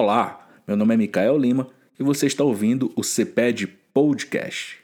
Olá, 0.00 0.48
meu 0.64 0.76
nome 0.76 0.94
é 0.94 0.96
Micael 0.96 1.36
Lima 1.36 1.66
e 1.98 2.04
você 2.04 2.28
está 2.28 2.44
ouvindo 2.44 2.92
o 2.94 3.02
CPED 3.02 3.66
Podcast. 3.92 4.78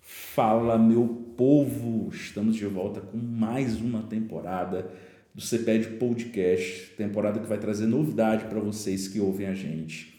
Fala, 0.00 0.78
meu 0.78 1.06
povo! 1.36 2.08
Estamos 2.14 2.56
de 2.56 2.64
volta 2.64 3.02
com 3.02 3.18
mais 3.18 3.78
uma 3.78 4.02
temporada 4.04 4.90
do 5.34 5.40
CPED 5.40 5.96
Podcast, 5.98 6.94
temporada 6.96 7.40
que 7.40 7.46
vai 7.46 7.58
trazer 7.58 7.86
novidade 7.86 8.44
para 8.44 8.60
vocês 8.60 9.08
que 9.08 9.18
ouvem 9.18 9.46
a 9.46 9.54
gente. 9.54 10.12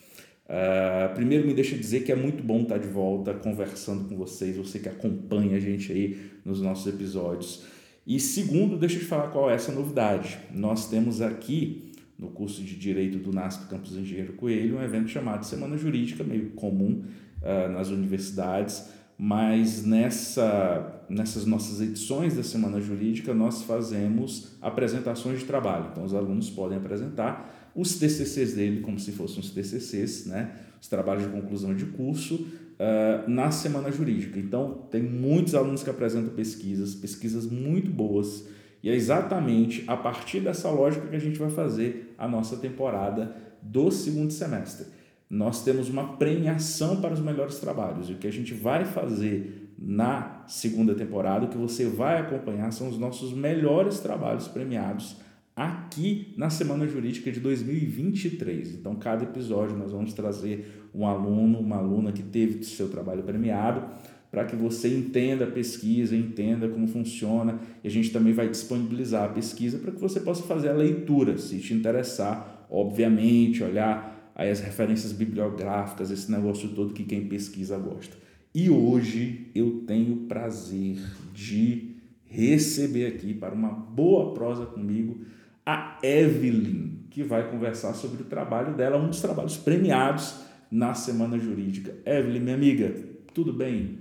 Uh, 0.45 1.13
primeiro, 1.13 1.47
me 1.47 1.53
deixa 1.53 1.77
dizer 1.77 2.03
que 2.03 2.11
é 2.11 2.15
muito 2.15 2.43
bom 2.43 2.63
estar 2.63 2.77
de 2.77 2.87
volta 2.87 3.33
conversando 3.33 4.09
com 4.09 4.17
vocês, 4.17 4.57
você 4.57 4.79
que 4.79 4.89
acompanha 4.89 5.57
a 5.57 5.59
gente 5.59 5.91
aí 5.91 6.17
nos 6.43 6.61
nossos 6.61 6.91
episódios. 6.91 7.63
E 8.05 8.19
segundo, 8.19 8.77
deixa 8.77 8.95
eu 8.95 8.99
te 8.99 9.05
falar 9.05 9.29
qual 9.29 9.49
é 9.49 9.55
essa 9.55 9.71
novidade. 9.71 10.37
Nós 10.53 10.89
temos 10.89 11.21
aqui 11.21 11.91
no 12.17 12.29
curso 12.29 12.61
de 12.61 12.75
Direito 12.75 13.17
do 13.19 13.31
NASP 13.31 13.69
Campus 13.69 13.95
Engenheiro 13.95 14.33
Coelho 14.33 14.77
um 14.77 14.83
evento 14.83 15.09
chamado 15.09 15.45
Semana 15.45 15.77
Jurídica, 15.77 16.23
meio 16.23 16.49
comum 16.51 17.03
uh, 17.41 17.71
nas 17.71 17.89
universidades 17.89 18.91
mas 19.17 19.85
nessa, 19.85 21.02
nessas 21.13 21.45
nossas 21.45 21.79
edições 21.79 22.35
da 22.35 22.43
Semana 22.43 22.81
Jurídica 22.81 23.33
nós 23.33 23.61
fazemos 23.63 24.55
apresentações 24.61 25.39
de 25.39 25.45
trabalho. 25.45 25.89
Então 25.91 26.03
os 26.03 26.13
alunos 26.13 26.49
podem 26.49 26.77
apresentar 26.77 27.71
os 27.75 27.97
TCCs 27.97 28.53
dele 28.53 28.81
como 28.81 28.99
se 28.99 29.11
fossem 29.11 29.39
os 29.39 29.49
TCCs, 29.51 30.25
né? 30.25 30.51
os 30.81 30.87
trabalhos 30.87 31.23
de 31.23 31.29
conclusão 31.29 31.73
de 31.73 31.85
curso, 31.85 32.35
uh, 32.35 33.29
na 33.29 33.51
Semana 33.51 33.91
Jurídica. 33.91 34.39
Então 34.39 34.85
tem 34.89 35.01
muitos 35.01 35.55
alunos 35.55 35.83
que 35.83 35.89
apresentam 35.89 36.33
pesquisas, 36.33 36.93
pesquisas 36.95 37.45
muito 37.45 37.89
boas, 37.89 38.47
e 38.81 38.89
é 38.89 38.95
exatamente 38.95 39.83
a 39.87 39.95
partir 39.95 40.41
dessa 40.41 40.69
lógica 40.69 41.07
que 41.07 41.15
a 41.15 41.19
gente 41.19 41.39
vai 41.39 41.49
fazer 41.49 42.13
a 42.17 42.27
nossa 42.27 42.57
temporada 42.57 43.35
do 43.61 43.89
segundo 43.89 44.31
semestre 44.31 44.87
nós 45.33 45.63
temos 45.63 45.89
uma 45.89 46.15
premiação 46.15 47.01
para 47.01 47.11
os 47.11 47.19
melhores 47.19 47.57
trabalhos. 47.57 48.07
E 48.07 48.13
o 48.13 48.17
que 48.17 48.27
a 48.27 48.31
gente 48.31 48.53
vai 48.53 48.85
fazer 48.85 49.62
na 49.85 50.45
segunda 50.47 50.95
temporada, 50.95 51.45
o 51.45 51.49
que 51.49 51.57
você 51.57 51.85
vai 51.85 52.17
acompanhar, 52.17 52.71
são 52.71 52.87
os 52.87 52.97
nossos 52.97 53.33
melhores 53.33 53.99
trabalhos 53.99 54.47
premiados 54.47 55.17
aqui 55.53 56.33
na 56.37 56.49
Semana 56.49 56.87
Jurídica 56.87 57.29
de 57.29 57.41
2023. 57.41 58.75
Então, 58.75 58.95
cada 58.95 59.25
episódio 59.25 59.75
nós 59.75 59.91
vamos 59.91 60.13
trazer 60.13 60.89
um 60.95 61.05
aluno, 61.05 61.59
uma 61.59 61.75
aluna 61.75 62.13
que 62.13 62.23
teve 62.23 62.63
seu 62.63 62.87
trabalho 62.87 63.23
premiado, 63.23 63.83
para 64.31 64.45
que 64.45 64.55
você 64.55 64.87
entenda 64.87 65.43
a 65.43 65.51
pesquisa, 65.51 66.15
entenda 66.15 66.69
como 66.69 66.87
funciona, 66.87 67.59
e 67.83 67.87
a 67.87 67.91
gente 67.91 68.09
também 68.09 68.31
vai 68.31 68.47
disponibilizar 68.47 69.25
a 69.25 69.33
pesquisa 69.33 69.77
para 69.77 69.91
que 69.91 69.99
você 69.99 70.21
possa 70.21 70.43
fazer 70.43 70.69
a 70.69 70.73
leitura, 70.73 71.37
se 71.37 71.59
te 71.59 71.73
interessar, 71.73 72.65
obviamente, 72.69 73.61
olhar 73.61 74.31
aí 74.33 74.49
as 74.49 74.61
referências 74.61 75.11
bibliográficas, 75.11 76.09
esse 76.09 76.31
negócio 76.31 76.69
todo 76.69 76.93
que 76.93 77.03
quem 77.03 77.27
pesquisa 77.27 77.77
gosta. 77.77 78.22
E 78.53 78.69
hoje 78.69 79.49
eu 79.55 79.83
tenho 79.87 80.13
o 80.13 80.27
prazer 80.27 80.97
de 81.33 81.95
receber 82.25 83.07
aqui 83.07 83.33
para 83.33 83.55
uma 83.55 83.69
boa 83.69 84.33
prosa 84.33 84.65
comigo 84.65 85.25
a 85.65 85.97
Evelyn, 86.03 86.99
que 87.09 87.23
vai 87.23 87.49
conversar 87.49 87.93
sobre 87.93 88.21
o 88.21 88.25
trabalho 88.25 88.75
dela, 88.75 88.97
um 88.97 89.09
dos 89.09 89.21
trabalhos 89.21 89.57
premiados 89.57 90.35
na 90.69 90.93
Semana 90.93 91.39
Jurídica. 91.39 91.95
Evelyn, 92.05 92.41
minha 92.41 92.55
amiga, 92.55 92.93
tudo 93.33 93.51
bem? 93.51 93.99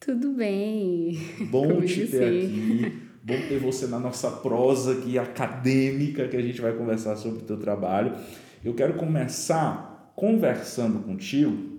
Tudo 0.00 0.32
bem. 0.32 1.16
Bom 1.48 1.68
Como 1.68 1.86
te 1.86 2.08
ter 2.08 2.24
aqui. 2.24 2.92
Bom 3.22 3.40
ter 3.48 3.60
você 3.60 3.86
na 3.86 4.00
nossa 4.00 4.30
prosa 4.30 4.94
aqui 4.94 5.16
acadêmica 5.16 6.26
que 6.26 6.36
a 6.36 6.42
gente 6.42 6.60
vai 6.60 6.72
conversar 6.72 7.14
sobre 7.16 7.42
o 7.42 7.44
teu 7.44 7.56
trabalho. 7.56 8.16
Eu 8.64 8.74
quero 8.74 8.94
começar 8.94 10.12
conversando 10.16 11.00
contigo 11.00 11.78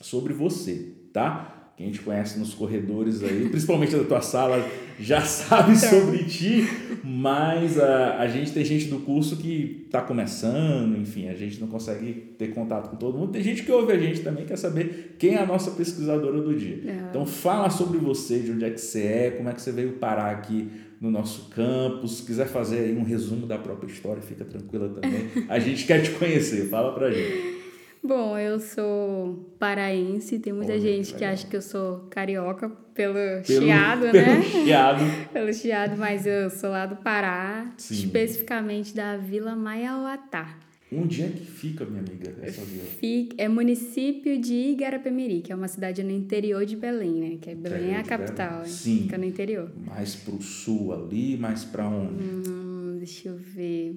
sobre 0.00 0.32
você, 0.32 0.93
tá? 1.14 1.52
Quem 1.76 1.90
te 1.90 2.00
conhece 2.00 2.38
nos 2.38 2.54
corredores 2.54 3.22
aí, 3.22 3.48
principalmente 3.50 3.96
da 3.96 4.04
tua 4.04 4.20
sala, 4.20 4.64
já 5.00 5.22
sabe 5.22 5.74
sobre 5.78 6.24
ti, 6.24 6.68
mas 7.02 7.80
a, 7.80 8.18
a 8.18 8.28
gente 8.28 8.52
tem 8.52 8.64
gente 8.64 8.86
do 8.86 9.00
curso 9.00 9.36
que 9.36 9.84
está 9.86 10.00
começando, 10.00 10.96
enfim, 10.96 11.28
a 11.28 11.34
gente 11.34 11.60
não 11.60 11.66
consegue 11.66 12.12
ter 12.38 12.48
contato 12.48 12.90
com 12.90 12.96
todo 12.96 13.18
mundo. 13.18 13.32
Tem 13.32 13.42
gente 13.42 13.62
que 13.62 13.72
ouve 13.72 13.92
a 13.92 13.98
gente 13.98 14.20
também, 14.20 14.44
quer 14.44 14.56
saber 14.56 15.16
quem 15.18 15.34
é 15.34 15.42
a 15.42 15.46
nossa 15.46 15.70
pesquisadora 15.70 16.40
do 16.40 16.54
dia. 16.54 16.80
É. 16.86 17.06
Então 17.10 17.24
fala 17.24 17.70
sobre 17.70 17.98
você, 17.98 18.38
de 18.40 18.52
onde 18.52 18.64
é 18.64 18.70
que 18.70 18.80
você 18.80 19.02
é, 19.02 19.30
como 19.30 19.48
é 19.48 19.52
que 19.52 19.62
você 19.62 19.72
veio 19.72 19.94
parar 19.94 20.30
aqui 20.30 20.68
no 21.00 21.10
nosso 21.10 21.50
campus. 21.50 22.18
Se 22.18 22.22
quiser 22.22 22.46
fazer 22.46 22.78
aí 22.78 22.96
um 22.96 23.04
resumo 23.04 23.46
da 23.46 23.58
própria 23.58 23.88
história, 23.88 24.22
fica 24.22 24.44
tranquila 24.44 24.88
também. 24.88 25.28
A 25.48 25.58
gente 25.58 25.86
quer 25.86 26.02
te 26.02 26.10
conhecer, 26.12 26.68
fala 26.68 26.92
pra 26.92 27.10
gente. 27.10 27.63
Bom, 28.06 28.36
eu 28.38 28.60
sou 28.60 29.56
paraense, 29.58 30.38
tem 30.38 30.52
muita 30.52 30.72
Olha, 30.72 30.80
gente 30.80 31.12
que, 31.12 31.20
que 31.20 31.24
acha 31.24 31.46
que 31.46 31.56
eu 31.56 31.62
sou 31.62 32.00
carioca 32.10 32.68
pelo, 32.92 33.14
pelo 33.14 33.62
chiado, 33.62 34.02
pelo 34.12 34.26
né? 34.26 34.42
Chiado. 34.42 35.04
pelo 35.32 35.54
chiado, 35.54 35.96
mas 35.96 36.26
eu 36.26 36.50
sou 36.50 36.68
lá 36.68 36.84
do 36.84 36.96
Pará, 36.96 37.72
Sim. 37.78 37.94
especificamente 37.94 38.94
da 38.94 39.16
Vila 39.16 39.56
Maiauatá. 39.56 40.58
Onde 40.92 41.22
é 41.22 41.28
que 41.28 41.46
fica, 41.46 41.86
minha 41.86 42.00
amiga, 42.00 42.36
essa 42.42 42.62
vila? 42.62 42.84
Fica, 42.84 43.42
é 43.42 43.48
município 43.48 44.38
de 44.38 44.52
Igarapemiri, 44.52 45.40
que 45.40 45.50
é 45.50 45.54
uma 45.56 45.66
cidade 45.66 46.02
no 46.02 46.10
interior 46.10 46.64
de 46.66 46.76
Belém, 46.76 47.14
né? 47.14 47.38
Que 47.40 47.50
é 47.50 47.54
Belém 47.54 47.94
é 47.94 47.98
a 47.98 48.02
capital, 48.04 48.60
né? 48.60 48.66
Sim. 48.66 49.04
fica 49.04 49.16
no 49.16 49.24
interior. 49.24 49.72
Mais 49.86 50.14
pro 50.14 50.40
sul 50.42 50.92
ali, 50.92 51.38
mais 51.38 51.64
para 51.64 51.88
onde? 51.88 52.22
Hum, 52.22 52.96
deixa 52.98 53.30
eu 53.30 53.36
ver. 53.36 53.96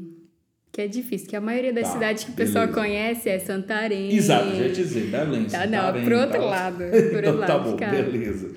Que 0.77 0.83
é 0.83 0.87
difícil, 0.87 1.27
que 1.27 1.35
a 1.35 1.41
maioria 1.41 1.73
das 1.73 1.87
tá, 1.87 1.93
cidades 1.93 2.23
que 2.23 2.29
o 2.29 2.33
pessoal 2.35 2.67
conhece 2.67 3.27
é 3.27 3.39
Santarém. 3.39 4.15
Exato, 4.15 4.55
já 4.55 4.61
ia 4.61 4.69
dizer, 4.69 5.07
Belém, 5.07 5.45
tá, 5.45 5.63
Santarém. 5.63 6.01
Não, 6.01 6.07
pro 6.07 6.19
outro 6.19 6.45
lado. 6.45 6.77
Pro 6.85 6.93
outro 6.93 7.17
então, 7.17 7.35
lado 7.35 7.47
tá 7.47 7.57
bom, 7.57 7.75
beleza. 7.75 8.51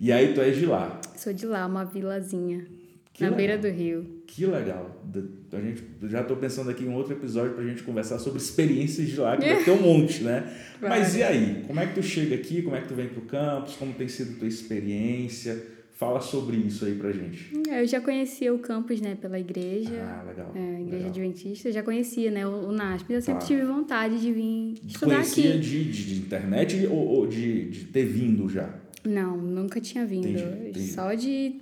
E 0.00 0.10
aí 0.10 0.32
tu 0.32 0.40
és 0.40 0.56
de 0.56 0.64
lá? 0.64 0.98
Sou 1.14 1.30
de 1.30 1.44
lá, 1.44 1.66
uma 1.66 1.84
vilazinha. 1.84 2.64
Que 3.12 3.24
na 3.24 3.28
legal. 3.28 3.36
beira 3.36 3.58
do 3.58 3.68
rio. 3.68 4.22
Que 4.26 4.46
legal. 4.46 5.04
A 5.52 5.60
gente, 5.60 5.84
já 6.04 6.22
estou 6.22 6.38
pensando 6.38 6.70
aqui 6.70 6.84
em 6.84 6.94
outro 6.94 7.12
episódio 7.12 7.52
para 7.52 7.64
a 7.64 7.66
gente 7.66 7.82
conversar 7.82 8.18
sobre 8.18 8.38
experiências 8.38 9.08
de 9.08 9.20
lá, 9.20 9.36
que 9.36 9.44
vai 9.46 9.62
ter 9.62 9.72
um 9.72 9.82
monte, 9.82 10.24
né? 10.24 10.50
Vai. 10.80 10.88
Mas 10.88 11.14
e 11.16 11.22
aí? 11.22 11.64
Como 11.66 11.78
é 11.78 11.84
que 11.84 11.96
tu 11.96 12.02
chega 12.02 12.34
aqui? 12.34 12.62
Como 12.62 12.74
é 12.74 12.80
que 12.80 12.88
tu 12.88 12.94
vem 12.94 13.08
para 13.08 13.18
o 13.18 13.26
campus? 13.26 13.76
Como 13.76 13.92
tem 13.92 14.08
sido 14.08 14.36
a 14.36 14.38
tua 14.38 14.48
experiência? 14.48 15.62
Fala 16.02 16.20
sobre 16.20 16.56
isso 16.56 16.84
aí 16.84 16.96
pra 16.96 17.12
gente. 17.12 17.52
É, 17.68 17.80
eu 17.80 17.86
já 17.86 18.00
conhecia 18.00 18.52
o 18.52 18.58
campus, 18.58 19.00
né, 19.00 19.14
pela 19.14 19.38
igreja. 19.38 20.02
Ah, 20.02 20.24
legal. 20.26 20.50
É, 20.52 20.80
igreja 20.80 20.96
legal. 20.96 21.10
adventista. 21.10 21.68
Eu 21.68 21.72
já 21.72 21.80
conhecia, 21.80 22.28
né, 22.28 22.44
o, 22.44 22.70
o 22.70 22.72
NASP. 22.72 23.12
Eu 23.12 23.22
sempre 23.22 23.42
tá. 23.42 23.46
tive 23.46 23.62
vontade 23.62 24.20
de 24.20 24.32
vir 24.32 24.80
estudar 24.84 25.14
conhecia 25.14 25.50
aqui. 25.50 25.60
De, 25.60 25.92
de, 25.92 26.14
de 26.14 26.20
internet 26.20 26.86
ou, 26.88 27.06
ou 27.06 27.26
de, 27.28 27.70
de 27.70 27.84
ter 27.84 28.04
vindo 28.04 28.48
já? 28.48 28.74
Não, 29.04 29.36
nunca 29.36 29.80
tinha 29.80 30.04
vindo. 30.04 30.26
Entendi, 30.26 30.70
entendi. 30.70 30.92
Só 30.92 31.14
de 31.14 31.60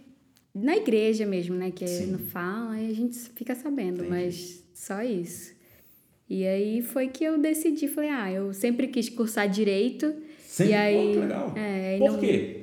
na 0.54 0.74
igreja 0.74 1.26
mesmo, 1.26 1.54
né? 1.54 1.70
Que 1.70 1.86
Sim. 1.86 2.12
não 2.12 2.18
fala 2.20 2.80
e 2.80 2.90
a 2.90 2.94
gente 2.94 3.18
fica 3.34 3.54
sabendo, 3.54 4.02
Entendi. 4.04 4.08
mas 4.08 4.64
só 4.72 5.02
isso. 5.02 5.52
E 6.30 6.46
aí 6.46 6.80
foi 6.80 7.08
que 7.08 7.24
eu 7.24 7.38
decidi, 7.38 7.88
falei, 7.88 8.08
ah, 8.08 8.32
eu 8.32 8.54
sempre 8.54 8.88
quis 8.88 9.10
cursar 9.10 9.50
direito. 9.50 10.14
Sempre? 10.46 10.72
E 10.72 10.74
aí, 10.74 11.14
oh, 11.14 11.20
legal. 11.20 11.54
É, 11.54 11.98
Por 11.98 12.12
não... 12.12 12.20
quê? 12.20 12.59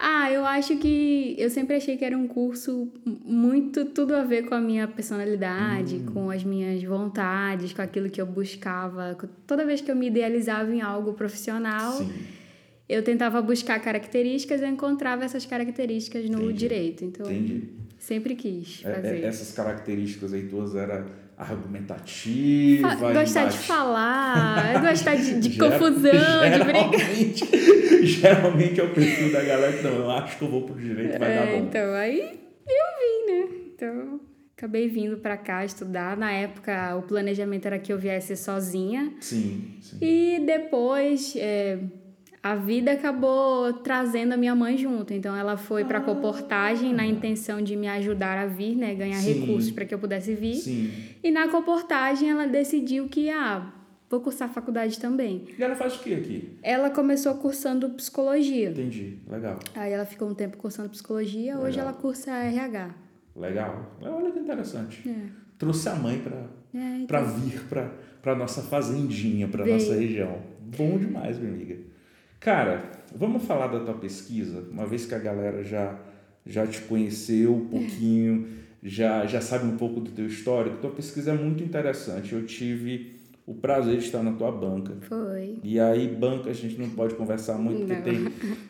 Ah, 0.00 0.30
eu 0.30 0.44
acho 0.44 0.76
que 0.76 1.34
eu 1.36 1.50
sempre 1.50 1.74
achei 1.74 1.96
que 1.96 2.04
era 2.04 2.16
um 2.16 2.28
curso 2.28 2.88
muito 3.04 3.84
tudo 3.86 4.14
a 4.14 4.22
ver 4.22 4.44
com 4.44 4.54
a 4.54 4.60
minha 4.60 4.86
personalidade, 4.86 5.96
hum. 5.96 6.06
com 6.14 6.30
as 6.30 6.44
minhas 6.44 6.82
vontades, 6.84 7.72
com 7.72 7.82
aquilo 7.82 8.08
que 8.08 8.20
eu 8.20 8.26
buscava. 8.26 9.18
Toda 9.46 9.66
vez 9.66 9.80
que 9.80 9.90
eu 9.90 9.96
me 9.96 10.06
idealizava 10.06 10.72
em 10.72 10.80
algo 10.80 11.14
profissional, 11.14 11.92
Sim 11.94 12.08
eu 12.88 13.02
tentava 13.02 13.42
buscar 13.42 13.78
características 13.80 14.62
e 14.62 14.66
encontrava 14.66 15.24
essas 15.24 15.44
características 15.44 16.28
no 16.30 16.38
Entendi. 16.38 16.52
direito. 16.54 17.04
Então, 17.04 17.30
Entendi. 17.30 17.68
sempre 17.98 18.34
quis 18.34 18.82
é, 18.82 18.90
é, 18.90 18.94
fazer. 18.94 19.22
É, 19.22 19.26
essas 19.26 19.52
características 19.52 20.32
aí 20.32 20.44
tuas 20.44 20.74
eram 20.74 21.04
argumentativa, 21.36 22.96
gostar 22.96 23.44
de 23.44 23.58
falar, 23.58 24.80
gostar 24.80 25.14
de, 25.14 25.38
de 25.38 25.50
confusão, 25.56 26.00
de 26.02 26.64
briga. 26.64 27.68
Geralmente 28.04 28.80
é 28.80 28.84
o 28.84 28.90
perfil 28.90 29.32
da 29.32 29.42
galera 29.42 29.76
que 29.76 29.82
não, 29.82 29.94
eu 29.94 30.10
acho 30.10 30.38
que 30.38 30.44
eu 30.44 30.48
vou 30.48 30.62
pro 30.62 30.74
direito, 30.74 31.18
vai 31.18 31.32
é, 31.32 31.36
dar 31.38 31.46
bom. 31.46 31.66
Então, 31.66 31.94
aí 31.94 32.20
eu 32.20 32.26
vim, 32.26 33.32
né? 33.32 33.48
Então, 33.74 34.20
acabei 34.56 34.88
vindo 34.88 35.18
para 35.18 35.36
cá 35.36 35.64
estudar. 35.64 36.16
Na 36.16 36.32
época, 36.32 36.96
o 36.96 37.02
planejamento 37.02 37.66
era 37.66 37.78
que 37.78 37.92
eu 37.92 37.98
viesse 37.98 38.36
sozinha. 38.36 39.12
Sim, 39.20 39.76
sim. 39.80 39.98
E 40.00 40.40
depois, 40.44 41.34
é, 41.36 41.78
a 42.42 42.54
vida 42.54 42.92
acabou 42.92 43.72
trazendo 43.74 44.32
a 44.32 44.36
minha 44.36 44.54
mãe 44.54 44.76
junto. 44.78 45.12
Então 45.12 45.36
ela 45.36 45.56
foi 45.56 45.84
para 45.84 45.98
a 45.98 46.00
comportagem 46.00 46.94
na 46.94 47.04
intenção 47.04 47.60
de 47.60 47.76
me 47.76 47.88
ajudar 47.88 48.38
a 48.38 48.46
vir, 48.46 48.76
né, 48.76 48.94
ganhar 48.94 49.18
Sim. 49.18 49.40
recursos 49.40 49.70
para 49.70 49.84
que 49.84 49.94
eu 49.94 49.98
pudesse 49.98 50.34
vir. 50.34 50.54
Sim. 50.54 50.90
E 51.22 51.30
na 51.30 51.48
comportagem 51.48 52.30
ela 52.30 52.46
decidiu 52.46 53.08
que 53.08 53.28
ah, 53.28 53.70
vou 54.10 54.20
cursar 54.20 54.48
faculdade 54.52 54.98
também. 54.98 55.44
E 55.58 55.62
ela 55.62 55.74
faz 55.76 55.96
o 55.96 56.00
que 56.00 56.14
aqui? 56.14 56.58
Ela 56.62 56.90
começou 56.90 57.34
cursando 57.34 57.90
psicologia. 57.90 58.70
Entendi. 58.70 59.18
Legal. 59.28 59.58
Aí 59.74 59.92
ela 59.92 60.04
ficou 60.06 60.28
um 60.28 60.34
tempo 60.34 60.56
cursando 60.56 60.88
psicologia, 60.88 61.56
hoje 61.58 61.76
Legal. 61.76 61.88
ela 61.88 61.92
cursa 61.92 62.30
RH. 62.30 62.94
Legal. 63.36 63.96
Olha 64.00 64.30
que 64.32 64.38
interessante. 64.38 65.08
É. 65.08 65.14
Trouxe 65.58 65.88
a 65.88 65.94
mãe 65.94 66.18
para 66.18 66.36
É, 66.74 66.96
então, 66.96 67.06
para 67.06 67.22
vir 67.22 67.60
para 68.22 68.34
nossa 68.34 68.62
fazendinha, 68.62 69.48
para 69.48 69.64
nossa 69.66 69.94
região. 69.94 70.38
Bom 70.76 70.98
demais, 70.98 71.38
minha 71.38 71.52
amiga. 71.52 71.76
Cara, 72.40 72.90
vamos 73.14 73.44
falar 73.44 73.66
da 73.68 73.80
tua 73.80 73.94
pesquisa, 73.94 74.64
uma 74.70 74.86
vez 74.86 75.06
que 75.06 75.14
a 75.14 75.18
galera 75.18 75.62
já 75.62 75.98
já 76.46 76.66
te 76.66 76.80
conheceu 76.82 77.54
um 77.54 77.66
pouquinho, 77.66 78.46
já 78.82 79.26
já 79.26 79.40
sabe 79.40 79.66
um 79.66 79.76
pouco 79.76 80.00
do 80.00 80.10
teu 80.10 80.26
histórico. 80.26 80.78
Tua 80.78 80.90
pesquisa 80.90 81.32
é 81.32 81.34
muito 81.34 81.62
interessante. 81.62 82.32
Eu 82.32 82.46
tive 82.46 83.17
o 83.48 83.54
prazer 83.54 83.96
de 83.96 84.04
estar 84.04 84.22
na 84.22 84.32
tua 84.32 84.52
banca. 84.52 84.92
foi. 85.00 85.58
E 85.64 85.80
aí, 85.80 86.06
banca, 86.06 86.50
a 86.50 86.52
gente 86.52 86.78
não 86.78 86.90
pode 86.90 87.14
conversar 87.14 87.56
muito, 87.56 87.86
porque 87.86 88.02
tem, 88.02 88.28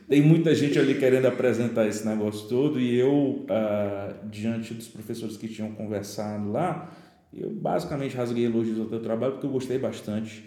tem 0.08 0.22
muita 0.22 0.54
gente 0.54 0.78
ali 0.78 0.94
querendo 0.94 1.26
apresentar 1.26 1.86
esse 1.88 2.06
negócio 2.06 2.48
todo. 2.48 2.78
E 2.78 2.96
eu, 2.96 3.44
ah, 3.50 4.14
diante 4.30 4.72
dos 4.74 4.86
professores 4.86 5.36
que 5.36 5.48
tinham 5.48 5.72
conversado 5.72 6.52
lá, 6.52 6.90
eu 7.34 7.50
basicamente 7.50 8.16
rasguei 8.16 8.46
elogios 8.46 8.78
ao 8.78 8.86
teu 8.86 9.00
trabalho, 9.00 9.32
porque 9.32 9.46
eu 9.46 9.50
gostei 9.50 9.78
bastante. 9.78 10.44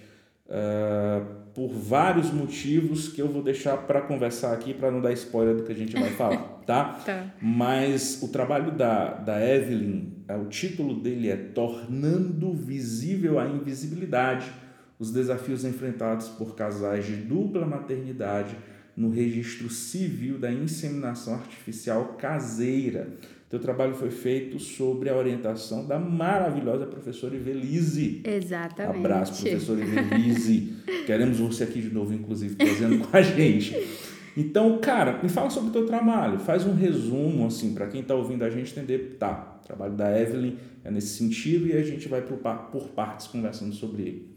ah, 0.49 1.21
por 1.53 1.69
vários 1.69 2.31
motivos 2.31 3.09
que 3.09 3.21
eu 3.21 3.27
vou 3.27 3.43
deixar 3.43 3.75
para 3.77 4.01
conversar 4.01 4.53
aqui, 4.53 4.73
para 4.73 4.89
não 4.89 5.01
dar 5.01 5.11
spoiler 5.13 5.55
do 5.55 5.63
que 5.63 5.71
a 5.71 5.75
gente 5.75 5.93
vai 5.93 6.09
falar, 6.11 6.50
tá? 6.65 7.01
Tá. 7.05 7.33
Mas 7.41 8.21
o 8.21 8.27
trabalho 8.27 8.71
da, 8.71 9.13
da 9.15 9.45
Evelyn, 9.45 10.13
eh, 10.27 10.35
o 10.35 10.45
título 10.45 10.99
dele 10.99 11.29
é 11.29 11.35
Tornando 11.35 12.53
Visível 12.53 13.39
a 13.39 13.47
Invisibilidade, 13.47 14.51
os 14.99 15.11
desafios 15.11 15.65
enfrentados 15.65 16.27
por 16.29 16.55
casais 16.55 17.05
de 17.05 17.15
dupla 17.15 17.65
maternidade 17.65 18.55
no 18.95 19.09
registro 19.09 19.69
civil 19.69 20.37
da 20.37 20.51
inseminação 20.51 21.35
artificial 21.35 22.15
caseira. 22.19 23.07
Teu 23.49 23.59
trabalho 23.59 23.95
foi 23.95 24.09
feito 24.09 24.59
sobre 24.59 25.09
a 25.09 25.15
orientação 25.15 25.85
da 25.85 25.99
maravilhosa 25.99 26.85
professora 26.85 27.35
Ivelise. 27.35 28.21
Exatamente. 28.23 28.97
Abraço, 28.97 29.41
professor 29.41 29.77
Ivelise. 29.77 30.73
Queremos 31.05 31.39
você 31.39 31.65
aqui 31.65 31.81
de 31.81 31.89
novo, 31.89 32.13
inclusive, 32.13 32.55
trazendo 32.55 32.99
com 32.99 33.17
a 33.17 33.21
gente. 33.21 33.75
Então, 34.35 34.77
cara, 34.79 35.21
me 35.21 35.27
fala 35.29 35.49
sobre 35.49 35.69
o 35.69 35.73
teu 35.73 35.85
trabalho. 35.85 36.39
Faz 36.39 36.65
um 36.65 36.73
resumo, 36.73 37.45
assim, 37.47 37.73
para 37.73 37.87
quem 37.87 38.01
está 38.01 38.15
ouvindo 38.15 38.43
a 38.43 38.49
gente 38.49 38.71
entender. 38.71 39.17
Tá, 39.19 39.59
o 39.61 39.65
trabalho 39.67 39.93
da 39.93 40.17
Evelyn 40.19 40.55
é 40.83 40.91
nesse 40.91 41.17
sentido 41.17 41.67
e 41.67 41.73
a 41.73 41.83
gente 41.83 42.07
vai 42.07 42.21
por, 42.21 42.37
par- 42.37 42.71
por 42.71 42.89
partes 42.89 43.27
conversando 43.27 43.73
sobre 43.73 44.01
ele. 44.03 44.31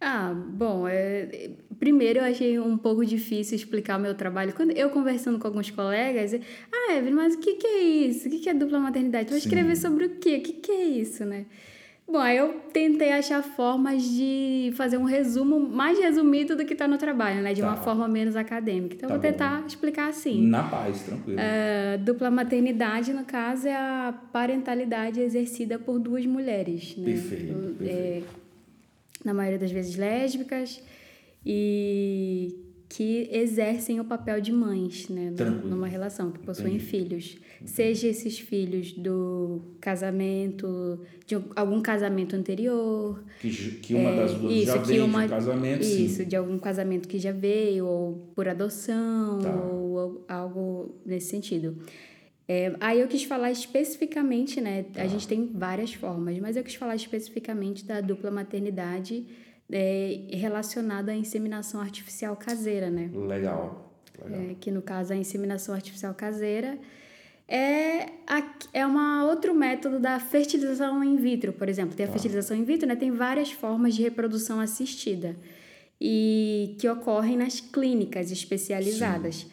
Ah, 0.00 0.34
bom, 0.34 0.86
é, 0.86 1.52
primeiro 1.78 2.18
eu 2.18 2.24
achei 2.24 2.58
um 2.58 2.76
pouco 2.76 3.06
difícil 3.06 3.56
explicar 3.56 3.98
o 3.98 4.02
meu 4.02 4.14
trabalho. 4.14 4.52
Quando 4.52 4.72
eu 4.72 4.90
conversando 4.90 5.38
com 5.38 5.46
alguns 5.46 5.70
colegas, 5.70 6.34
ah, 6.70 6.92
Evelyn, 6.94 7.14
mas 7.14 7.34
o 7.34 7.38
que, 7.38 7.54
que 7.54 7.66
é 7.66 7.82
isso? 7.82 8.28
O 8.28 8.30
que, 8.30 8.40
que 8.40 8.50
é 8.50 8.54
dupla 8.54 8.78
maternidade? 8.78 9.30
Sim. 9.30 9.36
escrever 9.38 9.76
sobre 9.76 10.04
o 10.04 10.10
quê? 10.18 10.36
O 10.36 10.42
que, 10.42 10.52
que 10.54 10.70
é 10.70 10.84
isso, 10.84 11.24
né? 11.24 11.46
Bom, 12.06 12.18
aí 12.18 12.36
eu 12.36 12.60
tentei 12.72 13.10
achar 13.12 13.42
formas 13.42 14.02
de 14.02 14.70
fazer 14.76 14.98
um 14.98 15.04
resumo 15.04 15.58
mais 15.58 15.98
resumido 15.98 16.54
do 16.54 16.64
que 16.64 16.74
está 16.74 16.86
no 16.86 16.98
trabalho, 16.98 17.40
né? 17.42 17.54
De 17.54 17.62
uma 17.62 17.74
Tá. 17.76 17.82
forma 17.82 18.06
menos 18.06 18.36
acadêmica. 18.36 18.94
Então, 18.94 19.08
Tá 19.08 19.14
eu 19.14 19.20
vou 19.20 19.30
tentar 19.30 19.64
explicar 19.66 20.08
assim. 20.10 20.46
Na 20.46 20.62
paz, 20.64 21.02
tranquilo. 21.02 21.40
A 21.40 21.96
dupla 21.96 22.30
maternidade, 22.30 23.12
no 23.12 23.24
caso, 23.24 23.66
é 23.66 23.74
a 23.74 24.14
parentalidade 24.32 25.18
exercida 25.18 25.78
por 25.78 25.98
duas 25.98 26.24
mulheres, 26.26 26.94
né? 26.96 27.04
Perfeito, 27.06 27.52
O- 27.52 27.74
perfeito. 27.74 27.90
é, 27.90 28.22
na 29.24 29.32
maioria 29.32 29.58
das 29.58 29.72
vezes 29.72 29.96
lésbicas 29.96 30.82
e 31.44 32.54
que 32.96 33.28
exercem 33.32 33.98
o 33.98 34.04
papel 34.04 34.40
de 34.40 34.52
mães, 34.52 35.08
né? 35.08 35.32
Tranquilo. 35.36 35.68
Numa 35.68 35.88
relação, 35.88 36.30
que 36.30 36.38
possuem 36.38 36.74
Entendi. 36.76 36.84
filhos. 36.90 37.38
Seja 37.64 38.06
esses 38.06 38.38
filhos 38.38 38.92
do 38.92 39.62
casamento, 39.80 41.00
de 41.26 41.34
algum 41.56 41.80
casamento 41.80 42.36
anterior, 42.36 43.22
Que, 43.40 43.50
que 43.82 43.94
uma 43.94 44.12
das 44.14 44.34
duas 44.34 44.52
É, 44.52 44.56
isso, 44.56 44.66
já 44.66 44.76
vem 44.78 45.00
uma- 45.00 45.20
de 45.20 45.26
um 45.26 45.36
casamento, 45.36 45.84
sim. 45.84 46.04
isso, 46.04 46.24
de 46.24 46.36
algum 46.36 46.58
casamento 46.58 47.08
que 47.08 47.18
já 47.18 47.32
veio, 47.32 47.86
ou 47.86 48.30
por 48.34 48.46
adoção, 48.48 49.38
Tá. 49.40 49.54
ou 49.54 49.98
al- 49.98 50.24
algo 50.28 50.94
nesse 51.04 51.28
sentido. 51.30 51.76
É, 52.46 52.76
aí 52.78 53.00
eu 53.00 53.08
quis 53.08 53.24
falar 53.24 53.50
especificamente, 53.50 54.60
né? 54.60 54.84
Tá. 54.92 55.02
A 55.02 55.06
gente 55.06 55.26
tem 55.26 55.50
várias 55.52 55.94
formas, 55.94 56.38
mas 56.38 56.56
eu 56.56 56.62
quis 56.62 56.74
falar 56.74 56.94
especificamente 56.94 57.84
da 57.84 58.00
dupla 58.00 58.30
maternidade 58.30 59.24
é, 59.70 60.20
relacionada 60.30 61.12
à 61.12 61.14
inseminação 61.14 61.80
artificial 61.80 62.36
caseira, 62.36 62.90
né? 62.90 63.10
Legal. 63.12 63.92
Legal. 64.22 64.40
É, 64.50 64.54
que 64.60 64.70
no 64.70 64.80
caso 64.82 65.12
a 65.12 65.16
inseminação 65.16 65.74
artificial 65.74 66.14
caseira 66.14 66.78
é, 67.48 68.04
a, 68.26 68.42
é 68.72 68.86
uma 68.86 69.24
outro 69.24 69.54
método 69.54 69.98
da 70.00 70.18
fertilização 70.20 71.02
in 71.04 71.16
vitro, 71.16 71.52
por 71.52 71.68
exemplo. 71.68 71.94
Tem 71.96 72.04
a 72.04 72.08
Tá. 72.08 72.12
fertilização 72.14 72.56
in 72.56 72.64
vitro, 72.64 72.86
né? 72.88 72.96
Tem 72.96 73.10
várias 73.10 73.50
formas 73.52 73.94
de 73.94 74.02
reprodução 74.02 74.60
assistida 74.60 75.36
e 76.00 76.76
que 76.78 76.88
ocorrem 76.88 77.36
nas 77.36 77.60
clínicas 77.60 78.30
especializadas. 78.30 79.46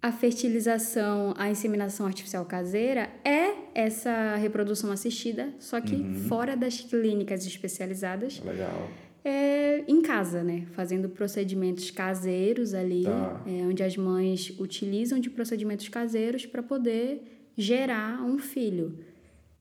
A 0.00 0.12
fertilização, 0.12 1.32
a 1.38 1.48
inseminação 1.48 2.06
artificial 2.06 2.44
caseira 2.44 3.08
é 3.24 3.52
essa 3.74 4.36
reprodução 4.36 4.92
assistida, 4.92 5.48
só 5.58 5.80
que 5.80 5.94
Uhum. 5.94 6.14
fora 6.28 6.54
das 6.56 6.80
clínicas 6.80 7.46
especializadas, 7.46 8.40
Legal. 8.44 8.88
É, 9.24 9.84
em 9.88 10.02
casa, 10.02 10.42
né? 10.44 10.66
Fazendo 10.72 11.08
procedimentos 11.08 11.90
caseiros 11.90 12.74
ali, 12.74 13.04
Tá. 13.04 13.42
é, 13.46 13.62
onde 13.66 13.82
as 13.82 13.96
mães 13.96 14.54
utilizam 14.60 15.18
de 15.18 15.30
procedimentos 15.30 15.88
caseiros 15.88 16.44
para 16.46 16.62
poder 16.62 17.22
gerar 17.56 18.22
um 18.22 18.38
filho. 18.38 18.98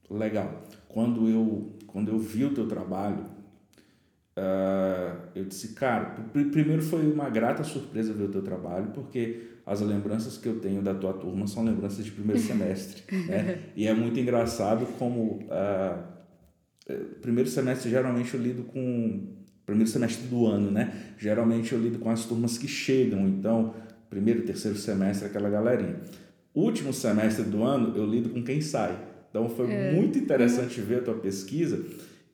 Legal. 0.10 0.64
Quando 0.90 1.30
eu, 1.30 1.72
quando 1.88 2.10
eu 2.10 2.20
vi 2.20 2.44
o 2.46 2.54
teu 2.54 2.68
trabalho, 2.68 3.26
ah, 4.36 5.16
eu 5.36 5.46
disse, 5.46 5.70
cara, 5.74 6.06
pr- 6.32 6.50
primeiro 6.52 6.82
foi 6.82 7.10
uma 7.12 7.30
grata 7.30 7.64
surpresa 7.64 8.14
ver 8.14 8.24
o 8.26 8.30
teu 8.32 8.42
trabalho, 8.42 8.88
porque 8.94 9.44
as 9.66 9.80
lembranças 9.82 10.38
que 10.38 10.48
eu 10.48 10.60
tenho 10.60 10.82
da 10.82 10.94
tua 10.94 11.14
turma 11.14 11.48
são 11.48 11.64
lembranças 11.64 12.04
de 12.04 12.12
primeiro 12.12 12.42
semestre, 12.42 13.04
né? 13.28 13.60
E 13.76 13.88
é 13.88 13.94
muito 13.94 14.20
engraçado 14.20 14.86
como 14.98 15.40
eh, 15.50 16.96
primeiro 17.22 17.50
semestre 17.50 17.90
geralmente 17.90 18.34
eu 18.34 18.42
lido 18.42 18.64
com 18.64 19.28
primeiro 19.66 19.90
semestre 19.90 20.28
do 20.28 20.46
ano, 20.46 20.72
né? 20.72 20.94
Geralmente 21.18 21.74
eu 21.74 21.80
lido 21.80 22.00
com 22.00 22.10
as 22.10 22.26
turmas 22.26 22.58
que 22.58 22.68
chegam, 22.68 23.28
então 23.28 23.74
primeiro, 24.10 24.44
terceiro 24.44 24.78
semestre 24.78 25.28
aquela 25.28 25.50
galerinha. 25.50 25.96
Último 26.54 26.94
semestre 26.94 27.44
do 27.46 27.64
ano 27.64 27.96
eu 27.96 28.06
lido 28.06 28.30
com 28.30 28.44
quem 28.44 28.62
sai. 28.62 28.98
Então 29.30 29.50
foi 29.50 29.68
muito 29.68 30.20
interessante 30.20 30.80
ver 30.82 31.00
a 31.00 31.02
tua 31.02 31.16
pesquisa 31.16 31.84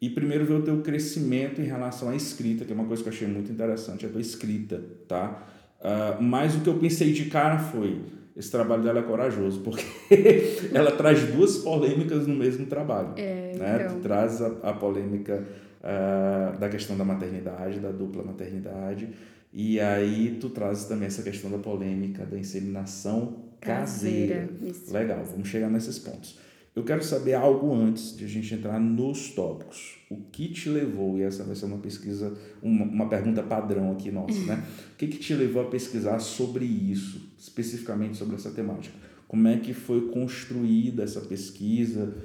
e 0.01 0.09
primeiro 0.09 0.45
ver 0.45 0.53
o 0.53 0.61
teu 0.61 0.81
crescimento 0.81 1.61
em 1.61 1.65
relação 1.65 2.09
à 2.09 2.15
escrita, 2.15 2.65
que 2.65 2.71
é 2.71 2.75
uma 2.75 2.85
coisa 2.85 3.01
que 3.03 3.09
eu 3.09 3.13
achei 3.13 3.27
muito 3.27 3.51
interessante, 3.51 4.05
a 4.05 4.09
tua 4.09 4.21
escrita, 4.21 4.81
tá? 5.07 5.45
Ah, 5.81 6.17
mas 6.19 6.55
o 6.55 6.61
que 6.61 6.69
eu 6.69 6.77
pensei 6.77 7.11
de 7.11 7.25
cara 7.25 7.57
foi, 7.57 8.01
esse 8.35 8.51
trabalho 8.51 8.83
dela 8.83 8.99
é 8.99 9.03
corajoso, 9.03 9.61
porque 9.61 9.83
ela 10.73 10.91
traz 10.91 11.21
duas 11.23 11.57
polêmicas 11.57 12.27
no 12.27 12.35
mesmo 12.35 12.65
trabalho. 12.65 13.13
É, 13.17 13.53
né? 13.57 13.81
então. 13.81 13.95
Tu 13.95 14.01
traz 14.01 14.41
a, 14.41 14.47
a 14.63 14.73
polêmica 14.73 15.45
ah, 15.83 16.55
da 16.59 16.69
questão 16.69 16.97
da 16.97 17.05
maternidade, 17.05 17.79
da 17.79 17.91
dupla 17.91 18.23
maternidade, 18.23 19.09
e 19.51 19.79
aí 19.79 20.37
tu 20.39 20.49
traz 20.49 20.85
também 20.85 21.07
essa 21.07 21.23
questão 21.23 21.49
da 21.49 21.57
polêmica 21.57 22.25
da 22.25 22.37
inseminação 22.37 23.49
caseira. 23.59 24.47
Caseira. 24.47 24.99
Legal, 24.99 25.23
vamos 25.25 25.47
chegar 25.47 25.69
nesses 25.69 25.97
pontos. 25.97 26.37
Eu 26.75 26.83
quero 26.83 27.03
saber 27.03 27.33
algo 27.33 27.73
antes 27.73 28.15
de 28.15 28.23
a 28.23 28.27
gente 28.27 28.53
entrar 28.53 28.79
nos 28.79 29.31
tópicos. 29.31 29.97
O 30.09 30.17
que 30.17 30.49
te 30.49 30.69
levou, 30.69 31.17
e 31.17 31.23
essa 31.23 31.43
vai 31.43 31.55
ser 31.55 31.65
uma 31.65 31.79
pesquisa, 31.79 32.37
uma, 32.61 32.85
uma 32.85 33.09
pergunta 33.09 33.41
padrão 33.41 33.91
aqui 33.91 34.11
nossa, 34.11 34.39
né? 34.45 34.63
O 34.93 34.97
que, 34.99 35.07
que 35.07 35.17
te 35.17 35.33
levou 35.33 35.61
a 35.61 35.65
pesquisar 35.65 36.19
sobre 36.19 36.65
isso, 36.65 37.21
especificamente 37.37 38.17
sobre 38.17 38.35
essa 38.35 38.51
temática? 38.51 38.95
Como 39.27 39.47
é 39.47 39.57
que 39.57 39.73
foi 39.73 40.09
construída 40.09 41.03
essa 41.03 41.21
pesquisa? 41.21 42.15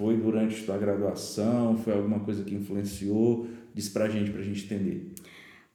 Foi 0.00 0.16
durante 0.16 0.64
tua 0.64 0.78
graduação? 0.78 1.76
Foi 1.76 1.92
alguma 1.92 2.20
coisa 2.20 2.42
que 2.42 2.54
influenciou? 2.54 3.46
Diz 3.74 3.90
pra 3.90 4.08
gente, 4.08 4.30
pra 4.30 4.40
gente 4.40 4.64
entender. 4.64 5.12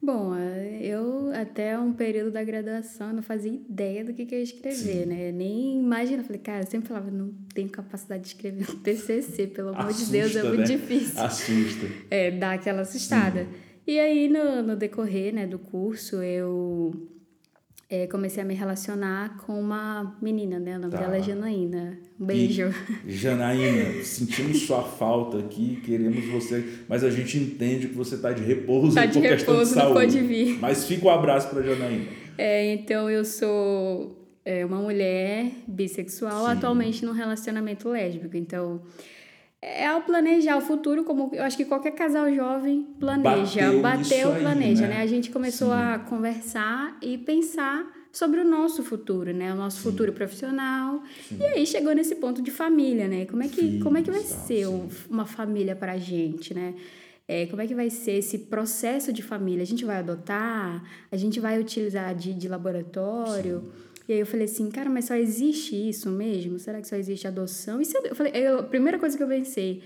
Bom, 0.01 0.35
eh, 0.35 0.79
eu 0.81 1.31
até 1.31 1.77
um 1.77 1.93
período 1.93 2.31
da 2.31 2.43
graduação 2.43 3.13
não 3.13 3.21
fazia 3.21 3.51
ideia 3.51 4.03
do 4.03 4.15
que, 4.15 4.25
que 4.25 4.33
eu 4.33 4.39
ia 4.39 4.43
escrever, 4.43 5.05
né? 5.05 5.31
Nem 5.31 5.79
imagina, 5.79 6.23
falei, 6.23 6.41
cara, 6.41 6.63
eu 6.63 6.67
sempre 6.67 6.87
falava, 6.87 7.11
não 7.11 7.31
tenho 7.53 7.69
capacidade 7.69 8.23
de 8.23 8.29
escrever 8.29 8.67
um 8.67 8.75
TCC, 8.81 9.45
pelo 9.45 9.69
amor 9.69 9.93
de 9.93 10.05
Deus, 10.07 10.35
é 10.35 10.39
Assusta, 10.39 10.47
muito 10.47 10.69
né? 10.69 10.75
difícil. 10.75 11.21
Assusta. 11.21 11.87
É, 12.09 12.31
dá 12.31 12.53
aquela 12.53 12.81
assustada. 12.81 13.47
E 13.85 13.99
aí, 13.99 14.27
no, 14.27 14.63
no 14.63 14.75
decorrer 14.75 15.35
né, 15.35 15.45
do 15.45 15.59
curso, 15.59 16.15
eu 16.23 17.09
é, 17.89 18.07
comecei 18.07 18.41
a 18.41 18.45
me 18.45 18.53
relacionar 18.55 19.37
com 19.45 19.59
uma 19.59 20.17
menina, 20.21 20.59
né? 20.59 20.75
O 20.77 20.79
nome 20.81 20.91
Tá. 20.93 20.99
dela 21.01 21.17
é 21.17 21.21
Janaína. 21.21 21.99
Um 22.19 22.25
beijo. 22.25 22.73
E, 23.05 23.11
Janaína, 23.11 24.03
sentimos 24.03 24.61
sua 24.63 24.81
falta 24.81 25.37
aqui, 25.39 25.81
queremos 25.85 26.25
você, 26.25 26.63
mas 26.89 27.03
a 27.03 27.09
gente 27.09 27.37
entende 27.37 27.87
que 27.89 27.93
você 27.95 28.15
está 28.15 28.31
de 28.31 28.43
repouso 28.43 28.95
Tá 28.95 29.01
por 29.03 29.11
de 29.11 29.21
de 29.21 29.27
repouso, 29.27 29.75
não 29.75 29.81
saúde. 29.81 29.93
pode 29.93 30.19
vir. 30.21 30.57
Mas 30.59 30.85
fica 30.87 31.05
o 31.05 31.09
abraço 31.09 31.49
para 31.49 31.61
Janaína. 31.61 32.05
É, 32.37 32.73
então 32.73 33.09
eu 33.09 33.23
sou 33.23 34.27
é, 34.43 34.65
uma 34.65 34.77
mulher 34.81 35.51
bissexual, 35.67 36.45
Sim. 36.45 36.51
atualmente 36.53 37.05
num 37.05 37.11
relacionamento 37.13 37.87
lésbico. 37.89 38.35
Então, 38.35 38.81
é 39.67 39.87
ao 39.87 40.01
planejar 40.01 40.57
o 40.57 40.61
futuro, 40.61 41.03
como 41.03 41.31
eu 41.33 41.43
acho 41.43 41.57
que 41.57 41.65
qualquer 41.65 41.91
casal 41.91 42.31
jovem 42.33 42.83
planeja, 42.99 43.61
Bateu 43.71 43.81
bateu, 43.81 44.03
isso 44.19 44.27
aí, 44.29 44.41
planeja, 44.41 44.87
né? 44.87 44.95
né? 44.95 45.01
A 45.01 45.07
gente 45.07 45.31
começou 45.31 45.69
Sim. 45.69 45.73
a 45.73 45.99
conversar 45.99 46.97
e 47.01 47.17
pensar 47.17 47.85
sobre 48.11 48.39
o 48.39 48.45
nosso 48.45 48.83
futuro, 48.83 49.33
né? 49.33 49.51
O 49.51 49.55
nosso 49.57 49.81
futuro 49.81 50.13
profissional. 50.13 51.01
Sim. 51.27 51.37
E 51.39 51.43
aí 51.45 51.65
chegou 51.65 51.93
nesse 51.93 52.15
ponto 52.15 52.41
de 52.41 52.51
família, 52.51 53.07
né? 53.07 53.25
Como 53.25 53.43
é 53.43 53.47
que, 53.47 53.79
como 53.79 53.97
é 53.97 54.01
que 54.01 54.11
vai 54.11 54.21
ser 54.21 54.67
um- 54.67 54.89
sim. 54.89 54.97
uma 55.09 55.25
família 55.25 55.75
pra 55.75 55.97
gente, 55.97 56.53
né? 56.53 56.75
É, 57.27 57.47
como 57.47 57.59
é 57.61 57.65
que 57.67 57.73
vai 57.73 57.89
ser 57.89 58.11
esse 58.13 58.37
processo 58.37 59.11
de 59.11 59.23
família? 59.23 59.63
A 59.63 59.65
gente 59.65 59.83
vai 59.83 59.97
adotar? 59.97 60.83
A 61.11 61.17
gente 61.17 61.39
vai 61.39 61.59
utilizar 61.59 62.13
de, 62.13 62.33
de 62.35 62.47
laboratório? 62.47 63.63
E 64.07 64.13
aí 64.13 64.19
eu 64.19 64.25
falei 64.25 64.45
assim, 64.45 64.69
cara, 64.69 64.89
mas 64.89 65.05
só 65.05 65.15
existe 65.15 65.75
isso 65.75 66.09
mesmo? 66.09 66.59
Será 66.59 66.79
que 66.79 66.87
só 66.87 66.95
existe 66.95 67.27
adoção? 67.27 67.81
E 67.81 67.85
se 67.85 67.97
eu, 67.97 68.03
eu 68.03 68.15
falei, 68.15 68.31
eu- 68.35 68.59
a 68.59 68.63
primeira 68.63 68.99
coisa 68.99 69.17
que 69.17 69.23
eu 69.23 69.27
pensei 69.27 69.81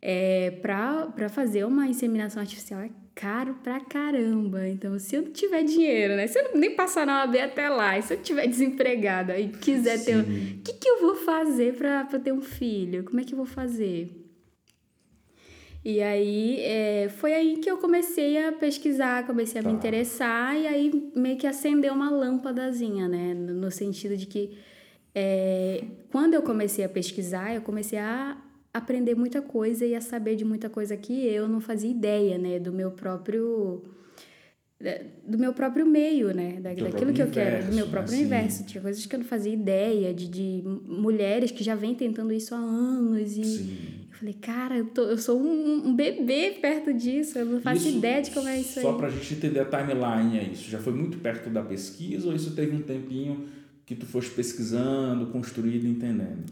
é 0.00 0.50
pra 0.62 1.28
fazer 1.28 1.64
uma 1.64 1.86
inseminação 1.86 2.40
artificial 2.40 2.80
é 2.80 2.90
caro 3.14 3.56
pra 3.64 3.80
caramba. 3.80 4.68
Então, 4.68 4.96
se 4.98 5.16
eu 5.16 5.22
não 5.22 5.32
tiver 5.32 5.64
dinheiro, 5.64 6.14
né? 6.16 6.26
Se 6.28 6.38
eu 6.38 6.54
nem 6.56 6.74
passar 6.76 7.04
na 7.04 7.22
OAB 7.22 7.36
até 7.40 7.68
lá, 7.68 7.98
e 7.98 8.02
se 8.02 8.14
eu 8.14 8.22
tiver 8.22 8.46
desempregada 8.46 9.38
e 9.38 9.48
quiser 9.48 10.02
ter. 10.04 10.16
um- 10.16 10.24
Sim. 10.24 10.58
O 10.60 10.62
que, 10.62 10.72
que 10.74 10.88
eu 10.88 11.00
vou 11.00 11.16
fazer 11.16 11.74
pra 11.74 12.04
ter 12.04 12.32
um 12.32 12.40
filho? 12.40 13.02
Como 13.04 13.18
é 13.20 13.24
que 13.24 13.34
eu 13.34 13.36
vou 13.36 13.46
fazer? 13.46 14.27
E 15.84 16.02
aí, 16.02 16.60
é, 16.60 17.08
foi 17.08 17.32
aí 17.32 17.56
que 17.58 17.70
eu 17.70 17.78
comecei 17.78 18.44
a 18.44 18.52
pesquisar, 18.52 19.26
comecei 19.26 19.60
a 19.60 19.64
me 19.64 19.70
Tá. 19.70 19.76
interessar, 19.76 20.56
e 20.56 20.66
aí 20.66 21.10
meio 21.14 21.36
que 21.36 21.46
acendeu 21.46 21.94
uma 21.94 22.10
lâmpadazinha, 22.10 23.08
né? 23.08 23.32
No 23.34 23.70
sentido 23.70 24.16
de 24.16 24.26
que 24.26 24.58
é, 25.14 25.84
quando 26.10 26.34
eu 26.34 26.42
comecei 26.42 26.84
a 26.84 26.88
pesquisar, 26.88 27.54
eu 27.54 27.62
comecei 27.62 27.98
a 27.98 28.36
aprender 28.72 29.14
muita 29.14 29.40
coisa 29.40 29.84
e 29.86 29.94
a 29.94 30.00
saber 30.00 30.36
de 30.36 30.44
muita 30.44 30.68
coisa 30.68 30.96
que 30.96 31.26
eu 31.26 31.48
não 31.48 31.60
fazia 31.60 31.90
ideia, 31.90 32.36
né? 32.38 32.58
Do 32.58 32.72
meu 32.72 32.90
próprio 32.90 33.82
do 35.26 35.36
meu 35.36 35.52
próprio 35.52 35.84
meio, 35.84 36.32
né? 36.32 36.60
Da, 36.60 36.72
daquilo 36.72 37.12
que 37.12 37.20
eu 37.20 37.30
quero, 37.30 37.66
do 37.66 37.72
meu 37.72 37.88
próprio 37.88 38.12
Sim. 38.14 38.20
universo. 38.20 38.64
Tinha 38.64 38.80
coisas 38.80 39.04
que 39.04 39.14
eu 39.16 39.18
não 39.18 39.26
fazia 39.26 39.52
ideia, 39.52 40.14
de, 40.14 40.28
de 40.28 40.62
mulheres 40.86 41.50
que 41.50 41.64
já 41.64 41.74
vêm 41.74 41.96
tentando 41.96 42.32
isso 42.32 42.54
há 42.54 42.58
anos. 42.58 43.36
E 43.36 43.44
Sim. 43.44 43.97
Falei, 44.18 44.34
cara, 44.34 44.76
eu, 44.76 44.86
tô, 44.86 45.02
eu 45.02 45.18
sou 45.18 45.40
um, 45.40 45.88
um 45.88 45.94
bebê 45.94 46.56
perto 46.60 46.92
disso, 46.92 47.38
eu 47.38 47.46
não 47.46 47.60
faço 47.60 47.86
Isso, 47.88 47.98
ideia 47.98 48.20
de 48.20 48.30
como 48.32 48.48
é 48.48 48.60
isso 48.60 48.80
Só 48.80 48.90
aí. 48.90 48.96
para 48.96 49.06
a 49.06 49.10
gente 49.10 49.34
entender 49.34 49.60
a 49.60 49.64
timeline, 49.64 50.38
é 50.38 50.42
isso. 50.42 50.68
Já 50.68 50.78
foi 50.78 50.92
muito 50.92 51.18
perto 51.18 51.48
da 51.48 51.62
pesquisa 51.62 52.28
ou 52.28 52.34
isso 52.34 52.50
teve 52.52 52.74
um 52.74 52.82
tempinho 52.82 53.46
que 53.86 53.94
tu 53.94 54.06
foste 54.06 54.30
pesquisando, 54.32 55.26
construindo, 55.26 55.86
entendendo? 55.86 56.44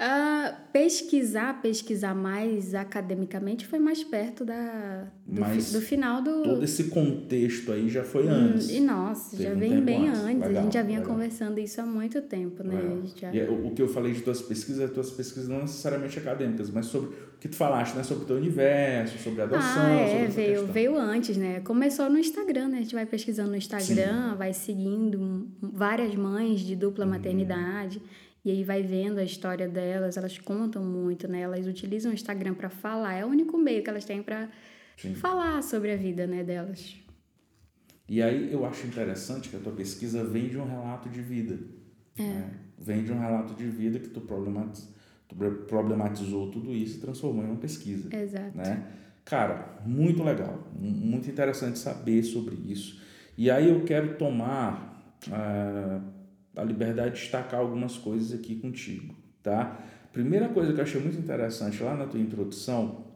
Ah, 0.00 0.54
pesquisar, 0.72 1.60
pesquisar 1.60 2.14
mais 2.14 2.72
academicamente 2.72 3.66
foi 3.66 3.80
mais 3.80 4.04
perto 4.04 4.44
da, 4.44 5.08
do, 5.26 5.44
fi- 5.44 5.72
do 5.72 5.80
final 5.80 6.22
do. 6.22 6.42
Todo 6.44 6.64
esse 6.64 6.84
contexto 6.84 7.72
aí 7.72 7.88
já 7.88 8.04
foi 8.04 8.28
antes. 8.28 8.70
Hum, 8.70 8.74
E 8.76 8.80
nossa, 8.80 9.30
Teve 9.36 9.42
já 9.42 9.50
um 9.54 9.58
vem 9.58 9.80
bem 9.82 10.08
antes. 10.08 10.20
antes. 10.20 10.40
Legal, 10.46 10.60
a 10.60 10.64
gente 10.64 10.74
já 10.74 10.82
vinha 10.82 10.98
legal. 11.00 11.14
conversando 11.14 11.58
isso 11.58 11.80
há 11.80 11.84
muito 11.86 12.22
tempo, 12.22 12.62
né? 12.62 12.80
Já- 13.16 13.32
E 13.34 13.40
é, 13.40 13.50
o 13.50 13.70
que 13.72 13.82
eu 13.82 13.88
falei 13.88 14.12
de 14.12 14.20
tuas 14.20 14.40
pesquisas, 14.40 14.88
tuas 14.92 15.10
pesquisas 15.10 15.48
não 15.48 15.62
necessariamente 15.62 16.16
acadêmicas, 16.16 16.70
mas 16.70 16.86
sobre 16.86 17.08
o 17.08 17.38
que 17.40 17.48
tu 17.48 17.56
falaste, 17.56 17.96
né? 17.96 18.04
Sobre 18.04 18.22
o 18.22 18.26
teu 18.28 18.36
universo, 18.36 19.18
sobre 19.18 19.40
a 19.40 19.44
adoção, 19.46 19.82
Ah, 19.82 19.90
é, 19.90 20.26
veio, 20.28 20.48
questão. 20.58 20.72
veio 20.72 20.96
antes, 20.96 21.36
né? 21.36 21.58
Começou 21.64 22.08
no 22.08 22.18
Instagram, 22.18 22.68
né? 22.68 22.78
A 22.78 22.82
gente 22.82 22.94
vai 22.94 23.04
pesquisando 23.04 23.50
no 23.50 23.56
Instagram, 23.56 24.36
vai 24.36 24.52
seguindo 24.52 25.48
várias 25.60 26.14
mães 26.14 26.60
de 26.60 26.76
dupla 26.76 27.04
Uhum. 27.04 27.10
maternidade, 27.10 28.00
e 28.48 28.50
aí 28.50 28.64
vai 28.64 28.82
vendo 28.82 29.18
a 29.18 29.22
história 29.24 29.68
delas, 29.68 30.16
elas 30.16 30.38
contam 30.38 30.82
muito, 30.82 31.28
né? 31.28 31.40
Elas 31.42 31.66
utilizam 31.66 32.10
o 32.10 32.14
Instagram 32.14 32.54
para 32.54 32.70
falar, 32.70 33.12
é 33.14 33.24
o 33.24 33.28
único 33.28 33.58
meio 33.58 33.82
que 33.82 33.90
elas 33.90 34.06
têm 34.06 34.22
para 34.22 34.48
falar 35.16 35.62
sobre 35.62 35.92
a 35.92 35.96
vida, 35.96 36.26
né, 36.26 36.42
delas. 36.42 36.96
E 38.08 38.22
aí 38.22 38.50
eu 38.50 38.64
acho 38.64 38.86
interessante 38.86 39.50
que 39.50 39.56
a 39.56 39.60
tua 39.60 39.72
pesquisa 39.72 40.24
vem 40.24 40.48
de 40.48 40.56
um 40.56 40.64
relato 40.64 41.10
de 41.10 41.20
vida. 41.20 41.58
É. 42.18 42.22
né? 42.22 42.50
Vem 42.78 43.04
de 43.04 43.12
um 43.12 43.18
relato 43.20 43.52
de 43.52 43.66
vida 43.66 43.98
que 43.98 44.08
tu, 44.08 44.20
problematiz, 44.22 44.88
tu 45.28 45.36
problematizou 45.36 46.50
tudo 46.50 46.72
isso 46.72 46.96
e 46.96 47.00
transformou 47.00 47.44
em 47.44 47.48
uma 47.48 47.56
pesquisa. 47.56 48.08
Exato. 48.16 48.56
né? 48.56 48.86
Cara, 49.26 49.78
muito 49.84 50.22
legal, 50.22 50.66
mu- 50.74 50.88
muito 50.90 51.28
interessante 51.30 51.78
saber 51.78 52.22
sobre 52.22 52.56
isso. 52.66 52.98
E 53.36 53.50
aí 53.50 53.68
eu 53.68 53.84
quero 53.84 54.16
tomar 54.16 55.14
ah, 55.30 56.00
a 56.60 56.64
liberdade 56.64 57.14
de 57.14 57.20
destacar 57.20 57.60
algumas 57.60 57.96
coisas 57.96 58.38
aqui 58.38 58.56
contigo, 58.56 59.14
tá? 59.42 59.78
Primeira 60.12 60.48
coisa 60.48 60.72
que 60.72 60.78
eu 60.80 60.84
achei 60.84 61.00
muito 61.00 61.18
interessante 61.18 61.82
lá 61.82 61.94
na 61.96 62.06
tua 62.06 62.20
introdução, 62.20 63.06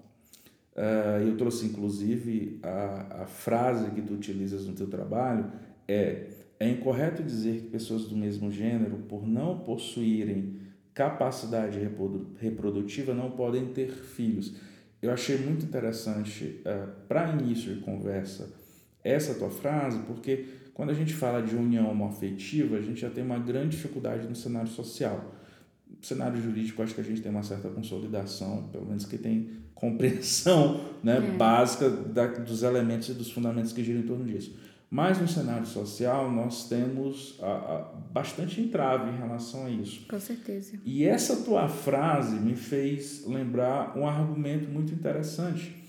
ah, 0.76 1.20
eu 1.20 1.36
trouxe 1.36 1.66
inclusive 1.66 2.60
a, 2.62 3.22
a 3.22 3.26
frase 3.26 3.90
que 3.90 4.02
tu 4.02 4.14
utilizas 4.14 4.66
no 4.66 4.74
teu 4.74 4.86
trabalho, 4.86 5.50
é 5.88 6.28
é 6.60 6.68
incorreto 6.68 7.24
dizer 7.24 7.62
que 7.62 7.66
pessoas 7.70 8.04
do 8.04 8.16
mesmo 8.16 8.48
gênero, 8.48 8.98
por 9.08 9.26
não 9.26 9.58
possuírem 9.58 10.60
capacidade 10.94 11.76
reprodu- 11.76 12.28
reprodutiva, 12.38 13.12
não 13.12 13.32
podem 13.32 13.72
ter 13.72 13.90
filhos. 13.90 14.54
Eu 15.02 15.10
achei 15.10 15.38
muito 15.38 15.66
interessante, 15.66 16.62
para 17.08 17.32
início 17.32 17.74
de 17.74 17.80
conversa, 17.80 18.54
essa 19.02 19.34
tua 19.34 19.50
frase, 19.50 19.98
porque 20.06 20.46
quando 20.74 20.90
a 20.90 20.94
gente 20.94 21.12
fala 21.14 21.42
de 21.42 21.54
união 21.54 21.90
homoafetiva, 21.90 22.76
a 22.76 22.80
gente 22.80 23.00
já 23.00 23.10
tem 23.10 23.22
uma 23.22 23.38
grande 23.38 23.76
dificuldade 23.76 24.26
no 24.26 24.34
cenário 24.34 24.68
social. 24.70 25.34
No 25.88 26.04
cenário 26.04 26.40
jurídico, 26.40 26.82
acho 26.82 26.94
que 26.94 27.00
a 27.00 27.04
gente 27.04 27.20
tem 27.20 27.30
uma 27.30 27.42
certa 27.42 27.68
consolidação, 27.68 28.68
pelo 28.72 28.86
menos 28.86 29.04
que 29.04 29.18
tem 29.18 29.50
compreensão 29.74 30.80
né, 31.02 31.16
É. 31.18 31.20
básica 31.36 31.90
da, 31.90 32.26
dos 32.26 32.62
elementos 32.62 33.08
e 33.08 33.14
dos 33.14 33.30
fundamentos 33.30 33.72
que 33.72 33.82
giram 33.84 34.00
em 34.00 34.06
torno 34.06 34.24
disso. 34.24 34.56
Mas 34.90 35.18
no 35.18 35.26
cenário 35.26 35.66
social, 35.66 36.30
nós 36.30 36.68
temos 36.68 37.38
a, 37.40 37.46
a, 37.46 37.78
bastante 38.12 38.60
entrave 38.60 39.10
em 39.10 39.16
relação 39.16 39.64
a 39.64 39.70
isso. 39.70 40.06
Com 40.06 40.20
certeza. 40.20 40.78
E 40.84 41.02
essa 41.04 41.36
tua 41.44 41.66
frase 41.66 42.36
me 42.36 42.54
fez 42.54 43.24
lembrar 43.26 43.96
um 43.96 44.06
argumento 44.06 44.68
muito 44.70 44.92
interessante, 44.92 45.81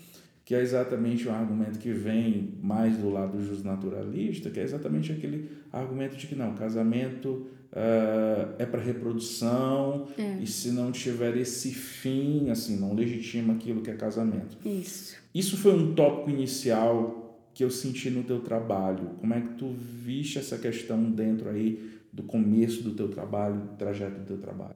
que 0.44 0.54
é 0.54 0.60
exatamente 0.60 1.26
um 1.28 1.32
argumento 1.32 1.78
que 1.78 1.90
vem 1.90 2.54
mais 2.62 2.96
do 2.98 3.08
lado 3.10 3.42
justnaturalista, 3.42 4.50
que 4.50 4.60
é 4.60 4.62
exatamente 4.62 5.10
aquele 5.10 5.50
argumento 5.72 6.16
de 6.16 6.26
que 6.26 6.34
não, 6.34 6.54
casamento 6.54 7.46
ah, 7.72 8.54
é 8.58 8.64
para 8.66 8.80
reprodução 8.80 10.06
É. 10.16 10.38
e 10.40 10.46
se 10.46 10.70
não 10.70 10.92
tiver 10.92 11.36
esse 11.36 11.72
fim, 11.72 12.50
assim, 12.50 12.76
não 12.78 12.94
legitima 12.94 13.54
aquilo 13.54 13.80
que 13.80 13.90
é 13.90 13.94
casamento. 13.94 14.56
Isso. 14.64 15.16
Isso 15.34 15.56
foi 15.56 15.74
um 15.74 15.94
tópico 15.94 16.30
inicial 16.30 17.22
que 17.52 17.64
eu 17.64 17.70
senti 17.70 18.10
no 18.10 18.22
teu 18.22 18.40
trabalho. 18.40 19.10
Como 19.20 19.32
é 19.34 19.40
que 19.40 19.54
tu 19.54 19.72
viste 19.72 20.38
essa 20.38 20.58
questão 20.58 21.02
dentro 21.10 21.48
aí 21.48 21.90
do 22.12 22.22
começo 22.22 22.82
do 22.82 22.92
teu 22.92 23.08
trabalho, 23.08 23.56
do 23.60 23.76
trajeto 23.76 24.20
do 24.20 24.26
teu 24.26 24.38
trabalho? 24.38 24.74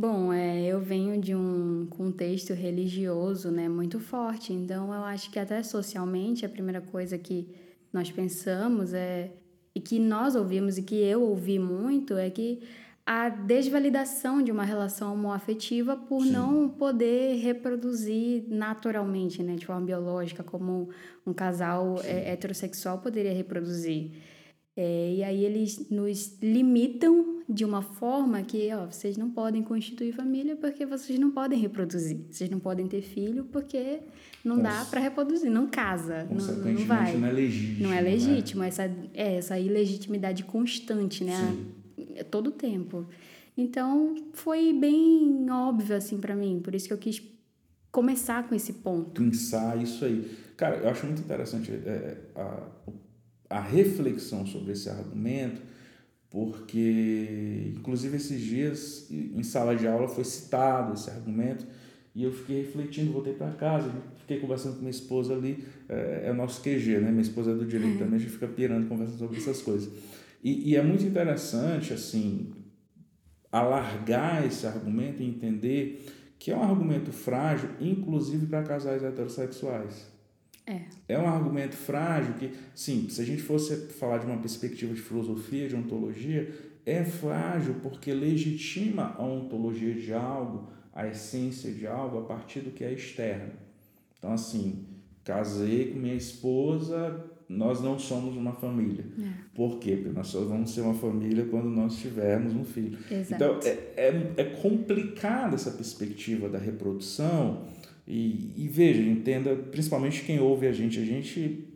Bom, 0.00 0.32
é, 0.32 0.64
eu 0.64 0.80
venho 0.80 1.20
de 1.20 1.34
um 1.34 1.84
contexto 1.90 2.54
religioso, 2.54 3.50
né, 3.50 3.68
muito 3.68 3.98
forte. 3.98 4.52
Então, 4.52 4.94
eu 4.94 5.02
acho 5.02 5.28
que 5.28 5.40
até 5.40 5.60
socialmente 5.60 6.46
a 6.46 6.48
primeira 6.48 6.80
coisa 6.80 7.18
que 7.18 7.48
nós 7.92 8.08
pensamos 8.08 8.94
é 8.94 9.32
e 9.74 9.80
que 9.80 9.98
nós 9.98 10.36
ouvimos 10.36 10.78
e 10.78 10.84
que 10.84 10.94
eu 10.94 11.22
ouvi 11.22 11.58
muito 11.58 12.16
é 12.16 12.30
que 12.30 12.62
a 13.04 13.28
desvalidação 13.28 14.40
de 14.40 14.52
uma 14.52 14.62
relação 14.62 15.14
homoafetiva 15.14 15.96
por 15.96 16.22
Sim. 16.22 16.30
não 16.30 16.68
poder 16.68 17.34
reproduzir 17.38 18.44
naturalmente, 18.46 19.42
né, 19.42 19.56
de 19.56 19.66
forma 19.66 19.84
biológica, 19.84 20.44
como 20.44 20.90
um 21.26 21.32
casal 21.32 22.00
é, 22.04 22.30
heterossexual 22.30 22.98
poderia 22.98 23.34
reproduzir. 23.34 24.12
É, 24.80 25.12
e 25.12 25.24
aí 25.24 25.44
eles 25.44 25.90
nos 25.90 26.38
limitam 26.40 27.42
de 27.48 27.64
uma 27.64 27.82
forma 27.82 28.40
que, 28.42 28.72
ó, 28.72 28.86
vocês 28.86 29.16
não 29.16 29.28
podem 29.28 29.60
constituir 29.60 30.12
família 30.12 30.54
porque 30.54 30.86
vocês 30.86 31.18
não 31.18 31.32
podem 31.32 31.58
reproduzir. 31.58 32.20
Vocês 32.30 32.48
não 32.48 32.60
podem 32.60 32.86
ter 32.86 33.02
filho 33.02 33.42
porque 33.46 33.98
não 34.44 34.62
dá 34.62 34.84
para 34.84 35.00
reproduzir, 35.00 35.50
não 35.50 35.66
casa, 35.66 36.28
não, 36.30 36.72
não 36.72 36.84
vai. 36.84 37.16
não 37.16 37.26
é 37.26 37.32
legítimo. 37.32 37.88
Não 37.88 37.92
é 37.92 37.96
né? 37.96 38.08
legítimo, 38.08 38.62
essa, 38.62 38.84
é, 39.14 39.34
essa 39.38 39.58
ilegitimidade 39.58 40.44
constante, 40.44 41.24
né? 41.24 41.34
A- 42.20 42.22
todo 42.22 42.52
tempo. 42.52 43.08
Então, 43.56 44.14
foi 44.32 44.72
bem 44.72 45.44
óbvio, 45.50 45.96
assim, 45.96 46.18
para 46.18 46.36
mim. 46.36 46.60
Por 46.62 46.72
isso 46.72 46.86
que 46.86 46.92
eu 46.92 46.98
quis 46.98 47.20
começar 47.90 48.48
com 48.48 48.54
esse 48.54 48.74
ponto. 48.74 49.20
Pensar 49.20 49.76
isso 49.82 50.04
aí. 50.04 50.38
Cara, 50.56 50.76
eu 50.76 50.88
acho 50.88 51.04
muito 51.04 51.20
interessante 51.20 51.72
é, 51.72 52.16
a, 52.36 52.62
a 53.48 53.60
reflexão 53.60 54.46
sobre 54.46 54.72
esse 54.72 54.88
argumento, 54.88 55.62
porque, 56.30 57.72
inclusive, 57.76 58.16
esses 58.16 58.40
dias, 58.40 59.10
em 59.10 59.42
sala 59.42 59.74
de 59.74 59.86
aula, 59.86 60.08
foi 60.08 60.24
citado 60.24 60.94
esse 60.94 61.08
argumento, 61.08 61.66
e 62.14 62.24
eu 62.24 62.32
fiquei 62.32 62.62
refletindo, 62.62 63.12
voltei 63.12 63.32
para 63.32 63.52
casa, 63.52 63.90
fiquei 64.18 64.40
conversando 64.40 64.74
com 64.74 64.80
minha 64.80 64.90
esposa 64.90 65.34
ali, 65.34 65.64
é, 65.88 66.24
é 66.26 66.30
o 66.30 66.34
nosso 66.34 66.60
QG, 66.62 66.98
né? 66.98 67.10
Minha 67.10 67.22
esposa 67.22 67.52
é 67.52 67.54
do 67.54 67.64
direito 67.64 67.92
uhum. 67.92 67.98
também, 67.98 68.16
a 68.16 68.18
gente 68.18 68.32
fica 68.32 68.48
pirando, 68.48 68.88
conversando 68.88 69.18
sobre 69.18 69.38
essas 69.38 69.62
coisas. 69.62 69.90
E, 70.42 70.70
e 70.70 70.76
é 70.76 70.82
muito 70.82 71.04
interessante, 71.04 71.92
assim, 71.92 72.52
alargar 73.50 74.46
esse 74.46 74.66
argumento 74.66 75.22
e 75.22 75.26
entender 75.26 76.04
que 76.38 76.50
é 76.50 76.56
um 76.56 76.62
argumento 76.62 77.10
frágil, 77.10 77.70
inclusive 77.80 78.46
para 78.46 78.62
casais 78.62 79.02
heterossexuais. 79.02 80.17
É. 80.68 80.82
É 81.08 81.18
um 81.18 81.26
argumento 81.26 81.74
frágil 81.74 82.34
que, 82.34 82.52
sim, 82.74 83.08
se 83.08 83.22
a 83.22 83.24
gente 83.24 83.40
fosse 83.40 83.88
falar 83.94 84.18
de 84.18 84.26
uma 84.26 84.36
perspectiva 84.36 84.92
de 84.92 85.00
filosofia, 85.00 85.66
de 85.66 85.74
ontologia, 85.74 86.52
é 86.84 87.02
frágil 87.04 87.76
porque 87.82 88.12
legitima 88.12 89.14
a 89.16 89.24
ontologia 89.24 89.94
de 89.94 90.12
algo, 90.12 90.68
a 90.94 91.06
essência 91.06 91.72
de 91.72 91.86
algo 91.86 92.18
a 92.18 92.22
partir 92.22 92.60
do 92.60 92.70
que 92.70 92.84
é 92.84 92.92
externo. 92.92 93.52
Então, 94.18 94.32
assim, 94.32 94.84
casei 95.24 95.92
com 95.92 95.98
minha 95.98 96.14
esposa, 96.14 97.24
nós 97.48 97.80
não 97.80 97.98
somos 97.98 98.36
uma 98.36 98.52
família. 98.52 99.06
É. 99.18 99.30
Por 99.54 99.78
quê? 99.78 99.96
Porque 99.96 100.12
nós 100.12 100.26
só 100.26 100.40
vamos 100.40 100.70
ser 100.74 100.82
uma 100.82 100.94
família 100.94 101.46
quando 101.46 101.68
nós 101.68 101.96
tivermos 101.96 102.54
um 102.54 102.64
filho. 102.64 102.98
Exato. 103.10 103.34
Então, 103.34 103.60
é, 103.64 103.78
é, 103.96 104.32
é 104.36 104.44
complicada 104.44 105.54
essa 105.54 105.70
perspectiva 105.70 106.48
da 106.48 106.58
reprodução. 106.58 107.64
E, 108.08 108.54
e 108.56 108.66
veja, 108.66 109.02
entenda, 109.02 109.54
principalmente 109.54 110.24
quem 110.24 110.40
ouve 110.40 110.66
a 110.66 110.72
gente, 110.72 110.98
a 110.98 111.04
gente 111.04 111.68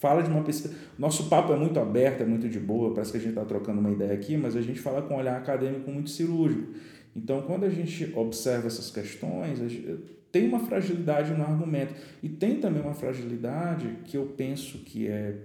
fala 0.00 0.20
de 0.20 0.28
uma 0.28 0.42
perspectiva. 0.42 0.82
Nosso 0.98 1.28
papo 1.28 1.52
é 1.52 1.56
muito 1.56 1.78
aberto, 1.78 2.22
é 2.22 2.26
muito 2.26 2.48
de 2.48 2.58
boa, 2.58 2.92
parece 2.92 3.12
que 3.12 3.18
a 3.18 3.20
gente 3.20 3.30
está 3.30 3.44
trocando 3.44 3.78
uma 3.78 3.92
ideia 3.92 4.12
aqui, 4.12 4.36
mas 4.36 4.56
a 4.56 4.60
gente 4.60 4.80
fala 4.80 5.00
com 5.00 5.14
um 5.14 5.18
olhar 5.18 5.36
acadêmico 5.36 5.88
muito 5.88 6.10
cirúrgico. 6.10 6.72
Então, 7.14 7.42
quando 7.42 7.62
a 7.64 7.70
gente 7.70 8.12
observa 8.16 8.66
essas 8.66 8.90
questões, 8.90 9.60
tem 10.32 10.48
uma 10.48 10.58
fragilidade 10.58 11.32
no 11.32 11.44
argumento. 11.44 11.94
E 12.20 12.28
tem 12.28 12.56
também 12.56 12.82
uma 12.82 12.92
fragilidade 12.92 13.98
que 14.04 14.16
eu 14.16 14.26
penso 14.36 14.78
que 14.78 15.06
é 15.06 15.36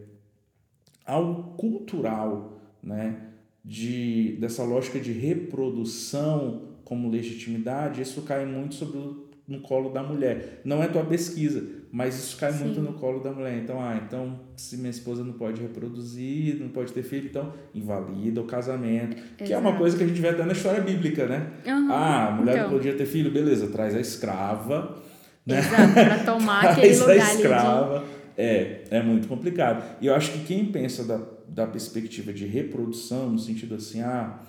algo 1.06 1.56
cultural, 1.56 2.60
né? 2.82 3.28
De, 3.64 4.38
dessa 4.40 4.64
lógica 4.64 5.00
de 5.00 5.12
reprodução 5.12 6.70
como 6.84 7.12
legitimidade, 7.12 8.02
isso 8.02 8.24
cai 8.24 8.44
muito 8.44 8.74
sobre 8.74 8.98
o, 8.98 9.31
no 9.52 9.60
colo 9.60 9.90
da 9.90 10.02
mulher. 10.02 10.62
Não 10.64 10.82
é 10.82 10.88
tua 10.88 11.04
pesquisa, 11.04 11.62
mas 11.92 12.18
isso 12.18 12.38
cai 12.38 12.54
Sim. 12.54 12.64
muito 12.64 12.82
no 12.82 12.94
colo 12.94 13.20
da 13.20 13.32
mulher. 13.32 13.58
Então, 13.58 13.82
ah, 13.82 14.02
então 14.04 14.40
se 14.56 14.78
minha 14.78 14.90
esposa 14.90 15.24
não 15.24 15.34
pode 15.34 15.62
reproduzir, 15.62 16.58
não 16.58 16.70
pode 16.70 16.94
ter 16.94 17.04
filho, 17.04 17.28
então 17.30 17.54
invalida 17.76 18.40
o 18.40 18.46
casamento. 18.46 19.18
Exato. 19.18 19.44
Que 19.44 19.54
é 19.54 19.58
uma 19.58 19.76
coisa 19.78 19.98
que 19.98 20.04
a 20.04 20.08
gente 20.08 20.22
vê 20.22 20.30
até 20.30 20.46
na 20.46 20.54
história 20.54 20.82
bíblica, 20.82 21.28
né? 21.28 21.52
Uhum. 21.68 21.92
Ah, 21.92 22.30
a 22.30 22.32
mulher 22.32 22.56
então. 22.56 22.70
não 22.70 22.78
podia 22.78 22.94
ter 22.94 23.06
filho, 23.06 23.30
beleza, 23.30 23.68
traz 23.68 23.94
a 23.94 24.00
escrava. 24.00 24.98
Né? 25.46 25.60
Exato, 25.60 25.94
para 25.94 26.24
tomar 26.24 26.66
aquele 26.72 26.96
lugar 26.96 27.12
a 27.12 27.34
escrava. 27.34 28.00
De... 28.00 28.22
É, 28.38 28.84
é 28.90 29.04
muito 29.04 29.28
complicado. 29.28 29.84
E 30.00 30.08
eu 30.08 30.16
acho 30.16 30.32
que 30.32 30.46
quem 30.46 30.66
pensa 30.66 31.04
da, 31.04 31.22
da 31.48 31.68
perspectiva 31.68 32.32
de 32.32 32.46
reprodução, 32.46 33.30
no 33.30 33.38
sentido 33.38 33.76
assim, 33.76 34.02
ah, 34.02 34.40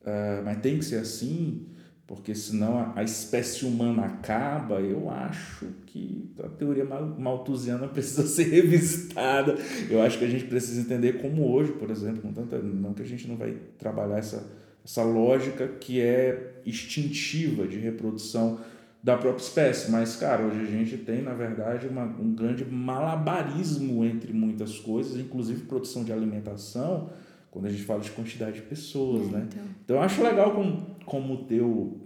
uh, 0.00 0.42
mas 0.44 0.58
tem 0.60 0.78
que 0.78 0.84
ser 0.84 0.96
assim, 0.96 1.66
porque 2.10 2.34
senão 2.34 2.92
a, 2.96 3.04
espécie 3.04 3.64
humana 3.64 4.04
acaba, 4.04 4.80
eu 4.80 5.08
acho 5.08 5.66
que 5.86 6.28
a 6.42 6.48
teoria 6.48 6.84
malthusiana 6.84 7.86
precisa 7.88 8.26
ser 8.26 8.48
revisitada. 8.48 9.54
Eu 9.88 10.02
acho 10.02 10.18
que 10.18 10.24
a 10.24 10.28
gente 10.28 10.44
precisa 10.46 10.80
entender 10.80 11.22
como 11.22 11.48
hoje, 11.48 11.70
por 11.70 11.88
exemplo, 11.88 12.20
com 12.20 12.32
tanta, 12.32 12.58
não 12.58 12.92
que 12.94 13.02
a 13.02 13.06
gente 13.06 13.28
não 13.28 13.36
vai 13.36 13.56
trabalhar 13.78 14.18
essa, 14.18 14.44
essa 14.84 15.04
lógica 15.04 15.68
que 15.68 16.00
é 16.00 16.60
instintiva 16.66 17.64
de 17.68 17.78
reprodução 17.78 18.58
da 19.00 19.16
própria 19.16 19.44
espécie, 19.44 19.88
mas 19.88 20.16
cara, 20.16 20.42
hoje 20.42 20.62
a 20.62 20.66
gente 20.66 20.96
tem 20.96 21.22
na 21.22 21.32
verdade 21.32 21.86
uma, 21.86 22.06
um 22.06 22.34
grande 22.34 22.64
malabarismo 22.64 24.04
entre 24.04 24.32
muitas 24.32 24.80
coisas, 24.80 25.16
inclusive 25.16 25.62
produção 25.62 26.02
de 26.02 26.12
alimentação, 26.12 27.08
quando 27.50 27.66
a 27.66 27.70
gente 27.70 27.82
fala 27.82 28.00
de 28.00 28.10
quantidade 28.10 28.56
de 28.56 28.62
pessoas, 28.62 29.28
é, 29.28 29.30
né? 29.32 29.48
Então. 29.48 29.64
então 29.84 29.96
eu 29.96 30.02
acho 30.02 30.22
legal 30.22 30.52
como, 30.54 30.96
como 31.04 31.34
o, 31.34 31.44
teu, 31.44 32.00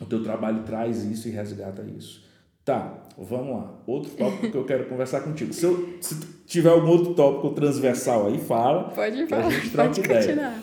o 0.00 0.04
teu 0.04 0.22
trabalho 0.22 0.62
traz 0.64 1.04
isso 1.04 1.28
e 1.28 1.30
resgata 1.30 1.82
isso. 1.82 2.28
Tá, 2.64 3.02
vamos 3.16 3.56
lá. 3.56 3.82
Outro 3.86 4.10
tópico 4.10 4.50
que 4.50 4.56
eu 4.56 4.64
quero 4.64 4.86
conversar 4.86 5.22
contigo. 5.22 5.52
Se, 5.52 5.64
eu, 5.64 5.96
se 6.00 6.14
tiver 6.46 6.68
algum 6.68 6.88
outro 6.88 7.14
tópico 7.14 7.50
transversal 7.54 8.26
aí, 8.26 8.38
fala. 8.38 8.90
Pode 8.90 9.26
falar. 9.26 9.50
Gente 9.50 9.70
troca 9.70 10.00
ideia. 10.00 10.62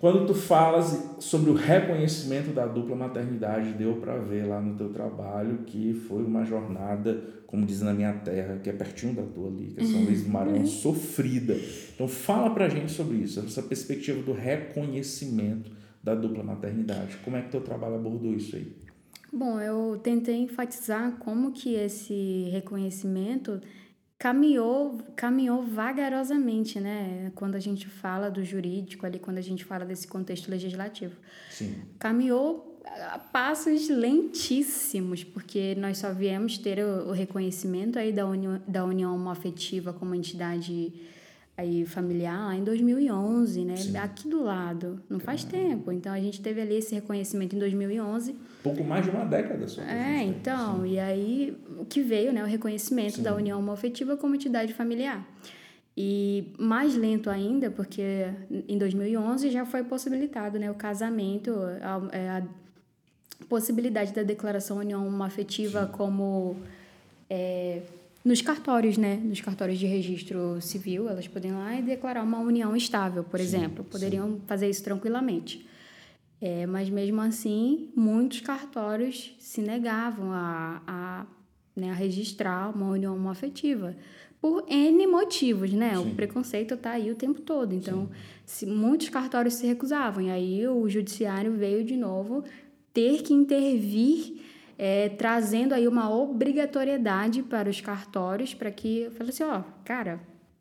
Quando 0.00 0.26
tu 0.26 0.34
falas 0.34 1.16
sobre 1.18 1.50
o 1.50 1.54
reconhecimento 1.54 2.54
da 2.54 2.66
dupla 2.66 2.96
maternidade, 2.96 3.74
deu 3.74 3.96
para 3.96 4.16
ver 4.16 4.46
lá 4.46 4.58
no 4.58 4.74
teu 4.74 4.88
trabalho 4.88 5.58
que 5.66 5.92
foi 6.08 6.24
uma 6.24 6.42
jornada, 6.42 7.22
como 7.46 7.66
diz 7.66 7.82
na 7.82 7.92
minha 7.92 8.14
terra, 8.14 8.58
que 8.62 8.70
é 8.70 8.72
pertinho 8.72 9.14
da 9.14 9.22
tua 9.22 9.48
ali, 9.48 9.74
que 9.74 9.82
é 9.82 9.84
São 9.84 10.02
Luís 10.02 10.24
do 10.24 10.30
Maranhão, 10.30 10.60
uhum. 10.60 10.66
sofrida. 10.66 11.54
Então 11.94 12.08
fala 12.08 12.48
pra 12.48 12.66
gente 12.70 12.90
sobre 12.90 13.18
isso, 13.18 13.40
essa 13.40 13.62
perspectiva 13.62 14.22
do 14.22 14.32
reconhecimento 14.32 15.70
da 16.02 16.14
dupla 16.14 16.42
maternidade. 16.42 17.18
Como 17.22 17.36
é 17.36 17.42
que 17.42 17.50
teu 17.50 17.60
trabalho 17.60 17.96
abordou 17.96 18.32
isso 18.32 18.56
aí? 18.56 18.72
Bom, 19.30 19.60
eu 19.60 20.00
tentei 20.02 20.36
enfatizar 20.36 21.18
como 21.18 21.52
que 21.52 21.74
esse 21.74 22.48
reconhecimento 22.50 23.60
caminhou, 24.20 24.98
caminhou 25.16 25.62
vagarosamente, 25.62 26.78
né? 26.78 27.32
Quando 27.34 27.54
a 27.54 27.58
gente 27.58 27.88
fala 27.88 28.30
do 28.30 28.44
jurídico 28.44 29.06
ali, 29.06 29.18
quando 29.18 29.38
a 29.38 29.40
gente 29.40 29.64
fala 29.64 29.82
desse 29.82 30.06
contexto 30.06 30.50
legislativo. 30.50 31.16
Sim. 31.50 31.74
Caminhou 31.98 32.78
a 32.84 33.18
passos 33.18 33.88
lentíssimos, 33.88 35.24
porque 35.24 35.74
nós 35.76 35.96
só 35.96 36.12
viemos 36.12 36.58
ter 36.58 36.84
o, 36.84 37.08
o 37.08 37.12
reconhecimento 37.12 37.98
aí 37.98 38.12
da 38.12 38.26
união, 38.26 38.60
da 38.68 38.84
união 38.84 39.30
afetiva 39.30 39.90
como 39.94 40.14
entidade 40.14 40.92
aí 41.60 41.84
familiar 41.84 42.56
em 42.56 42.64
2011, 42.64 43.64
né? 43.64 43.76
Sim. 43.76 43.96
Aqui 43.96 44.28
do 44.28 44.42
lado, 44.42 45.00
não 45.08 45.20
faz 45.20 45.44
tempo. 45.44 45.92
Então 45.92 46.12
a 46.12 46.20
gente 46.20 46.40
teve 46.40 46.60
ali 46.60 46.76
esse 46.76 46.94
reconhecimento 46.94 47.54
em 47.54 47.58
2011. 47.58 48.34
Pouco 48.62 48.82
mais 48.82 49.04
de 49.04 49.10
uma 49.10 49.24
década 49.24 49.68
só. 49.68 49.82
É, 49.82 50.22
então, 50.22 50.84
e 50.84 50.98
aí 50.98 51.56
o 51.78 51.84
que 51.84 52.02
veio, 52.02 52.32
né, 52.32 52.42
o 52.42 52.46
reconhecimento 52.46 53.16
Sim. 53.16 53.22
da 53.22 53.34
união 53.34 53.58
homoafetiva 53.58 54.16
como 54.16 54.34
entidade 54.34 54.72
familiar. 54.72 55.26
E 55.96 56.52
mais 56.58 56.96
lento 56.96 57.28
ainda, 57.28 57.70
porque 57.70 58.28
em 58.68 58.78
2011 58.78 59.50
já 59.50 59.66
foi 59.66 59.84
possibilitado, 59.84 60.58
né, 60.58 60.70
o 60.70 60.74
casamento, 60.74 61.52
a, 61.82 62.16
é, 62.16 62.28
a 62.30 62.42
possibilidade 63.48 64.12
da 64.12 64.22
declaração 64.22 64.78
união 64.78 65.06
homoafetiva 65.06 65.86
como 65.86 66.56
é, 67.28 67.82
nos 68.30 68.40
cartórios, 68.40 68.96
né? 68.96 69.16
Nos 69.16 69.40
cartórios 69.40 69.76
de 69.76 69.86
registro 69.86 70.60
civil, 70.60 71.08
elas 71.08 71.26
podem 71.26 71.50
ir 71.50 71.54
lá 71.54 71.76
e 71.76 71.82
declarar 71.82 72.22
uma 72.22 72.38
união 72.38 72.76
estável, 72.76 73.24
por 73.24 73.40
sim, 73.40 73.44
exemplo. 73.44 73.82
Poderiam 73.82 74.34
sim. 74.34 74.42
fazer 74.46 74.70
isso 74.70 74.84
tranquilamente. 74.84 75.66
É, 76.40 76.64
mas 76.64 76.88
mesmo 76.88 77.20
assim, 77.20 77.90
muitos 77.94 78.40
cartórios 78.40 79.34
se 79.40 79.60
negavam 79.60 80.32
a, 80.32 80.80
a, 80.86 81.26
né, 81.74 81.90
a 81.90 81.94
registrar 81.94 82.72
uma 82.72 82.90
união 82.90 83.28
afetiva 83.28 83.96
por 84.40 84.64
N 84.68 85.06
motivos, 85.08 85.72
né? 85.72 85.96
Sim. 85.96 86.12
O 86.12 86.14
preconceito 86.14 86.74
está 86.74 86.92
aí 86.92 87.10
o 87.10 87.16
tempo 87.16 87.40
todo. 87.40 87.74
Então, 87.74 88.08
se, 88.46 88.64
muitos 88.64 89.08
cartórios 89.08 89.54
se 89.54 89.66
recusavam. 89.66 90.22
E 90.22 90.30
aí 90.30 90.68
o 90.68 90.88
judiciário 90.88 91.52
veio 91.54 91.82
de 91.82 91.96
novo 91.96 92.44
ter 92.94 93.22
que 93.22 93.34
intervir 93.34 94.40
é, 94.82 95.10
trazendo 95.10 95.74
aí 95.74 95.86
uma 95.86 96.10
obrigatoriedade 96.10 97.42
para 97.42 97.68
os 97.68 97.82
cartórios 97.82 98.54
para 98.54 98.70
que 98.70 99.00
eu 99.00 99.10
falei 99.10 99.28
assim, 99.28 99.42
ó, 99.42 99.60
cara, 99.84 100.18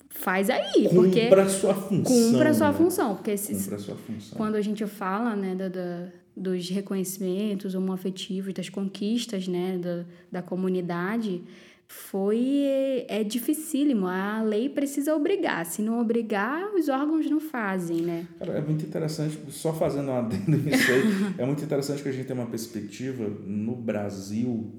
faz 0.10 0.50
aí, 0.50 0.90
cumpra 0.90 0.94
porque 0.94 1.22
cumpra 1.22 1.44
a 1.44 1.50
sua 1.50 1.74
função. 1.74 2.04
Cumpra 2.04 2.50
a 2.50 2.54
sua 2.54 2.68
né? 2.68 2.78
função, 2.78 3.16
porque 3.16 3.38
se, 3.38 3.56
sua 3.58 3.96
função. 3.96 4.38
quando 4.38 4.56
a 4.56 4.62
gente 4.62 4.86
fala, 4.86 5.38
né, 5.38 5.56
da, 5.56 5.70
da 5.70 6.08
dos 6.36 6.70
reconhecimentos 6.70 7.76
homoafetivos, 7.76 8.54
das 8.54 8.68
conquistas, 8.68 9.48
né, 9.48 9.78
da, 9.78 10.06
da 10.30 10.42
comunidade, 10.42 11.42
foi 11.92 13.06
é 13.08 13.24
dificílimo. 13.24 14.06
A 14.06 14.44
lei 14.44 14.70
precisa 14.70 15.16
obrigar. 15.16 15.66
Se 15.66 15.82
não 15.82 16.00
obrigar, 16.00 16.72
os 16.76 16.88
órgãos 16.88 17.28
não 17.28 17.40
fazem, 17.40 18.02
né? 18.02 18.28
Cara, 18.38 18.54
é 18.54 18.62
muito 18.62 18.86
interessante, 18.86 19.40
só 19.50 19.74
fazendo 19.74 20.10
um 20.10 20.16
adendo 20.16 20.56
nisso 20.64 20.92
aí, 20.92 21.36
é 21.40 21.46
muito 21.46 21.64
interessante 21.64 22.04
que 22.04 22.10
a 22.10 22.12
gente 22.12 22.28
tenha 22.28 22.40
uma 22.40 22.50
perspectiva 22.50 23.28
no 23.28 23.76
Brasil. 23.76 24.72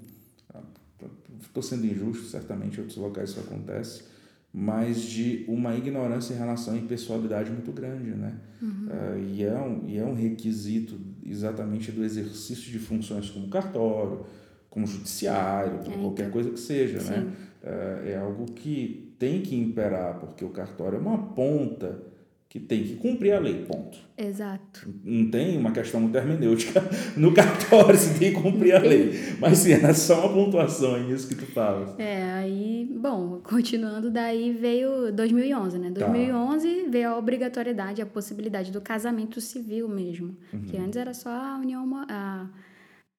Estou 1.43 1.63
sendo 1.63 1.85
injusto, 1.85 2.27
certamente 2.27 2.77
em 2.77 2.81
outros 2.81 2.97
locais 2.97 3.31
isso 3.31 3.41
acontece, 3.41 4.05
mas 4.53 5.03
de 5.03 5.45
uma 5.49 5.77
ignorância 5.77 6.33
em 6.33 6.37
relação 6.37 6.75
à 6.75 6.77
impessoalidade 6.77 7.51
muito 7.51 7.73
grande, 7.73 8.11
né? 8.11 8.35
Uhum. 8.63 8.87
Uh, 8.87 9.19
e, 9.19 9.43
é 9.43 9.59
um, 9.59 9.89
e 9.89 9.99
é 9.99 10.05
um 10.05 10.15
requisito 10.15 11.01
exatamente 11.27 11.91
do 11.91 12.05
exercício 12.05 12.71
de 12.71 12.79
funções 12.79 13.31
como 13.31 13.49
cartório, 13.49 14.25
como 14.71 14.87
judiciário, 14.87 15.81
é, 15.81 15.99
qualquer 15.99 16.23
então, 16.23 16.33
coisa 16.33 16.51
que 16.51 16.61
seja, 16.61 16.99
né? 16.99 17.03
sim. 17.03 17.11
né? 17.11 17.33
É, 17.63 18.13
é 18.13 18.17
algo 18.17 18.47
que 18.47 19.15
tem 19.19 19.43
que 19.43 19.55
imperar, 19.55 20.19
porque 20.19 20.45
o 20.45 20.49
cartório 20.49 20.97
é 20.97 21.01
uma 21.01 21.19
ponta 21.19 22.11
que 22.51 22.59
tem 22.59 22.83
que 22.83 22.97
cumprir 22.97 23.33
a 23.33 23.39
lei, 23.39 23.65
ponto. 23.65 23.97
Exato. 24.19 24.93
Não 25.05 25.31
tem 25.31 25.57
uma 25.57 25.71
questão 25.71 26.01
muito 26.01 26.17
hermenêutica 26.17 26.83
no 27.17 27.33
cartório, 27.33 27.97
você 27.97 28.19
tem 28.19 28.35
que 28.35 28.41
cumprir 28.41 28.75
a 28.75 28.81
lei. 28.81 29.13
Mas 29.39 29.59
sim, 29.59 29.73
é 29.73 29.93
só 29.93 30.27
uma 30.27 30.35
pontuação 30.35 30.97
é 30.97 31.01
isso 31.13 31.29
que 31.29 31.37
tu 31.37 31.47
fala. 31.47 31.95
É, 31.97 32.25
aí, 32.33 32.93
bom, 32.99 33.41
continuando, 33.45 34.11
daí 34.11 34.53
veio 34.53 35.13
2011, 35.13 35.79
né? 35.79 35.91
2011 35.91 36.69
tá. 36.69 36.91
veio 36.91 37.11
a 37.11 37.19
obrigatoriedade, 37.19 38.03
a 38.03 38.07
possibilidade 38.07 38.73
do 38.73 38.81
casamento 38.81 39.41
civil 39.41 39.89
mesmo. 39.89 40.37
Uhum. 40.53 40.63
Que 40.63 40.77
antes 40.77 40.97
era 40.97 41.15
só 41.15 41.31
a 41.31 41.57
união, 41.57 41.89
a, 42.09 42.49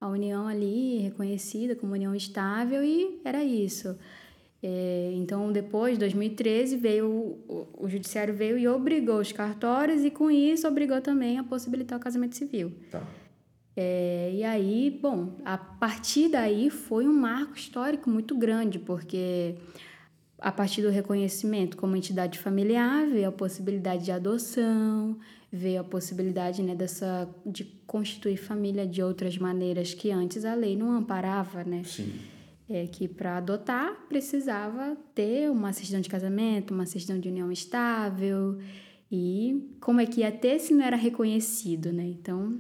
a 0.02 0.08
união 0.08 0.48
ali 0.48 0.98
reconhecida 0.98 1.76
como 1.76 1.94
união 1.94 2.16
estável 2.16 2.84
e 2.84 3.22
era 3.24 3.44
isso. 3.44 3.96
É, 4.64 5.12
então, 5.16 5.52
depois, 5.52 5.98
2013, 5.98 6.76
veio 6.76 7.08
o, 7.08 7.68
o, 7.78 7.90
judiciário 7.90 8.34
veio 8.34 8.58
e 8.58 8.68
obrigou 8.68 9.20
os 9.20 9.32
cartórios 9.32 10.04
e 10.04 10.10
com 10.10 10.30
isso 10.30 10.68
obrigou 10.68 11.00
também 11.02 11.38
a 11.38 11.44
possibilitar 11.44 12.00
o 12.00 12.02
casamento 12.02 12.36
civil. 12.36 12.72
Tá. 12.90 13.02
É, 13.76 14.32
e 14.34 14.44
aí, 14.44 15.00
bom, 15.02 15.38
a 15.46 15.58
partir 15.58 16.30
daí 16.30 16.70
foi 16.70 17.08
um 17.08 17.14
marco 17.14 17.56
histórico 17.56 18.10
muito 18.10 18.36
grande, 18.36 18.78
porque 18.78 19.56
a 20.40 20.52
partir 20.52 20.82
do 20.82 20.90
reconhecimento 20.90 21.78
como 21.78 21.96
entidade 21.96 22.38
familiar 22.40 23.08
veio 23.08 23.30
a 23.30 23.32
possibilidade 23.32 24.06
de 24.06 24.12
adoção, 24.12 25.18
veio 25.52 25.82
a 25.82 25.84
possibilidade 25.84 26.64
né, 26.64 26.74
dessa 26.74 27.30
de 27.46 27.66
constituir 27.86 28.38
família 28.38 28.88
de 28.88 29.04
outras 29.04 29.38
maneiras 29.38 29.94
que 29.94 30.10
antes 30.10 30.46
a 30.46 30.56
lei 30.56 30.78
não 30.78 30.92
amparava, 30.92 31.64
né? 31.64 31.84
Sim 31.84 32.12
é 32.74 32.88
que 32.88 33.08
para 33.08 33.38
adotar 33.38 33.94
precisava 34.08 34.98
ter 35.14 35.50
uma 35.52 35.74
certidão 35.74 36.02
de 36.02 36.10
casamento, 36.10 36.74
uma 36.74 36.86
certidão 36.86 37.20
de 37.20 37.30
união 37.30 37.52
estável 37.52 38.58
e 39.12 39.76
como 39.82 40.00
é 40.00 40.06
que 40.06 40.22
ia 40.22 40.32
ter 40.32 40.60
se 40.60 40.74
não 40.74 40.84
era 40.84 40.96
reconhecido, 40.96 41.92
né? 41.92 42.06
Então 42.06 42.60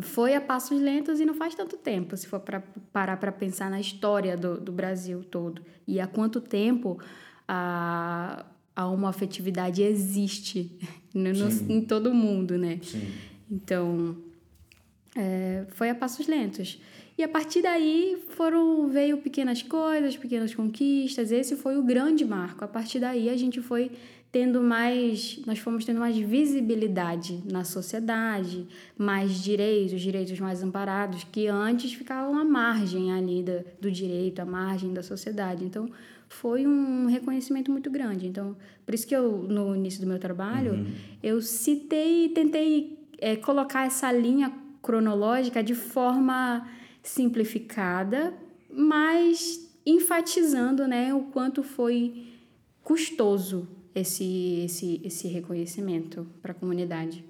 foi 0.00 0.34
a 0.34 0.40
passos 0.40 0.80
lentos 0.80 1.20
e 1.20 1.26
não 1.26 1.34
faz 1.34 1.54
tanto 1.54 1.76
tempo, 1.76 2.16
se 2.16 2.26
for 2.26 2.40
para 2.40 2.60
parar 2.92 3.18
para 3.18 3.30
pensar 3.30 3.70
na 3.70 3.80
história 3.80 4.36
do, 4.36 4.58
do 4.58 4.72
Brasil 4.72 5.22
todo 5.22 5.62
e 5.86 6.00
há 6.00 6.06
quanto 6.06 6.40
tempo 6.40 6.98
a, 7.46 8.46
a 8.74 8.86
homoafetividade 8.86 9.82
existe 9.82 10.78
no, 11.14 11.32
no, 11.32 11.72
em 11.72 11.80
todo 11.80 12.14
mundo, 12.14 12.56
né? 12.56 12.78
Sim. 12.82 13.08
Então 13.50 14.16
é, 15.16 15.64
foi 15.70 15.90
a 15.90 15.94
passos 15.94 16.26
lentos. 16.26 16.80
E 17.18 17.22
a 17.22 17.28
partir 17.28 17.60
daí 17.60 18.16
foram 18.30 18.88
veio 18.88 19.18
pequenas 19.18 19.62
coisas, 19.62 20.16
pequenas 20.16 20.54
conquistas. 20.54 21.30
Esse 21.30 21.56
foi 21.56 21.76
o 21.76 21.82
grande 21.82 22.24
marco. 22.24 22.64
A 22.64 22.68
partir 22.68 22.98
daí 22.98 23.28
a 23.28 23.36
gente 23.36 23.60
foi 23.60 23.90
tendo 24.32 24.62
mais, 24.62 25.40
nós 25.44 25.58
fomos 25.58 25.84
tendo 25.84 25.98
mais 25.98 26.16
visibilidade 26.16 27.42
na 27.50 27.64
sociedade, 27.64 28.66
mais 28.96 29.42
direitos, 29.42 30.00
direitos 30.00 30.38
mais 30.38 30.62
amparados 30.62 31.24
que 31.24 31.48
antes 31.48 31.92
ficavam 31.92 32.38
à 32.38 32.44
margem 32.44 33.12
ali 33.12 33.42
do, 33.42 33.64
do 33.80 33.90
direito, 33.90 34.40
à 34.40 34.44
margem 34.44 34.92
da 34.92 35.02
sociedade. 35.02 35.64
Então 35.64 35.90
foi 36.30 36.66
um 36.66 37.06
reconhecimento 37.06 37.70
muito 37.70 37.90
grande. 37.90 38.26
Então 38.26 38.56
por 38.86 38.94
isso 38.94 39.06
que 39.06 39.14
eu 39.14 39.42
no 39.42 39.76
início 39.76 40.00
do 40.00 40.06
meu 40.06 40.18
trabalho 40.18 40.72
uhum. 40.72 40.86
eu 41.22 41.42
citei, 41.42 42.30
tentei 42.30 42.98
é, 43.18 43.36
colocar 43.36 43.84
essa 43.84 44.10
linha 44.10 44.50
cronológica 44.80 45.62
de 45.62 45.74
forma 45.74 46.66
simplificada, 47.02 48.32
mas 48.72 49.68
enfatizando 49.84 50.86
né, 50.86 51.12
o 51.12 51.24
quanto 51.24 51.62
foi 51.62 52.28
custoso 52.82 53.68
esse, 53.94 54.62
esse, 54.64 55.00
esse 55.04 55.28
reconhecimento 55.28 56.26
para 56.40 56.52
a 56.52 56.54
comunidade. 56.54 57.24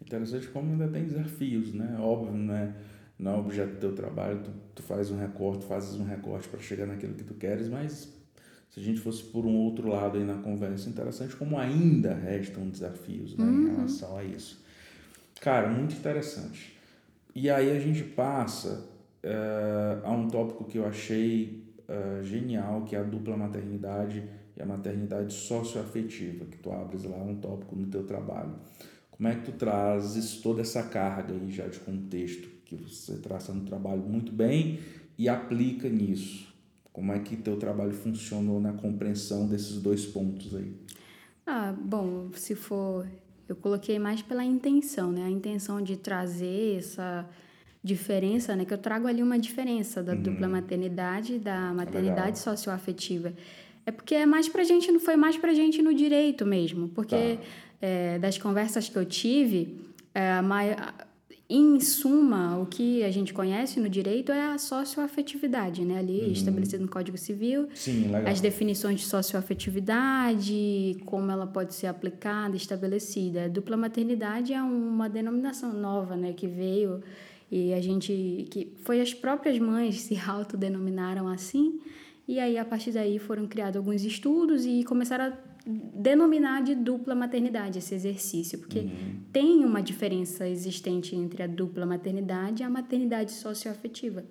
Interessante 0.00 0.48
como 0.48 0.72
ainda 0.72 0.88
tem 0.88 1.04
desafios, 1.04 1.72
né? 1.72 1.96
Óbvio, 1.98 2.34
né? 2.34 2.74
Não 3.18 3.34
é 3.34 3.36
objeto 3.38 3.74
do 3.74 3.80
teu 3.80 3.94
trabalho, 3.94 4.42
tu, 4.42 4.50
tu 4.74 4.82
faz 4.82 5.10
um 5.10 5.16
recorte, 5.16 5.64
fazes 5.64 5.98
um 5.98 6.04
recorte 6.04 6.48
para 6.48 6.60
chegar 6.60 6.86
naquilo 6.86 7.14
que 7.14 7.24
tu 7.24 7.34
queres, 7.34 7.68
mas 7.68 8.12
se 8.74 8.80
a 8.80 8.82
gente 8.82 8.98
fosse 8.98 9.22
por 9.22 9.46
um 9.46 9.54
outro 9.54 9.88
lado 9.88 10.18
aí 10.18 10.24
na 10.24 10.34
conversa, 10.34 10.88
interessante 10.88 11.36
como 11.36 11.56
ainda 11.56 12.12
restam 12.12 12.68
desafios 12.68 13.36
né, 13.36 13.44
uhum. 13.44 13.68
em 13.68 13.76
relação 13.76 14.16
a 14.16 14.24
isso. 14.24 14.60
Cara, 15.40 15.68
muito 15.68 15.94
interessante. 15.94 16.76
E 17.32 17.48
aí 17.48 17.70
a 17.70 17.78
gente 17.78 18.02
passa 18.02 18.84
uh, 19.22 20.04
há 20.04 20.10
um 20.10 20.26
tópico 20.26 20.64
que 20.64 20.78
eu 20.78 20.86
achei 20.86 21.62
uh, 21.88 22.24
genial, 22.24 22.82
que 22.82 22.96
é 22.96 22.98
a 22.98 23.04
dupla 23.04 23.36
maternidade 23.36 24.24
e 24.56 24.60
a 24.60 24.66
maternidade 24.66 25.32
socioafetiva, 25.32 26.44
que 26.46 26.58
tu 26.58 26.72
abres 26.72 27.04
lá 27.04 27.16
um 27.16 27.36
tópico 27.36 27.76
no 27.76 27.86
teu 27.86 28.02
trabalho. 28.02 28.56
Como 29.12 29.28
é 29.28 29.36
que 29.36 29.42
tu 29.42 29.52
trazes 29.52 30.38
toda 30.38 30.62
essa 30.62 30.82
carga 30.82 31.32
aí 31.32 31.48
já 31.48 31.68
de 31.68 31.78
contexto 31.78 32.48
que 32.64 32.74
você 32.74 33.18
traça 33.18 33.52
no 33.52 33.64
trabalho 33.64 34.02
muito 34.02 34.32
bem 34.32 34.80
e 35.16 35.28
aplica 35.28 35.88
nisso? 35.88 36.53
Como 36.94 37.12
é 37.12 37.18
que 37.18 37.36
teu 37.36 37.56
trabalho 37.58 37.92
funcionou 37.92 38.60
na 38.60 38.72
compreensão 38.72 39.48
desses 39.48 39.82
dois 39.82 40.06
pontos 40.06 40.54
aí? 40.54 40.72
Ah, 41.44 41.74
bom, 41.76 42.30
se 42.34 42.54
for 42.54 43.04
eu 43.48 43.56
coloquei 43.56 43.98
mais 43.98 44.22
pela 44.22 44.44
intenção, 44.44 45.10
né? 45.10 45.24
A 45.24 45.30
intenção 45.30 45.82
de 45.82 45.96
trazer 45.96 46.78
essa 46.78 47.28
diferença, 47.82 48.54
né? 48.54 48.64
Que 48.64 48.72
eu 48.72 48.78
trago 48.78 49.08
ali 49.08 49.22
uma 49.22 49.38
diferença 49.38 50.02
da 50.02 50.12
uhum. 50.12 50.22
dupla 50.22 50.48
maternidade 50.48 51.34
e 51.34 51.38
da 51.38 51.74
maternidade 51.74 52.38
Legal. 52.38 52.56
socioafetiva. 52.56 53.34
É 53.84 53.90
porque 53.90 54.14
é 54.14 54.24
mais 54.24 54.48
pra 54.48 54.62
gente, 54.62 54.90
não 54.92 55.00
foi 55.00 55.16
mais 55.16 55.36
pra 55.36 55.52
gente 55.52 55.82
no 55.82 55.92
direito 55.92 56.46
mesmo. 56.46 56.88
Porque 56.88 57.36
tá. 57.36 57.42
é, 57.82 58.18
das 58.20 58.38
conversas 58.38 58.88
que 58.88 58.96
eu 58.96 59.04
tive, 59.04 59.78
é, 60.14 60.32
a 60.34 60.42
maior, 60.42 60.94
em 61.48 61.78
suma, 61.78 62.58
o 62.58 62.66
que 62.66 63.02
a 63.04 63.10
gente 63.10 63.34
conhece 63.34 63.78
no 63.78 63.88
direito 63.88 64.32
é 64.32 64.46
a 64.46 64.58
socioafetividade, 64.58 65.84
né? 65.84 65.98
Ali 65.98 66.20
uhum. 66.22 66.32
estabelecido 66.32 66.82
no 66.82 66.88
Código 66.88 67.18
Civil. 67.18 67.68
Sim, 67.74 68.06
legal. 68.06 68.32
As 68.32 68.40
definições 68.40 69.00
de 69.00 69.06
socioafetividade, 69.06 70.96
como 71.04 71.30
ela 71.30 71.46
pode 71.46 71.74
ser 71.74 71.86
aplicada, 71.86 72.56
estabelecida. 72.56 73.44
A 73.44 73.48
dupla 73.48 73.76
maternidade 73.76 74.54
é 74.54 74.62
uma 74.62 75.08
denominação 75.08 75.72
nova, 75.72 76.16
né? 76.16 76.32
Que 76.32 76.46
veio 76.46 77.02
e 77.50 77.72
a 77.72 77.80
gente 77.80 78.48
que 78.50 78.72
foi 78.82 79.00
as 79.00 79.14
próprias 79.14 79.58
mães 79.58 80.00
se 80.00 80.18
autodenominaram 80.18 81.28
assim, 81.28 81.80
e 82.26 82.40
aí 82.40 82.58
a 82.58 82.64
partir 82.64 82.90
daí 82.90 83.18
foram 83.18 83.46
criados 83.46 83.76
alguns 83.76 84.02
estudos 84.02 84.64
e 84.64 84.82
começaram 84.82 85.26
a 85.26 85.32
denominar 85.66 86.62
de 86.62 86.74
dupla 86.74 87.14
maternidade 87.14 87.78
esse 87.78 87.94
exercício, 87.94 88.58
porque 88.58 88.80
uhum. 88.80 89.20
tem 89.32 89.64
uma 89.64 89.80
diferença 89.80 90.46
existente 90.46 91.16
entre 91.16 91.42
a 91.42 91.46
dupla 91.46 91.86
maternidade 91.86 92.62
e 92.62 92.64
a 92.64 92.70
maternidade 92.70 93.32
socioafetiva. 93.32 94.24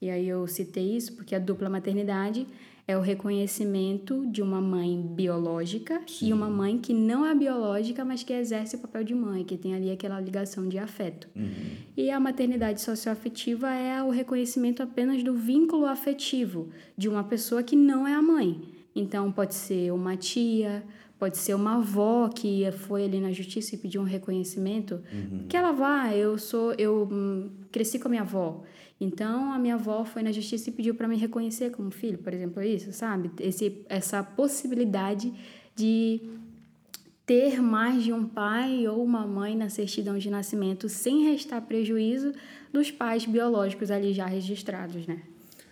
E 0.00 0.08
aí 0.08 0.26
eu 0.26 0.46
citei 0.46 0.96
isso 0.96 1.14
porque 1.14 1.34
a 1.34 1.38
dupla 1.38 1.68
maternidade 1.68 2.46
é 2.88 2.96
o 2.96 3.00
reconhecimento 3.00 4.26
de 4.26 4.42
uma 4.42 4.60
mãe 4.60 5.00
biológica 5.00 6.00
Sim. 6.06 6.28
e 6.28 6.32
uma 6.32 6.48
mãe 6.48 6.78
que 6.78 6.92
não 6.92 7.24
é 7.24 7.34
biológica, 7.34 8.04
mas 8.04 8.22
que 8.22 8.32
exerce 8.32 8.76
o 8.76 8.78
papel 8.78 9.04
de 9.04 9.14
mãe, 9.14 9.44
que 9.44 9.56
tem 9.56 9.74
ali 9.74 9.90
aquela 9.90 10.18
ligação 10.18 10.66
de 10.66 10.78
afeto. 10.78 11.28
Uhum. 11.36 11.76
E 11.96 12.10
a 12.10 12.18
maternidade 12.18 12.80
socioafetiva 12.80 13.70
é 13.72 14.02
o 14.02 14.10
reconhecimento 14.10 14.82
apenas 14.82 15.22
do 15.22 15.34
vínculo 15.34 15.86
afetivo 15.86 16.70
de 16.96 17.08
uma 17.08 17.22
pessoa 17.22 17.62
que 17.62 17.76
não 17.76 18.08
é 18.08 18.14
a 18.14 18.22
mãe. 18.22 18.79
Então, 18.94 19.30
pode 19.30 19.54
ser 19.54 19.92
uma 19.92 20.16
tia, 20.16 20.84
pode 21.18 21.36
ser 21.36 21.54
uma 21.54 21.76
avó 21.76 22.28
que 22.28 22.70
foi 22.72 23.04
ali 23.04 23.20
na 23.20 23.30
justiça 23.30 23.74
e 23.74 23.78
pediu 23.78 24.00
um 24.00 24.04
reconhecimento. 24.04 25.02
Uhum. 25.12 25.46
Que 25.48 25.56
ela 25.56 25.70
vá, 25.70 26.14
eu 26.14 26.38
sou, 26.38 26.72
eu 26.78 27.08
hum, 27.10 27.50
cresci 27.70 27.98
com 27.98 28.08
a 28.08 28.10
minha 28.10 28.22
avó. 28.22 28.62
Então, 29.00 29.52
a 29.52 29.58
minha 29.58 29.74
avó 29.74 30.04
foi 30.04 30.22
na 30.22 30.32
justiça 30.32 30.70
e 30.70 30.72
pediu 30.72 30.94
para 30.94 31.08
me 31.08 31.16
reconhecer 31.16 31.70
como 31.70 31.90
filho, 31.90 32.18
por 32.18 32.34
exemplo, 32.34 32.62
isso, 32.62 32.92
sabe? 32.92 33.30
Esse, 33.38 33.84
essa 33.88 34.22
possibilidade 34.22 35.32
de 35.74 36.20
ter 37.24 37.62
mais 37.62 38.02
de 38.02 38.12
um 38.12 38.26
pai 38.26 38.88
ou 38.88 39.02
uma 39.04 39.26
mãe 39.26 39.56
na 39.56 39.68
certidão 39.68 40.18
de 40.18 40.28
nascimento 40.28 40.88
sem 40.88 41.30
restar 41.30 41.62
prejuízo 41.62 42.32
dos 42.72 42.90
pais 42.90 43.24
biológicos 43.24 43.90
ali 43.90 44.12
já 44.12 44.26
registrados, 44.26 45.06
né? 45.06 45.22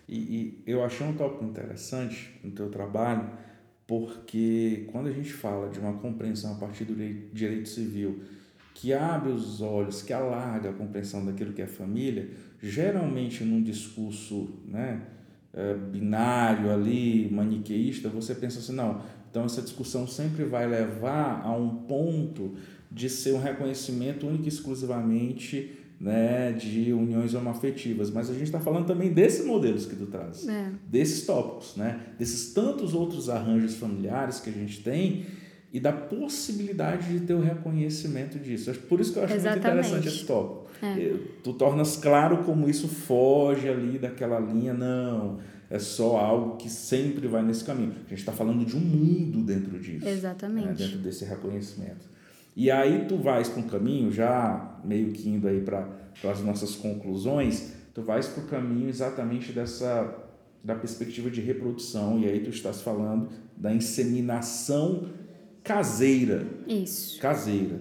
E, 0.08 0.16
e 0.16 0.62
eu 0.66 0.82
achei 0.82 1.06
um 1.06 1.12
tópico 1.12 1.44
interessante 1.44 2.38
no 2.42 2.50
teu 2.50 2.70
trabalho, 2.70 3.28
porque 3.86 4.88
quando 4.90 5.08
a 5.08 5.12
gente 5.12 5.32
fala 5.32 5.68
de 5.68 5.78
uma 5.78 5.94
compreensão 5.94 6.54
a 6.54 6.56
partir 6.56 6.84
do 6.84 6.94
direito 7.32 7.68
civil 7.68 8.20
que 8.74 8.92
abre 8.92 9.32
os 9.32 9.60
olhos, 9.60 10.02
que 10.02 10.12
alarga 10.12 10.70
a 10.70 10.72
compreensão 10.72 11.26
daquilo 11.26 11.52
que 11.52 11.60
é 11.60 11.66
família, 11.66 12.30
geralmente 12.62 13.42
num 13.42 13.60
discurso 13.60 14.50
né, 14.64 15.02
é, 15.52 15.74
binário 15.74 16.70
ali, 16.70 17.28
maniqueísta, 17.28 18.08
você 18.08 18.36
pensa 18.36 18.60
assim, 18.60 18.72
não, 18.72 19.02
então 19.30 19.44
essa 19.44 19.60
discussão 19.60 20.06
sempre 20.06 20.44
vai 20.44 20.66
levar 20.66 21.42
a 21.44 21.50
um 21.50 21.82
ponto 21.82 22.54
de 22.90 23.10
ser 23.10 23.32
um 23.32 23.40
reconhecimento 23.40 24.26
único 24.26 24.44
e 24.44 24.48
exclusivamente 24.48 25.77
né, 26.00 26.52
de 26.52 26.92
uniões 26.92 27.34
homoafetivas, 27.34 28.10
mas 28.10 28.30
a 28.30 28.32
gente 28.32 28.44
está 28.44 28.60
falando 28.60 28.86
também 28.86 29.12
desses 29.12 29.44
modelos 29.44 29.84
que 29.84 29.96
tu 29.96 30.06
traz, 30.06 30.46
É. 30.48 30.70
desses 30.88 31.26
tópicos, 31.26 31.74
né, 31.76 32.00
desses 32.18 32.52
tantos 32.54 32.94
outros 32.94 33.28
arranjos 33.28 33.74
familiares 33.74 34.38
que 34.38 34.48
a 34.48 34.52
gente 34.52 34.80
tem 34.82 35.26
e 35.72 35.80
da 35.80 35.92
possibilidade 35.92 37.12
de 37.12 37.26
ter 37.26 37.34
o 37.34 37.40
reconhecimento 37.40 38.38
disso. 38.38 38.72
Por 38.88 39.00
isso 39.00 39.12
que 39.12 39.18
eu 39.18 39.24
acho 39.24 39.34
muito 39.34 39.46
Exatamente. 39.46 39.86
interessante 39.86 40.08
esse 40.08 40.24
tópico. 40.24 40.68
É. 40.80 41.14
Tu 41.42 41.52
tornas 41.54 41.96
claro 41.96 42.38
como 42.44 42.68
isso 42.68 42.86
foge 42.88 43.68
ali 43.68 43.98
daquela 43.98 44.38
linha, 44.38 44.72
não, 44.72 45.38
é 45.68 45.78
só 45.78 46.16
algo 46.16 46.56
que 46.56 46.70
sempre 46.70 47.26
vai 47.26 47.42
nesse 47.42 47.64
caminho. 47.64 47.92
A 48.06 48.08
gente 48.08 48.20
está 48.20 48.32
falando 48.32 48.64
de 48.64 48.76
um 48.76 48.80
mundo 48.80 49.42
dentro 49.42 49.78
disso 49.78 50.08
Exatamente. 50.08 50.66
né, 50.68 50.74
dentro 50.74 50.98
desse 50.98 51.24
reconhecimento. 51.24 52.06
E 52.58 52.72
aí 52.72 53.04
tu 53.06 53.16
vais 53.16 53.48
para 53.48 53.60
um 53.60 53.68
caminho, 53.68 54.10
já 54.10 54.80
meio 54.82 55.12
que 55.12 55.28
indo 55.28 55.46
aí 55.46 55.60
para 55.60 55.88
as 56.24 56.40
nossas 56.40 56.74
conclusões, 56.74 57.72
tu 57.94 58.02
vais 58.02 58.26
para 58.26 58.42
o 58.42 58.46
caminho 58.48 58.88
exatamente 58.88 59.52
dessa 59.52 60.24
da 60.64 60.74
perspectiva 60.74 61.30
de 61.30 61.40
reprodução, 61.40 62.18
e 62.18 62.26
aí 62.26 62.40
tu 62.40 62.50
estás 62.50 62.82
falando 62.82 63.28
da 63.56 63.72
inseminação 63.72 65.04
caseira, 65.62 66.44
Isso. 66.66 67.20
caseira. 67.20 67.78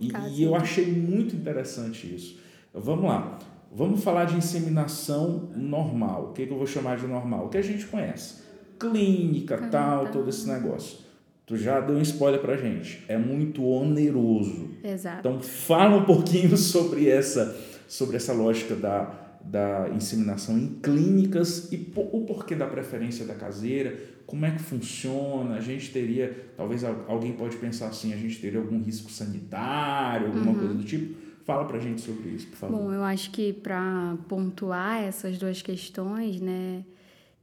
E, 0.00 0.10
Caseira. 0.10 0.36
e 0.36 0.44
eu 0.44 0.54
achei 0.54 0.92
muito 0.92 1.34
interessante 1.34 2.14
isso. 2.14 2.38
Vamos 2.72 3.04
lá. 3.04 3.36
Vamos 3.72 4.04
falar 4.04 4.26
de 4.26 4.36
inseminação 4.36 5.50
normal. 5.56 6.28
O 6.30 6.32
que, 6.34 6.46
que 6.46 6.52
eu 6.52 6.56
vou 6.56 6.68
chamar 6.68 6.98
de 6.98 7.06
normal? 7.08 7.46
O 7.46 7.48
que 7.48 7.58
a 7.58 7.62
gente 7.62 7.84
conhece. 7.86 8.42
Clínica, 8.78 9.58
tal, 9.72 10.04
tá. 10.04 10.10
todo 10.12 10.28
esse 10.30 10.48
negócio. 10.48 11.07
Tu 11.48 11.56
já 11.56 11.80
deu 11.80 11.96
um 11.96 12.02
spoiler 12.02 12.40
pra 12.40 12.56
gente. 12.56 13.02
É 13.08 13.16
muito 13.18 13.64
oneroso. 13.64 14.68
Exato. 14.84 15.20
Então 15.20 15.40
fala 15.40 15.96
um 15.96 16.04
pouquinho 16.04 16.54
sobre 16.58 17.08
essa, 17.08 17.56
sobre 17.88 18.16
essa 18.16 18.32
lógica 18.34 18.76
da, 18.76 19.38
da 19.42 19.88
inseminação 19.94 20.58
em 20.58 20.78
clínicas 20.82 21.72
e 21.72 21.90
o 21.96 22.20
porquê 22.26 22.54
da 22.54 22.66
preferência 22.66 23.24
da 23.24 23.34
caseira, 23.34 23.96
como 24.26 24.44
é 24.44 24.50
que 24.50 24.58
funciona, 24.60 25.54
a 25.56 25.60
gente 25.60 25.90
teria, 25.90 26.50
talvez 26.54 26.84
al- 26.84 27.06
alguém 27.08 27.32
pode 27.32 27.56
pensar 27.56 27.88
assim, 27.88 28.12
a 28.12 28.16
gente 28.16 28.38
teria 28.40 28.60
algum 28.60 28.82
risco 28.82 29.10
sanitário, 29.10 30.26
alguma 30.26 30.54
coisa 30.54 30.74
do 30.74 30.84
tipo. 30.84 31.26
Fala 31.46 31.64
pra 31.64 31.78
gente 31.78 32.02
sobre 32.02 32.28
isso, 32.28 32.46
por 32.48 32.56
favor. 32.56 32.76
Bom, 32.78 32.92
eu 32.92 33.02
acho 33.02 33.30
que 33.30 33.54
para 33.54 34.18
pontuar 34.28 35.02
essas 35.02 35.38
duas 35.38 35.62
questões, 35.62 36.42
né, 36.42 36.84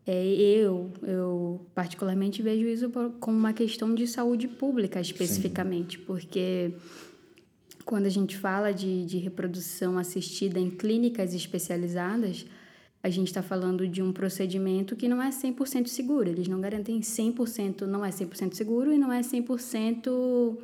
é, 0.08 0.24
eu, 0.24 0.92
eu 1.02 1.66
particularmente 1.74 2.42
vejo 2.42 2.68
isso 2.68 2.92
como 3.20 3.38
uma 3.38 3.54
questão 3.54 3.94
de 3.96 4.08
saúde 4.08 4.48
pública 4.48 5.02
especificamente, 5.02 5.98
porque 5.98 6.74
quando 7.84 8.06
a 8.06 8.10
gente 8.10 8.38
fala 8.38 8.72
de, 8.72 9.06
de 9.06 9.18
reprodução 9.18 9.98
assistida 9.98 10.60
em 10.60 10.70
clínicas 10.70 11.34
especializadas, 11.34 12.46
a 13.02 13.10
gente 13.10 13.28
está 13.28 13.44
falando 13.44 13.88
de 13.88 14.02
um 14.02 14.12
procedimento 14.12 14.96
que 14.96 15.08
não 15.08 15.22
é 15.22 15.30
100% 15.30 15.86
seguro. 15.86 16.28
Eles 16.28 16.48
não 16.48 16.60
garantem 16.60 17.00
100%, 17.00 17.82
não 17.82 18.04
é 18.04 18.10
100% 18.10 18.56
seguro 18.56 18.92
e 18.92 18.98
não 18.98 19.14
é 19.14 19.22
100%, 19.22 20.58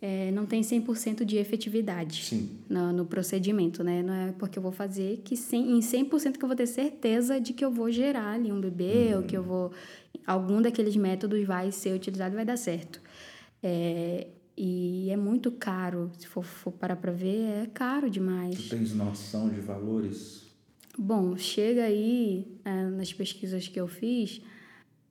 é, 0.00 0.30
não 0.30 0.44
tem 0.44 0.60
100% 0.60 1.24
de 1.24 1.36
efetividade 1.36 2.24
Sim, 2.24 2.50
no, 2.68 2.92
no 2.92 3.06
procedimento, 3.06 3.82
né? 3.82 4.02
Não 4.02 4.12
é 4.12 4.32
porque 4.32 4.58
eu 4.58 4.62
vou 4.62 4.72
fazer 4.72 5.22
que 5.24 5.36
cem, 5.36 5.72
em 5.72 5.80
100% 5.80 6.36
que 6.36 6.44
eu 6.44 6.48
vou 6.48 6.56
ter 6.56 6.66
certeza 6.66 7.40
de 7.40 7.52
que 7.52 7.64
eu 7.64 7.70
vou 7.70 7.90
gerar 7.90 8.32
ali 8.32 8.52
um 8.52 8.60
bebê 8.60 9.14
ou 9.16 9.22
que 9.22 9.36
eu 9.36 9.42
vou... 9.42 9.72
Algum 10.26 10.60
daqueles 10.60 10.96
métodos 10.96 11.44
vai 11.46 11.70
ser 11.70 11.94
utilizado 11.94 12.34
e 12.34 12.36
vai 12.36 12.44
dar 12.44 12.56
certo. 12.56 13.00
É, 13.62 14.26
e 14.56 15.08
é 15.10 15.16
muito 15.16 15.50
caro, 15.52 16.10
se 16.18 16.26
for, 16.26 16.44
for 16.44 16.72
parar 16.72 16.96
para 16.96 17.12
ver, 17.12 17.64
é 17.64 17.66
caro 17.72 18.10
demais. 18.10 18.56
tu 18.56 18.70
tens 18.70 18.94
noção 18.94 19.48
de 19.48 19.60
valores? 19.60 20.46
Bom, 20.98 21.36
chega 21.36 21.84
aí, 21.84 22.58
é, 22.64 22.84
nas 22.84 23.12
pesquisas 23.12 23.68
que 23.68 23.78
eu 23.78 23.86
fiz, 23.86 24.40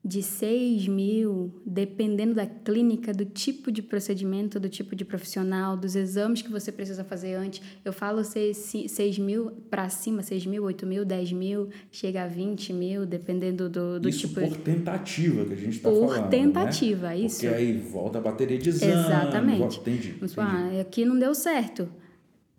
de 0.08 0.22
6 0.22 0.88
mil, 0.88 1.52
dependendo 1.66 2.36
da 2.36 2.46
clínica, 2.46 3.12
do 3.12 3.26
tipo 3.26 3.72
de 3.72 3.82
procedimento, 3.82 4.60
do 4.60 4.70
tipo 4.70 4.96
de 4.96 5.04
profissional, 5.04 5.76
dos 5.76 5.96
exames 5.96 6.44
que 6.44 6.52
você 6.52 6.72
precisa 6.72 7.04
fazer 7.04 7.34
antes. 7.34 7.60
Eu 7.84 7.92
falo 7.92 8.24
6, 8.24 9.18
mil 9.18 9.50
para 9.68 9.90
cima, 9.90 10.22
6 10.22 10.46
mil, 10.46 10.64
8 10.64 10.86
mil, 10.86 11.04
10 11.04 11.32
mil, 11.32 11.70
chega 11.92 12.24
a 12.24 12.28
20 12.28 12.72
mil, 12.72 13.04
dependendo 13.04 13.68
do, 13.68 14.00
do 14.00 14.08
isso 14.08 14.28
tipo. 14.28 14.42
por 14.42 14.56
tentativa 14.58 15.44
que 15.44 15.54
a 15.54 15.58
gente 15.58 15.78
está 15.78 15.90
Por 15.90 16.08
falando, 16.08 16.30
tentativa, 16.30 17.08
né? 17.08 17.20
isso. 17.22 17.40
Porque 17.42 17.56
aí 17.56 17.74
volta 17.74 18.20
a 18.20 18.22
bateria 18.22 18.60
de 18.60 18.70
exame. 18.70 18.92
Exatamente. 18.92 19.58
Volta, 19.58 19.78
entendi, 19.78 20.10
entendi. 20.22 20.34
ah, 20.38 20.82
aqui 20.82 21.04
não 21.04 21.18
deu 21.18 21.34
certo. 21.34 21.90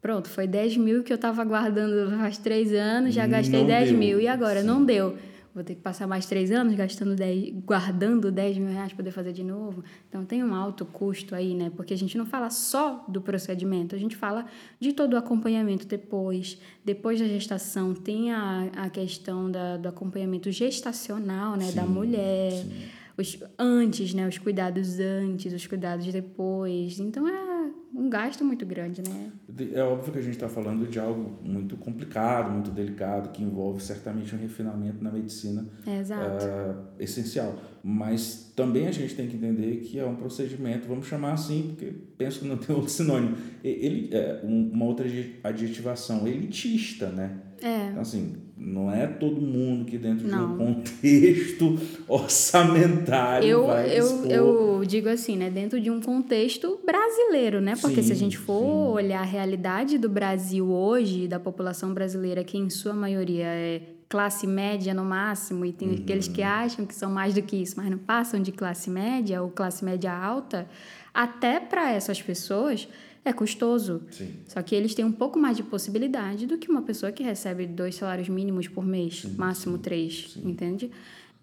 Pronto, 0.02 0.28
foi 0.28 0.48
10 0.48 0.76
mil 0.78 1.04
que 1.04 1.12
eu 1.12 1.16
estava 1.16 1.44
guardando 1.44 2.10
faz 2.18 2.38
três 2.38 2.72
anos, 2.72 3.14
já 3.14 3.24
gastei 3.24 3.60
Não 3.60 3.66
10 3.68 3.90
deu, 3.90 3.98
mil. 3.98 4.20
E 4.20 4.26
agora? 4.26 4.62
sim. 4.62 4.66
Não 4.66 4.84
deu. 4.84 5.16
Vou 5.56 5.64
ter 5.64 5.74
que 5.74 5.80
passar 5.80 6.06
mais 6.06 6.26
três 6.26 6.50
anos 6.50 6.74
gastando 6.74 7.16
10, 7.16 7.54
guardando 7.64 8.30
10 8.30 8.58
mil 8.58 8.68
reais 8.68 8.88
para 8.88 8.98
poder 8.98 9.10
fazer 9.10 9.32
de 9.32 9.42
novo. 9.42 9.82
Então 10.06 10.22
tem 10.22 10.44
um 10.44 10.54
alto 10.54 10.84
custo 10.84 11.34
aí, 11.34 11.54
né? 11.54 11.72
Porque 11.74 11.94
a 11.94 11.96
gente 11.96 12.18
não 12.18 12.26
fala 12.26 12.50
só 12.50 13.02
do 13.08 13.22
procedimento, 13.22 13.94
a 13.94 13.98
gente 13.98 14.14
fala 14.14 14.44
de 14.78 14.92
todo 14.92 15.14
o 15.14 15.16
acompanhamento 15.16 15.86
depois. 15.86 16.58
Depois 16.84 17.18
da 17.20 17.26
gestação, 17.26 17.94
tem 17.94 18.32
a, 18.32 18.68
a 18.76 18.90
questão 18.90 19.50
da, 19.50 19.78
do 19.78 19.88
acompanhamento 19.88 20.52
gestacional, 20.52 21.56
né? 21.56 21.72
da 21.72 21.84
Sim, 21.84 21.88
mulher. 21.88 22.52
sim. 22.52 22.82
Os, 23.16 23.38
antes, 23.58 24.12
né? 24.12 24.28
Os 24.28 24.36
cuidados 24.36 25.00
antes, 25.00 25.54
os 25.54 25.66
cuidados 25.66 26.04
depois. 26.12 27.00
Então 27.00 27.26
é 27.26 27.55
um 27.98 28.10
gasto 28.10 28.44
muito 28.44 28.64
grande, 28.66 29.02
né? 29.02 29.30
É 29.72 29.82
óbvio 29.82 30.12
que 30.12 30.18
a 30.18 30.22
gente 30.22 30.34
está 30.34 30.48
falando 30.48 30.86
de 30.86 30.98
algo 30.98 31.38
muito 31.42 31.76
complicado, 31.76 32.50
muito 32.52 32.70
delicado, 32.70 33.30
que 33.30 33.42
envolve 33.42 33.82
certamente 33.82 34.34
um 34.34 34.38
refinamento 34.38 35.02
na 35.02 35.10
medicina 35.10 35.66
É, 35.86 35.98
exato. 35.98 36.44
é, 36.46 37.02
essencial. 37.02 37.58
Mas 37.82 38.52
também 38.54 38.86
a 38.86 38.92
gente 38.92 39.14
tem 39.14 39.26
que 39.28 39.36
entender 39.36 39.76
que 39.78 39.98
é 39.98 40.04
um 40.04 40.16
procedimento, 40.16 40.86
vamos 40.86 41.06
chamar 41.06 41.32
assim, 41.32 41.68
porque 41.68 41.92
penso 42.18 42.40
que 42.40 42.46
não 42.48 42.56
tem 42.56 42.74
outro 42.76 42.90
sinônimo. 42.90 43.36
Ele 43.64 44.10
é 44.12 44.40
um- 44.44 44.70
uma 44.72 44.84
outra 44.84 45.06
adje- 45.06 45.36
adjetivação, 45.42 46.26
elitista, 46.26 47.08
né? 47.10 47.38
É. 47.62 47.88
Então, 47.90 48.02
assim, 48.02 48.34
não 48.56 48.90
é 48.90 49.06
todo 49.06 49.40
mundo 49.40 49.84
que 49.84 49.98
dentro 49.98 50.26
de 50.26 50.34
um 50.34 50.38
Não. 50.48 50.56
contexto 50.56 51.78
orçamentário 52.08 53.46
Eu, 53.48 53.66
vai 53.66 53.98
eu, 53.98 54.02
dispor... 54.02 54.30
eu 54.30 54.84
digo 54.86 55.08
assim, 55.08 55.36
né? 55.36 55.50
Dentro 55.50 55.80
de 55.80 55.90
um 55.90 56.00
contexto 56.00 56.78
brasileiro, 56.84 57.60
né? 57.60 57.74
Porque 57.80 58.02
se 58.02 58.12
a 58.12 58.14
Sim, 58.14 58.20
gente 58.20 58.38
for 58.38 58.62
sim. 58.62 58.92
olhar 58.94 59.20
a 59.20 59.24
realidade 59.24 59.98
do 59.98 60.08
Brasil 60.08 60.66
hoje, 60.70 61.28
da 61.28 61.38
população 61.38 61.92
brasileira, 61.92 62.42
que 62.44 62.56
em 62.56 62.70
sua 62.70 62.92
maioria 62.94 63.46
é 63.46 63.82
classe 64.08 64.46
média 64.46 64.94
no 64.94 65.04
máximo, 65.04 65.64
e 65.64 65.72
tem 65.72 65.94
aqueles 65.94 66.28
Uhum. 66.28 66.32
que 66.34 66.42
acham 66.42 66.86
que 66.86 66.94
são 66.94 67.10
mais 67.10 67.34
do 67.34 67.42
que 67.42 67.56
isso, 67.56 67.74
mas 67.76 67.90
não 67.90 67.98
passam 67.98 68.40
de 68.40 68.52
classe 68.52 68.88
média 68.88 69.42
ou 69.42 69.50
classe 69.50 69.84
média 69.84 70.12
alta, 70.12 70.66
até 71.12 71.58
para 71.58 71.90
essas 71.92 72.22
pessoas 72.22 72.88
é 73.28 73.32
custoso. 73.32 74.02
Sim. 74.10 74.34
Só 74.46 74.62
que 74.62 74.74
eles 74.74 74.94
têm 74.94 75.04
um 75.04 75.12
pouco 75.12 75.38
mais 75.38 75.56
de 75.56 75.62
possibilidade 75.62 76.46
do 76.46 76.56
que 76.58 76.70
uma 76.70 76.82
pessoa 76.82 77.10
que 77.12 77.22
recebe 77.22 77.66
dois 77.66 77.94
salários 77.96 78.28
mínimos 78.28 78.68
por 78.68 78.84
mês, 78.86 79.24
máximo 79.36 79.78
três, 79.78 80.36
entende? 80.44 80.90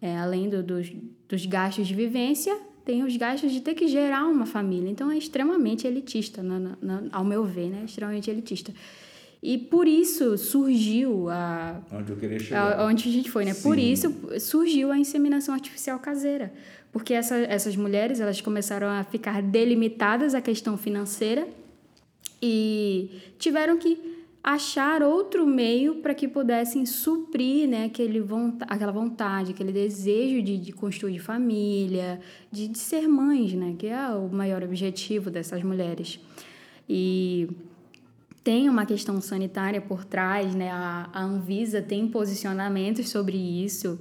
É, 0.01 0.17
além 0.17 0.49
do- 0.49 0.63
dos, 0.63 0.91
dos 1.29 1.45
gastos 1.45 1.87
de 1.87 1.93
vivência, 1.93 2.55
tem 2.85 3.03
os 3.03 3.15
gastos 3.15 3.51
de 3.51 3.61
ter 3.61 3.73
que 3.73 3.87
gerar 3.87 4.25
uma 4.25 4.45
família. 4.45 4.89
Então 4.89 5.09
é 5.11 5.17
extremamente 5.17 5.85
elitista, 5.87 6.41
na- 6.43 6.77
na- 6.81 7.03
ao 7.11 7.23
meu 7.23 7.43
ver, 7.45 7.69
né? 7.69 7.83
Extremamente 7.85 8.29
elitista. 8.29 8.73
E 9.41 9.57
por 9.57 9.87
isso 9.87 10.37
surgiu 10.37 11.29
a, 11.29 11.81
Onde 11.91 12.11
eu 12.11 12.15
queria 12.17 12.39
chegar. 12.39 12.79
a- 12.79 12.85
onde 12.85 13.07
a 13.09 13.11
gente 13.11 13.29
foi, 13.29 13.43
né? 13.45 13.53
Por 13.53 13.75
Sim. 13.75 13.91
isso 13.91 14.13
surgiu 14.39 14.89
a 14.91 14.97
inseminação 14.97 15.53
artificial 15.53 15.99
caseira. 15.99 16.53
Porque 16.93 17.13
essa, 17.13 17.35
essas 17.37 17.75
mulheres, 17.75 18.19
elas 18.19 18.39
começaram 18.39 18.87
a 18.87 19.03
ficar 19.03 19.41
delimitadas 19.41 20.33
à 20.35 20.39
questão 20.41 20.77
financeira 20.77 21.47
e 22.45 23.09
tiveram 23.39 23.77
que 23.77 23.97
achar 24.43 25.01
outro 25.01 25.47
meio 25.47 26.01
para 26.01 26.13
que 26.13 26.27
pudessem 26.27 26.85
suprir 26.85 27.69
né, 27.69 27.85
aquele 27.85 28.19
vonta 28.19 28.65
aquela 28.67 28.91
vontade, 28.91 29.51
aquele 29.51 29.71
desejo 29.71 30.41
de, 30.41 30.57
de 30.57 30.73
construir 30.73 31.19
família, 31.19 32.19
de, 32.51 32.67
de 32.67 32.77
ser 32.77 33.07
mães, 33.07 33.53
né, 33.53 33.75
que 33.79 33.87
é 33.87 34.09
o 34.09 34.27
maior 34.27 34.61
objetivo 34.61 35.31
dessas 35.31 35.63
mulheres. 35.63 36.19
E 36.89 37.47
tem 38.43 38.67
uma 38.67 38.85
questão 38.85 39.21
sanitária 39.21 39.79
por 39.79 40.03
trás, 40.03 40.53
né? 40.53 40.69
A, 40.69 41.09
a 41.13 41.23
Anvisa 41.23 41.81
tem 41.81 42.09
posicionamentos 42.09 43.07
sobre 43.07 43.37
isso. 43.37 43.97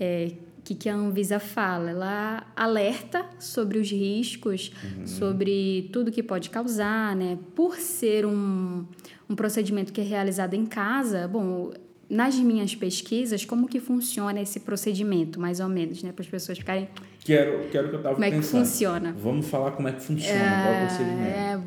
É, 0.00 0.32
que, 0.66 0.74
que 0.74 0.88
a 0.88 0.94
Anvisa 0.96 1.38
fala? 1.38 1.90
Ela 1.90 2.46
alerta 2.56 3.24
sobre 3.38 3.78
os 3.78 3.88
riscos, 3.88 4.72
sobre 5.04 5.88
tudo 5.92 6.10
que 6.10 6.24
pode 6.24 6.50
causar, 6.50 7.14
né? 7.14 7.38
Por 7.54 7.76
ser 7.76 8.26
um, 8.26 8.84
um 9.30 9.36
procedimento 9.36 9.92
que 9.92 10.00
é 10.00 10.04
realizado 10.04 10.54
em 10.54 10.66
casa, 10.66 11.28
bom, 11.28 11.70
nas 12.10 12.34
minhas 12.34 12.74
pesquisas, 12.74 13.44
como 13.44 13.68
que 13.68 13.78
funciona 13.78 14.40
esse 14.40 14.58
procedimento, 14.58 15.38
mais 15.38 15.60
ou 15.60 15.68
menos, 15.68 16.02
né? 16.02 16.10
Para 16.10 16.24
as 16.24 16.28
pessoas 16.28 16.58
ficarem... 16.58 16.88
Quero, 17.20 17.68
quero 17.70 17.88
que 17.88 17.94
eu 17.94 18.02
tava 18.02 18.14
Como 18.14 18.24
é 18.24 18.30
que 18.30 18.36
pensando. 18.36 18.64
funciona? 18.64 19.16
Vamos 19.22 19.46
falar 19.46 19.70
como 19.70 19.86
é 19.86 19.92
que 19.92 20.02
funciona, 20.02 20.62
qual 20.62 20.74
é 20.74 20.84
o 20.84 20.86
procedimento. 20.88 21.28
É, 21.28 21.60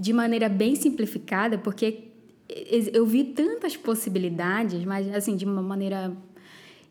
de 0.00 0.12
maneira 0.12 0.48
bem 0.48 0.76
simplificada, 0.76 1.58
porque 1.58 2.04
eu 2.92 3.04
vi 3.04 3.24
tantas 3.24 3.76
possibilidades, 3.76 4.84
mas 4.84 5.12
assim, 5.12 5.34
de 5.34 5.44
uma 5.44 5.62
maneira 5.62 6.12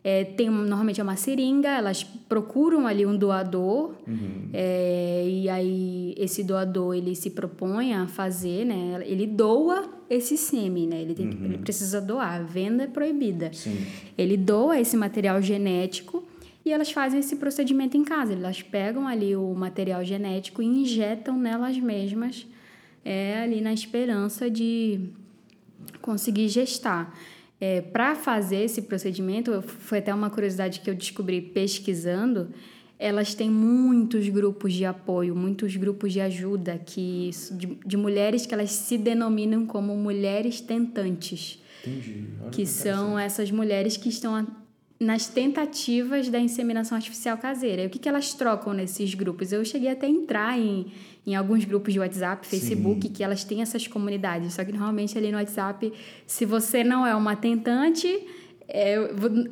é, 0.06 0.22
tem 0.22 0.50
normalmente 0.50 1.00
é 1.00 1.02
uma 1.02 1.16
seringa, 1.16 1.70
elas 1.70 2.04
procuram 2.04 2.86
ali 2.86 3.06
um 3.06 3.16
doador 3.16 3.94
uhum. 4.06 4.50
é, 4.52 5.24
e 5.26 5.48
aí 5.48 6.14
esse 6.18 6.44
doador 6.44 6.94
ele 6.94 7.14
se 7.14 7.30
propõe 7.30 7.94
a 7.94 8.06
fazer, 8.06 8.66
né? 8.66 9.02
Ele 9.06 9.26
doa 9.26 9.88
esse 10.10 10.36
sêmen, 10.36 10.86
né? 10.86 11.00
Ele, 11.00 11.14
tem, 11.14 11.26
uhum. 11.26 11.44
ele 11.46 11.58
precisa 11.58 12.02
doar, 12.02 12.34
a 12.34 12.42
venda 12.42 12.84
é 12.84 12.86
proibida. 12.86 13.50
Sim. 13.54 13.78
Ele 14.18 14.36
doa 14.36 14.78
esse 14.78 14.94
material 14.94 15.40
genético 15.40 16.22
e 16.66 16.70
elas 16.70 16.92
fazem 16.92 17.20
esse 17.20 17.36
procedimento 17.36 17.96
em 17.96 18.04
casa. 18.04 18.34
Elas 18.34 18.60
pegam 18.60 19.08
ali 19.08 19.34
o 19.34 19.54
material 19.54 20.04
genético 20.04 20.60
e 20.60 20.66
injetam 20.66 21.38
nelas 21.38 21.78
mesmas, 21.78 22.46
é, 23.02 23.42
ali 23.42 23.62
na 23.62 23.72
esperança 23.72 24.50
de 24.50 25.00
conseguir 26.02 26.48
gestar. 26.48 27.18
É, 27.66 27.80
para 27.80 28.14
fazer 28.14 28.56
esse 28.56 28.82
procedimento, 28.82 29.62
foi 29.62 29.96
até 29.96 30.12
uma 30.12 30.28
curiosidade 30.28 30.80
que 30.80 30.90
eu 30.90 30.94
descobri 30.94 31.40
pesquisando, 31.40 32.50
elas 32.98 33.34
têm 33.34 33.48
muitos 33.48 34.28
grupos 34.28 34.74
de 34.74 34.84
apoio, 34.84 35.34
muitos 35.34 35.74
grupos 35.74 36.12
de 36.12 36.20
ajuda 36.20 36.78
que 36.84 37.30
de, 37.52 37.78
de 37.86 37.96
mulheres 37.96 38.44
que 38.44 38.52
elas 38.52 38.70
se 38.70 38.98
denominam 38.98 39.64
como 39.64 39.96
mulheres 39.96 40.60
tentantes. 40.60 41.58
Entendi. 41.86 42.26
Olha 42.42 42.50
que 42.50 42.66
são 42.66 43.18
essas 43.18 43.50
mulheres 43.50 43.96
que 43.96 44.10
estão 44.10 44.46
nas 45.00 45.26
tentativas 45.26 46.28
da 46.28 46.38
inseminação 46.38 46.96
artificial 46.96 47.38
caseira. 47.38 47.82
E 47.82 47.86
o 47.86 47.90
que, 47.90 47.98
que 47.98 48.08
elas 48.10 48.34
trocam 48.34 48.74
nesses 48.74 49.14
grupos? 49.14 49.52
Eu 49.52 49.64
cheguei 49.64 49.88
até 49.88 50.06
a 50.06 50.10
entrar 50.10 50.58
em, 50.58 50.92
em 51.26 51.34
alguns 51.34 51.64
grupos 51.64 51.92
de 51.92 51.98
WhatsApp, 51.98 52.46
Facebook, 52.46 53.06
Sim. 53.06 53.12
que 53.12 53.24
elas 53.24 53.44
têm 53.44 53.62
essas 53.62 53.86
comunidades. 53.86 54.52
Só 54.52 54.64
que 54.64 54.72
normalmente 54.72 55.16
ali 55.16 55.30
no 55.30 55.38
WhatsApp, 55.38 55.92
se 56.26 56.44
você 56.44 56.84
não 56.84 57.06
é 57.06 57.14
uma 57.14 57.34
tentante, 57.34 58.26
é, 58.68 58.96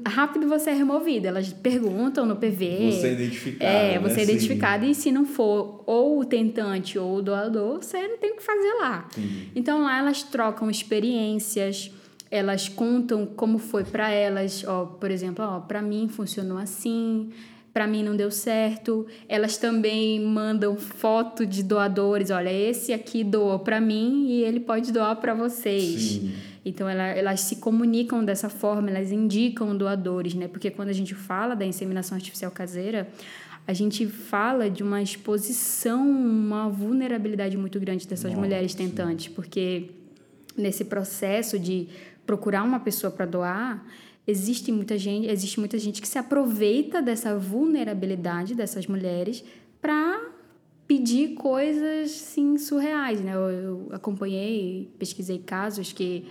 rápido 0.07 0.47
você 0.49 0.71
é 0.71 0.75
removido. 0.75 1.27
Elas 1.27 1.53
perguntam 1.53 2.27
no 2.27 2.37
PV. 2.37 2.93
Você 2.93 3.07
é 3.07 3.13
identificado. 3.13 3.65
É, 3.65 3.99
você 3.99 4.15
né? 4.15 4.21
é 4.21 4.25
identificado. 4.25 4.85
Sim. 4.85 4.91
E 4.91 4.95
se 4.95 5.11
não 5.11 5.25
for 5.25 5.83
ou 5.87 6.21
o 6.21 6.25
tentante 6.25 6.99
ou 6.99 7.17
o 7.17 7.23
doador, 7.23 7.83
você 7.83 8.07
não 8.07 8.19
tem 8.19 8.33
o 8.33 8.37
que 8.37 8.43
fazer 8.43 8.75
lá. 8.81 9.09
Sim. 9.11 9.49
Então 9.55 9.83
lá 9.83 9.99
elas 9.99 10.23
trocam 10.23 10.71
experiências 10.71 11.91
elas 12.33 12.67
contam 12.67 13.27
como 13.27 13.59
foi 13.59 13.85
para 13.85 14.11
elas, 14.11 14.65
ó, 14.67 14.87
por 14.87 15.11
exemplo, 15.11 15.45
ó, 15.45 15.61
para 15.61 15.83
mim 15.83 16.09
funcionou 16.09 16.57
assim, 16.57 17.29
para 17.73 17.87
mim 17.87 18.03
não 18.03 18.15
deu 18.15 18.31
certo. 18.31 19.07
Elas 19.29 19.57
também 19.57 20.21
mandam 20.21 20.77
foto 20.77 21.47
de 21.47 21.63
doadores, 21.63 22.31
olha, 22.31 22.53
esse 22.53 22.93
aqui 22.93 23.25
doou 23.25 23.59
para 23.59 23.81
mim 23.81 24.27
e 24.29 24.43
ele 24.43 24.61
pode 24.61 24.93
doar 24.93 25.17
para 25.17 25.35
vocês. 25.35 26.01
Sim. 26.01 26.33
Então 26.65 26.89
ela, 26.89 27.05
elas 27.09 27.41
se 27.41 27.57
comunicam 27.57 28.25
dessa 28.25 28.49
forma, 28.49 28.91
elas 28.91 29.11
indicam 29.11 29.77
doadores, 29.77 30.35
né? 30.35 30.47
Porque 30.47 30.71
quando 30.71 30.91
a 30.91 30.93
gente 30.93 31.15
fala 31.15 31.57
da 31.57 31.67
inseminação 31.67 32.17
artificial 32.17 32.51
caseira, 32.53 33.09
a 33.67 33.73
gente 33.73 34.07
fala 34.07 34.69
de 34.69 34.83
uma 34.83 35.03
exposição, 35.03 36.09
uma 36.09 36.69
vulnerabilidade 36.69 37.57
muito 37.57 37.79
grande 37.81 38.07
dessas 38.07 38.31
Nossa, 38.31 38.41
mulheres 38.41 38.75
tentantes, 38.75 39.29
porque 39.29 39.91
nesse 40.57 40.85
processo 40.85 41.59
de 41.59 41.89
procurar 42.27 42.63
uma 42.63 42.81
pessoa 42.81 43.11
para 43.11 43.27
doar, 43.27 43.85
existe 44.27 44.71
muita 44.71 44.97
gente, 44.97 45.27
existe 45.27 45.59
muita 45.59 45.79
gente 45.79 46.01
que 46.01 46.09
se 46.09 46.19
aproveita 46.19 47.03
dessa 47.03 47.37
vulnerabilidade 47.37 48.55
dessas 48.55 48.87
mulheres 48.87 49.45
para 49.81 50.21
pedir 50.87 51.35
coisas 51.35 52.11
sim 52.11 52.59
surreais, 52.59 53.21
né? 53.21 53.35
Eu, 53.35 53.51
eu 53.51 53.89
acompanhei, 53.93 54.91
pesquisei 54.99 55.39
casos 55.39 55.93
que 55.93 56.27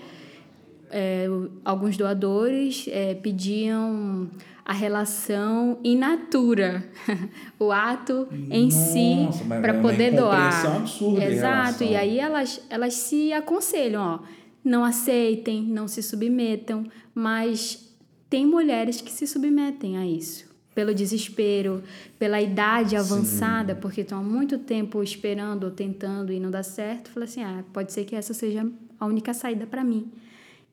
é, 0.90 1.26
alguns 1.64 1.98
doadores 1.98 2.86
é, 2.90 3.16
pediam 3.16 4.30
a 4.64 4.74
relação 4.74 5.80
in 5.84 5.98
natura, 5.98 6.84
o 7.58 7.72
ato 7.72 8.28
em 8.50 8.66
Nossa, 8.66 8.78
si 8.78 9.28
para 9.48 9.74
é 9.74 9.82
poder 9.82 10.16
doar. 10.16 10.76
Absurda 10.76 11.26
Exato. 11.26 11.84
E 11.84 11.96
aí 11.96 12.20
elas 12.20 12.62
elas 12.70 12.94
se 12.94 13.34
aconselham, 13.34 14.02
ó 14.02 14.41
não 14.64 14.84
aceitem, 14.84 15.64
não 15.64 15.88
se 15.88 16.02
submetam, 16.04 16.86
mas 17.14 17.92
tem 18.30 18.46
mulheres 18.46 19.02
que 19.02 19.12
se 19.12 19.28
submetem 19.28 19.98
a 19.98 20.06
isso. 20.06 20.50
Pelo 20.74 20.94
desespero, 20.94 21.84
pela 22.18 22.42
idade 22.42 22.96
avançada, 22.96 23.76
Sim. 23.76 23.82
porque 23.82 24.02
estão 24.02 24.20
há 24.20 24.24
muito 24.24 24.58
tempo 24.58 25.04
esperando 25.04 25.66
ou 25.66 25.72
tentando 25.72 26.32
e 26.32 26.40
não 26.40 26.50
dá 26.50 26.64
certo, 26.64 27.10
fala 27.10 27.26
assim: 27.26 27.44
ah, 27.44 27.64
pode 27.74 27.92
ser 27.92 28.06
que 28.06 28.16
essa 28.16 28.34
seja 28.34 28.66
a 28.98 29.06
única 29.06 29.34
saída 29.34 29.68
para 29.68 29.84
mim. 29.84 30.10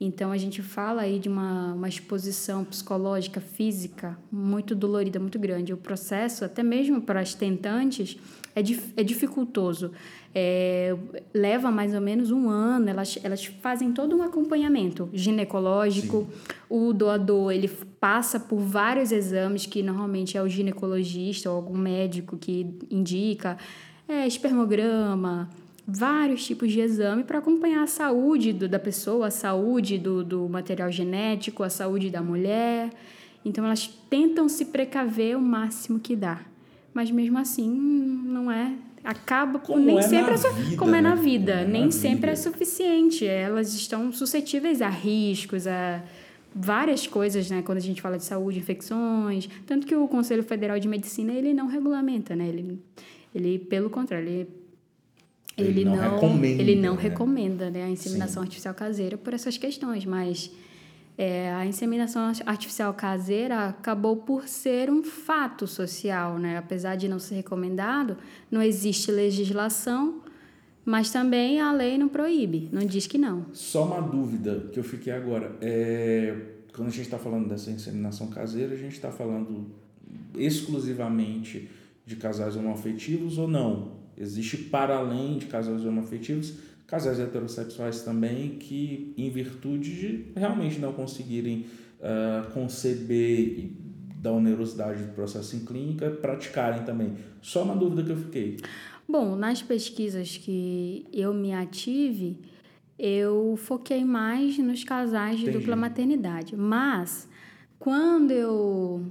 Então 0.00 0.30
a 0.30 0.36
gente 0.36 0.62
fala 0.62 1.02
aí 1.02 1.18
de 1.18 1.28
uma, 1.28 1.74
uma 1.74 1.88
exposição 1.88 2.64
psicológica, 2.64 3.40
física, 3.40 4.16
muito 4.30 4.74
dolorida, 4.74 5.18
muito 5.18 5.38
grande. 5.38 5.72
O 5.72 5.76
processo, 5.76 6.44
até 6.44 6.62
mesmo 6.62 7.00
para 7.00 7.18
as 7.18 7.34
tentantes, 7.34 8.16
é, 8.58 8.62
é 8.96 9.02
dificultoso. 9.02 9.92
É, 10.34 10.94
leva 11.32 11.70
mais 11.70 11.94
ou 11.94 12.00
menos 12.00 12.30
um 12.30 12.48
ano, 12.48 12.88
elas, 12.88 13.18
elas 13.22 13.44
fazem 13.46 13.92
todo 13.92 14.16
um 14.16 14.22
acompanhamento 14.22 15.08
ginecológico. 15.12 16.26
Sim. 16.30 16.54
O 16.68 16.92
doador 16.92 17.52
ele 17.52 17.68
passa 18.00 18.38
por 18.38 18.58
vários 18.58 19.10
exames 19.10 19.66
que 19.66 19.82
normalmente 19.82 20.36
é 20.36 20.42
o 20.42 20.48
ginecologista 20.48 21.50
ou 21.50 21.56
algum 21.56 21.76
médico 21.76 22.36
que 22.36 22.66
indica, 22.90 23.56
é, 24.06 24.26
espermograma, 24.26 25.48
vários 25.86 26.44
tipos 26.44 26.70
de 26.70 26.80
exame 26.80 27.24
para 27.24 27.38
acompanhar 27.38 27.82
a 27.82 27.86
saúde 27.86 28.52
do, 28.52 28.68
da 28.68 28.78
pessoa, 28.78 29.28
a 29.28 29.30
saúde 29.30 29.96
do, 29.96 30.22
do 30.22 30.46
material 30.46 30.92
genético, 30.92 31.62
a 31.62 31.70
saúde 31.70 32.10
da 32.10 32.22
mulher. 32.22 32.90
Então 33.42 33.64
elas 33.64 33.86
tentam 34.10 34.48
se 34.48 34.66
precaver 34.66 35.34
o 35.36 35.40
máximo 35.40 35.98
que 35.98 36.14
dá. 36.14 36.40
Mas 36.98 37.12
mesmo 37.12 37.38
assim, 37.38 37.70
não 37.70 38.50
é 38.50 38.74
acaba 39.04 39.60
como 39.60 39.78
nem 39.78 40.00
é 40.00 40.02
sempre 40.02 40.34
é 40.34 40.36
vida, 40.36 40.76
como 40.76 40.96
é 40.96 41.00
na 41.00 41.14
vida, 41.14 41.52
é 41.52 41.64
nem 41.64 41.84
na 41.84 41.92
sempre 41.92 42.12
vida. 42.12 42.32
é 42.32 42.34
suficiente. 42.34 43.24
Elas 43.24 43.72
estão 43.72 44.10
suscetíveis 44.10 44.82
a 44.82 44.88
riscos, 44.88 45.68
a 45.68 46.02
várias 46.52 47.06
coisas, 47.06 47.48
né, 47.48 47.62
quando 47.62 47.78
a 47.78 47.80
gente 47.80 48.02
fala 48.02 48.18
de 48.18 48.24
saúde, 48.24 48.58
infecções, 48.58 49.48
tanto 49.64 49.86
que 49.86 49.94
o 49.94 50.08
Conselho 50.08 50.42
Federal 50.42 50.76
de 50.80 50.88
Medicina 50.88 51.32
ele 51.32 51.54
não 51.54 51.68
regulamenta, 51.68 52.34
né? 52.34 52.48
Ele 52.48 52.82
ele 53.32 53.60
pelo 53.60 53.88
contrário, 53.88 54.26
ele 54.26 54.48
ele, 55.56 55.68
ele 55.68 55.84
não, 55.84 55.94
não, 55.94 56.14
recomenda, 56.14 56.62
ele 56.62 56.74
não 56.74 56.96
né? 56.96 57.02
recomenda 57.02 57.70
né, 57.70 57.84
a 57.84 57.88
inseminação 57.88 58.42
Sim. 58.42 58.46
artificial 58.48 58.74
caseira 58.74 59.16
por 59.16 59.32
essas 59.32 59.56
questões, 59.56 60.04
mas 60.04 60.50
é, 61.18 61.52
a 61.52 61.66
inseminação 61.66 62.30
artificial 62.46 62.94
caseira 62.94 63.70
acabou 63.70 64.18
por 64.18 64.46
ser 64.46 64.88
um 64.88 65.02
fato 65.02 65.66
social, 65.66 66.38
né? 66.38 66.56
Apesar 66.56 66.94
de 66.94 67.08
não 67.08 67.18
ser 67.18 67.34
recomendado, 67.34 68.16
não 68.48 68.62
existe 68.62 69.10
legislação, 69.10 70.22
mas 70.84 71.10
também 71.10 71.60
a 71.60 71.72
lei 71.72 71.98
não 71.98 72.08
proíbe, 72.08 72.68
não 72.70 72.86
diz 72.86 73.08
que 73.08 73.18
não. 73.18 73.46
Só 73.52 73.84
uma 73.84 74.00
dúvida 74.00 74.70
que 74.72 74.78
eu 74.78 74.84
fiquei 74.84 75.12
agora. 75.12 75.56
É, 75.60 76.36
quando 76.72 76.86
a 76.86 76.92
gente 76.92 77.02
está 77.02 77.18
falando 77.18 77.48
dessa 77.48 77.68
inseminação 77.68 78.28
caseira, 78.28 78.74
a 78.74 78.78
gente 78.78 78.92
está 78.92 79.10
falando 79.10 79.66
exclusivamente 80.36 81.68
de 82.06 82.14
casais 82.14 82.54
homoafetivos 82.54 83.38
ou 83.38 83.48
não? 83.48 83.98
Existe 84.16 84.56
para 84.56 84.96
além 84.96 85.38
de 85.38 85.46
casais 85.46 85.84
homoafetivos, 85.84 86.54
casais 86.88 87.20
heterossexuais 87.20 88.00
também 88.00 88.56
que, 88.56 89.12
em 89.16 89.30
virtude 89.30 89.94
de 89.94 90.32
realmente 90.34 90.80
não 90.80 90.92
conseguirem 90.92 91.66
uh, 92.00 92.50
conceber 92.52 93.70
da 94.20 94.32
onerosidade 94.32 95.04
do 95.04 95.12
processo 95.12 95.54
em 95.54 95.64
clínica, 95.64 96.10
praticarem 96.10 96.82
também. 96.84 97.14
Só 97.40 97.62
uma 97.62 97.76
dúvida 97.76 98.02
que 98.02 98.10
eu 98.10 98.16
fiquei. 98.16 98.56
Bom, 99.06 99.36
nas 99.36 99.62
pesquisas 99.62 100.38
que 100.38 101.06
eu 101.12 101.32
me 101.32 101.52
ative, 101.52 102.40
eu 102.98 103.54
foquei 103.56 104.04
mais 104.04 104.58
nos 104.58 104.82
casais 104.82 105.36
de 105.36 105.42
Entendi. 105.42 105.58
dupla 105.58 105.76
maternidade. 105.76 106.56
Mas, 106.56 107.28
quando 107.78 108.32
eu 108.32 109.04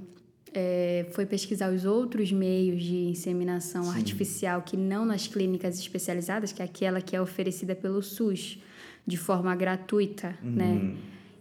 é, 0.54 1.06
foi 1.12 1.26
pesquisar 1.26 1.72
os 1.72 1.84
outros 1.84 2.32
meios 2.32 2.82
de 2.82 2.96
inseminação 2.96 3.84
Sim. 3.84 3.96
artificial 3.96 4.62
que 4.62 4.76
não 4.76 5.04
nas 5.04 5.26
clínicas 5.26 5.78
especializadas, 5.78 6.52
que 6.52 6.62
é 6.62 6.64
aquela 6.64 7.00
que 7.00 7.14
é 7.14 7.20
oferecida 7.20 7.74
pelo 7.74 8.02
SUS 8.02 8.58
de 9.06 9.16
forma 9.16 9.54
gratuita, 9.54 10.38
uhum. 10.42 10.50
né? 10.50 10.94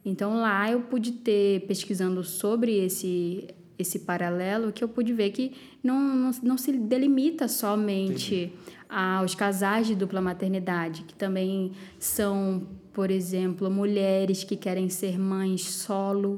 Então 0.05 0.37
lá 0.39 0.71
eu 0.71 0.81
pude 0.81 1.11
ter 1.11 1.65
pesquisando 1.67 2.23
sobre 2.23 2.73
esse 2.77 3.47
esse 3.77 3.99
paralelo 3.99 4.71
que 4.71 4.83
eu 4.83 4.89
pude 4.89 5.13
ver 5.13 5.29
que 5.29 5.51
não, 5.83 5.99
não, 5.99 6.31
não 6.41 6.57
se 6.57 6.71
delimita 6.71 7.47
somente 7.47 8.35
Entendi. 8.35 8.53
aos 8.89 9.35
casais 9.35 9.85
de 9.85 9.93
dupla 9.93 10.19
maternidade, 10.19 11.03
que 11.03 11.13
também 11.13 11.71
são, 11.99 12.67
por 12.91 13.11
exemplo, 13.11 13.69
mulheres 13.69 14.43
que 14.43 14.55
querem 14.55 14.89
ser 14.89 15.19
mães 15.19 15.61
solo, 15.61 16.37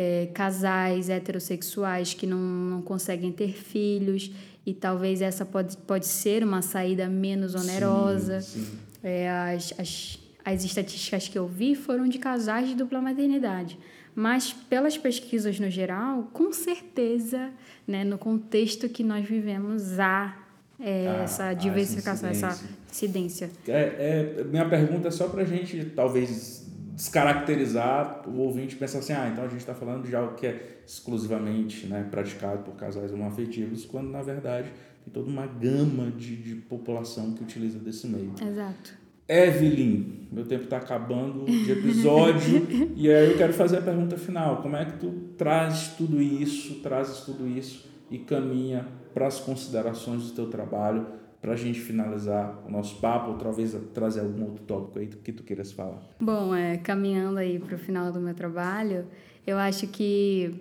é, 0.00 0.28
casais 0.32 1.10
heterossexuais 1.10 2.14
que 2.14 2.26
não, 2.26 2.38
não 2.38 2.80
conseguem 2.80 3.30
ter 3.30 3.52
filhos 3.52 4.32
e 4.64 4.72
talvez 4.72 5.20
essa 5.20 5.44
pode, 5.44 5.76
pode 5.76 6.06
ser 6.06 6.42
uma 6.42 6.62
saída 6.62 7.06
menos 7.06 7.54
onerosa. 7.54 8.40
Sim, 8.40 8.64
sim. 8.64 8.78
É, 9.02 9.28
as, 9.28 9.74
as, 9.78 10.18
as 10.42 10.64
estatísticas 10.64 11.28
que 11.28 11.38
eu 11.38 11.46
vi 11.46 11.74
foram 11.74 12.08
de 12.08 12.18
casais 12.18 12.68
de 12.68 12.74
dupla 12.74 13.00
maternidade. 13.02 13.78
Mas 14.14 14.54
pelas 14.54 14.96
pesquisas 14.96 15.60
no 15.60 15.68
geral, 15.68 16.30
com 16.32 16.50
certeza, 16.50 17.50
né, 17.86 18.02
no 18.02 18.16
contexto 18.16 18.88
que 18.88 19.04
nós 19.04 19.26
vivemos, 19.26 19.98
há 19.98 20.34
é, 20.78 21.08
ah, 21.08 21.22
essa 21.24 21.52
diversificação, 21.52 22.30
essa 22.30 22.58
incidência. 22.90 23.50
É, 23.68 24.34
é, 24.38 24.44
minha 24.44 24.66
pergunta 24.66 25.08
é 25.08 25.10
só 25.10 25.28
para 25.28 25.42
a 25.42 25.44
gente, 25.44 25.84
talvez, 25.94 26.59
descaracterizar 27.00 28.28
o 28.28 28.36
ouvinte 28.40 28.76
pensar 28.76 28.98
assim, 28.98 29.14
ah, 29.14 29.26
então 29.32 29.42
a 29.42 29.48
gente 29.48 29.60
está 29.60 29.74
falando 29.74 30.06
de 30.06 30.14
algo 30.14 30.34
que 30.34 30.46
é 30.46 30.82
exclusivamente 30.86 31.86
né, 31.86 32.06
praticado 32.10 32.62
por 32.62 32.74
casais 32.74 33.10
homoafetivos, 33.10 33.86
quando 33.86 34.10
na 34.10 34.20
verdade 34.20 34.68
tem 35.02 35.10
toda 35.10 35.30
uma 35.30 35.46
gama 35.46 36.10
de, 36.10 36.36
de 36.36 36.54
população 36.56 37.32
que 37.32 37.42
utiliza 37.42 37.78
desse 37.78 38.06
meio. 38.06 38.34
Exato. 38.46 38.98
Evelyn, 39.26 40.28
meu 40.30 40.44
tempo 40.44 40.64
está 40.64 40.76
acabando 40.76 41.46
de 41.46 41.72
episódio 41.72 42.66
e 42.94 43.10
aí 43.10 43.30
eu 43.30 43.38
quero 43.38 43.54
fazer 43.54 43.78
a 43.78 43.82
pergunta 43.82 44.18
final. 44.18 44.60
Como 44.60 44.76
é 44.76 44.84
que 44.84 44.98
tu 44.98 45.10
traz 45.38 45.94
tudo 45.96 46.20
isso, 46.20 46.80
trazes 46.82 47.20
tudo 47.20 47.48
isso 47.48 47.88
e 48.10 48.18
caminha 48.18 48.86
para 49.14 49.26
as 49.26 49.40
considerações 49.40 50.24
do 50.24 50.32
teu 50.32 50.50
trabalho 50.50 51.06
para 51.40 51.52
a 51.52 51.56
gente 51.56 51.80
finalizar 51.80 52.62
o 52.66 52.70
nosso 52.70 53.00
papo 53.00 53.30
ou 53.30 53.38
talvez 53.38 53.74
trazer 53.94 54.20
algum 54.20 54.44
outro 54.44 54.64
tópico 54.64 54.98
aí 54.98 55.06
que 55.06 55.32
tu 55.32 55.42
queiras 55.42 55.72
falar? 55.72 56.02
Bom, 56.20 56.54
é, 56.54 56.76
caminhando 56.76 57.38
aí 57.38 57.58
para 57.58 57.76
o 57.76 57.78
final 57.78 58.12
do 58.12 58.20
meu 58.20 58.34
trabalho, 58.34 59.06
eu 59.46 59.56
acho 59.56 59.86
que 59.86 60.54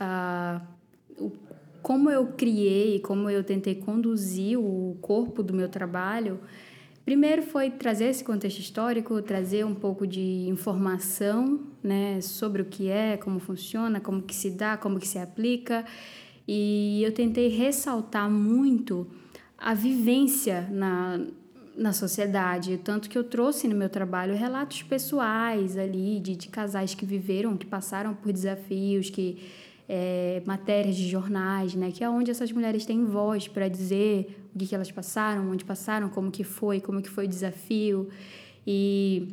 uh, 0.00 0.60
o, 1.18 1.32
como 1.82 2.10
eu 2.10 2.28
criei, 2.28 3.00
como 3.00 3.28
eu 3.28 3.44
tentei 3.44 3.74
conduzir 3.74 4.58
o 4.58 4.96
corpo 5.00 5.42
do 5.42 5.52
meu 5.52 5.68
trabalho 5.68 6.40
Primeiro 7.04 7.42
foi 7.42 7.68
trazer 7.68 8.04
esse 8.04 8.22
contexto 8.22 8.60
histórico, 8.60 9.20
trazer 9.22 9.66
um 9.66 9.74
pouco 9.74 10.06
de 10.06 10.46
informação, 10.48 11.60
né, 11.82 12.20
sobre 12.20 12.62
o 12.62 12.64
que 12.64 12.88
é, 12.88 13.16
como 13.16 13.40
funciona, 13.40 14.00
como 14.00 14.22
que 14.22 14.34
se 14.34 14.50
dá, 14.50 14.76
como 14.76 15.00
que 15.00 15.08
se 15.08 15.18
aplica. 15.18 15.84
E 16.46 17.02
eu 17.02 17.12
tentei 17.12 17.48
ressaltar 17.48 18.30
muito 18.30 19.08
a 19.62 19.74
vivência 19.74 20.68
na, 20.70 21.20
na 21.76 21.92
sociedade, 21.92 22.78
tanto 22.78 23.08
que 23.08 23.16
eu 23.16 23.22
trouxe 23.22 23.68
no 23.68 23.76
meu 23.76 23.88
trabalho 23.88 24.34
relatos 24.34 24.82
pessoais 24.82 25.78
ali 25.78 26.18
de, 26.18 26.34
de 26.34 26.48
casais 26.48 26.94
que 26.94 27.06
viveram, 27.06 27.56
que 27.56 27.64
passaram 27.64 28.12
por 28.12 28.32
desafios, 28.32 29.08
que 29.08 29.38
é, 29.88 30.42
matérias 30.44 30.96
de 30.96 31.08
jornais, 31.08 31.74
né, 31.74 31.92
que 31.92 32.02
é 32.02 32.10
onde 32.10 32.30
essas 32.30 32.50
mulheres 32.50 32.84
têm 32.84 33.04
voz 33.04 33.46
para 33.46 33.68
dizer 33.68 34.48
o 34.52 34.58
que, 34.58 34.66
que 34.66 34.74
elas 34.74 34.90
passaram, 34.90 35.50
onde 35.50 35.64
passaram, 35.64 36.08
como 36.08 36.30
que 36.30 36.42
foi, 36.42 36.80
como 36.80 37.00
que 37.00 37.08
foi 37.08 37.26
o 37.26 37.28
desafio. 37.28 38.08
E 38.66 39.28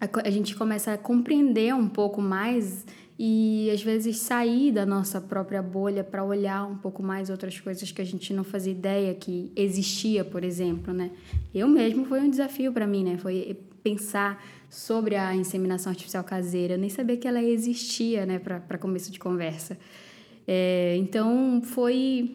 a, 0.00 0.08
a 0.26 0.30
gente 0.30 0.56
começa 0.56 0.92
a 0.92 0.98
compreender 0.98 1.72
um 1.74 1.88
pouco 1.88 2.20
mais 2.20 2.84
e 3.18 3.70
às 3.72 3.82
vezes 3.82 4.18
sair 4.18 4.72
da 4.72 4.84
nossa 4.84 5.20
própria 5.20 5.62
bolha 5.62 6.02
para 6.02 6.24
olhar 6.24 6.66
um 6.66 6.76
pouco 6.76 7.02
mais 7.02 7.30
outras 7.30 7.60
coisas 7.60 7.92
que 7.92 8.02
a 8.02 8.04
gente 8.04 8.32
não 8.32 8.42
fazia 8.42 8.72
ideia 8.72 9.14
que 9.14 9.52
existia, 9.54 10.24
por 10.24 10.42
exemplo, 10.42 10.92
né? 10.92 11.10
Eu 11.54 11.68
mesmo 11.68 12.04
foi 12.04 12.20
um 12.20 12.28
desafio 12.28 12.72
para 12.72 12.86
mim, 12.86 13.04
né? 13.04 13.16
Foi 13.16 13.56
pensar 13.84 14.42
sobre 14.68 15.14
a 15.14 15.34
inseminação 15.36 15.90
artificial 15.90 16.24
caseira, 16.24 16.74
eu 16.74 16.78
nem 16.78 16.90
sabia 16.90 17.16
que 17.16 17.28
ela 17.28 17.40
existia, 17.40 18.26
né, 18.26 18.38
para 18.38 18.78
começo 18.78 19.12
de 19.12 19.18
conversa. 19.20 19.78
É, 20.48 20.96
então 20.98 21.62
foi 21.62 22.34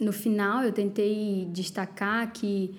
no 0.00 0.12
final 0.12 0.64
eu 0.64 0.72
tentei 0.72 1.48
destacar 1.52 2.32
que 2.32 2.74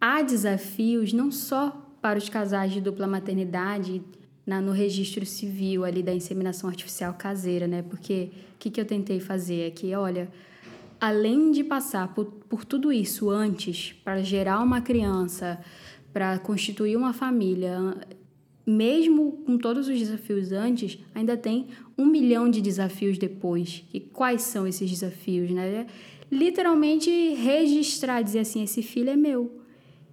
há 0.00 0.22
desafios 0.22 1.12
não 1.12 1.30
só 1.32 1.82
para 2.02 2.18
os 2.18 2.28
casais 2.28 2.72
de 2.72 2.80
dupla 2.80 3.06
maternidade 3.06 4.02
na, 4.46 4.60
no 4.60 4.72
registro 4.72 5.26
civil 5.26 5.84
ali 5.84 6.02
da 6.02 6.14
inseminação 6.14 6.70
artificial 6.70 7.12
caseira, 7.14 7.66
né? 7.66 7.82
Porque 7.82 8.30
o 8.54 8.58
que, 8.58 8.70
que 8.70 8.80
eu 8.80 8.84
tentei 8.84 9.18
fazer 9.18 9.62
é 9.62 9.70
que, 9.70 9.94
olha, 9.94 10.30
além 11.00 11.50
de 11.50 11.64
passar 11.64 12.14
por, 12.14 12.26
por 12.48 12.64
tudo 12.64 12.92
isso 12.92 13.28
antes, 13.28 13.92
para 14.04 14.22
gerar 14.22 14.62
uma 14.62 14.80
criança, 14.80 15.58
para 16.12 16.38
constituir 16.38 16.96
uma 16.96 17.12
família, 17.12 17.96
mesmo 18.64 19.32
com 19.44 19.58
todos 19.58 19.88
os 19.88 19.98
desafios 19.98 20.52
antes, 20.52 20.98
ainda 21.14 21.36
tem 21.36 21.66
um 21.98 22.06
milhão 22.06 22.48
de 22.48 22.60
desafios 22.60 23.18
depois. 23.18 23.84
E 23.92 24.00
quais 24.00 24.42
são 24.42 24.66
esses 24.66 24.88
desafios, 24.88 25.50
né? 25.50 25.86
literalmente 26.30 27.10
registrar, 27.34 28.22
dizer 28.22 28.40
assim, 28.40 28.62
esse 28.62 28.82
filho 28.82 29.10
é 29.10 29.16
meu. 29.16 29.60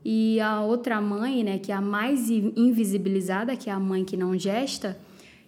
E 0.06 0.40
a 0.40 0.62
outra 0.62 1.00
mãe, 1.00 1.44
né, 1.44 1.58
que 1.58 1.72
é 1.72 1.76
a 1.76 1.82
mais 1.82 2.30
invisibilizada, 2.30 3.56
que 3.56 3.70
é 3.70 3.74
a 3.74 3.80
mãe 3.80 4.04
que 4.04 4.18
não 4.18 4.38
gesta, 4.38 4.98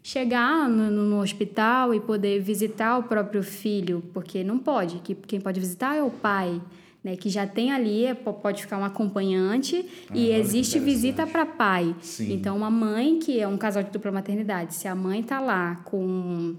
chegar 0.01 0.69
no, 0.69 0.89
no, 0.91 1.19
hospital 1.19 1.93
e 1.93 1.99
poder 1.99 2.39
visitar 2.39 2.97
o 2.97 3.03
próprio 3.03 3.43
filho, 3.43 4.03
porque 4.13 4.43
não 4.43 4.59
pode, 4.59 4.99
que 4.99 5.15
quem 5.15 5.41
pode 5.41 5.59
visitar 5.59 5.95
é 5.95 6.03
o 6.03 6.11
pai, 6.11 6.61
né, 7.03 7.15
que 7.15 7.27
já 7.27 7.45
tem 7.45 7.71
ali, 7.71 8.05
é, 8.05 8.13
pode 8.13 8.61
ficar 8.61 8.77
um 8.77 8.85
acompanhante 8.85 9.85
ah, 10.09 10.11
e 10.15 10.31
existe 10.31 10.79
visita 10.79 11.27
para 11.27 11.45
pai. 11.45 11.95
Sim. 12.01 12.33
Então, 12.33 12.55
uma 12.55 12.69
mãe 12.69 13.19
que 13.19 13.39
é 13.39 13.47
um 13.47 13.57
casal 13.57 13.83
de 13.83 13.91
dupla 13.91 14.11
maternidade, 14.11 14.73
se 14.75 14.87
a 14.87 14.95
mãe 14.95 15.19
está 15.21 15.39
lá 15.39 15.75
com 15.85 16.55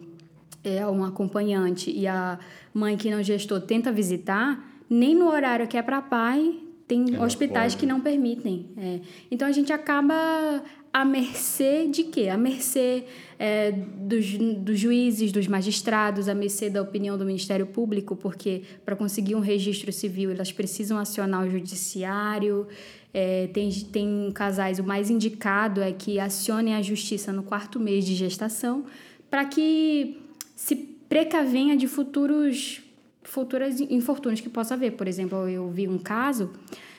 é, 0.62 0.86
um 0.86 1.04
acompanhante 1.04 1.90
e 1.90 2.06
a 2.06 2.38
mãe 2.74 2.96
que 2.96 3.10
não 3.10 3.22
gestou 3.22 3.60
tenta 3.60 3.90
visitar, 3.90 4.60
nem 4.90 5.14
no 5.14 5.28
horário 5.28 5.66
que 5.66 5.76
é 5.76 5.82
para 5.82 6.02
pai, 6.02 6.65
tem 6.86 7.18
hospitais 7.20 7.74
que 7.74 7.84
não 7.84 8.00
permitem. 8.00 8.66
É. 8.76 9.00
Então 9.30 9.46
a 9.48 9.52
gente 9.52 9.72
acaba 9.72 10.62
à 10.92 11.04
mercê 11.04 11.88
de 11.88 12.04
quê? 12.04 12.28
À 12.28 12.36
mercê 12.36 13.04
é, 13.38 13.72
dos, 13.72 14.38
dos 14.38 14.78
juízes, 14.78 15.32
dos 15.32 15.48
magistrados, 15.48 16.28
à 16.28 16.34
mercê 16.34 16.70
da 16.70 16.80
opinião 16.80 17.18
do 17.18 17.24
Ministério 17.24 17.66
Público, 17.66 18.14
porque 18.14 18.62
para 18.84 18.94
conseguir 18.94 19.34
um 19.34 19.40
registro 19.40 19.92
civil 19.92 20.30
elas 20.30 20.52
precisam 20.52 20.96
acionar 20.98 21.44
o 21.44 21.50
judiciário. 21.50 22.68
É, 23.12 23.48
tem, 23.48 23.70
tem 23.70 24.30
casais, 24.32 24.78
o 24.78 24.84
mais 24.84 25.10
indicado 25.10 25.80
é 25.80 25.90
que 25.90 26.20
acionem 26.20 26.74
a 26.74 26.82
justiça 26.82 27.32
no 27.32 27.42
quarto 27.42 27.80
mês 27.80 28.04
de 28.04 28.14
gestação, 28.14 28.84
para 29.28 29.44
que 29.44 30.18
se 30.54 30.76
precavenha 31.08 31.76
de 31.76 31.88
futuros 31.88 32.82
futuros 33.26 33.80
infortúnios 33.80 34.40
que 34.40 34.48
possa 34.48 34.74
haver. 34.74 34.92
Por 34.92 35.06
exemplo, 35.06 35.48
eu 35.48 35.68
vi 35.70 35.88
um 35.88 35.98
caso 35.98 36.50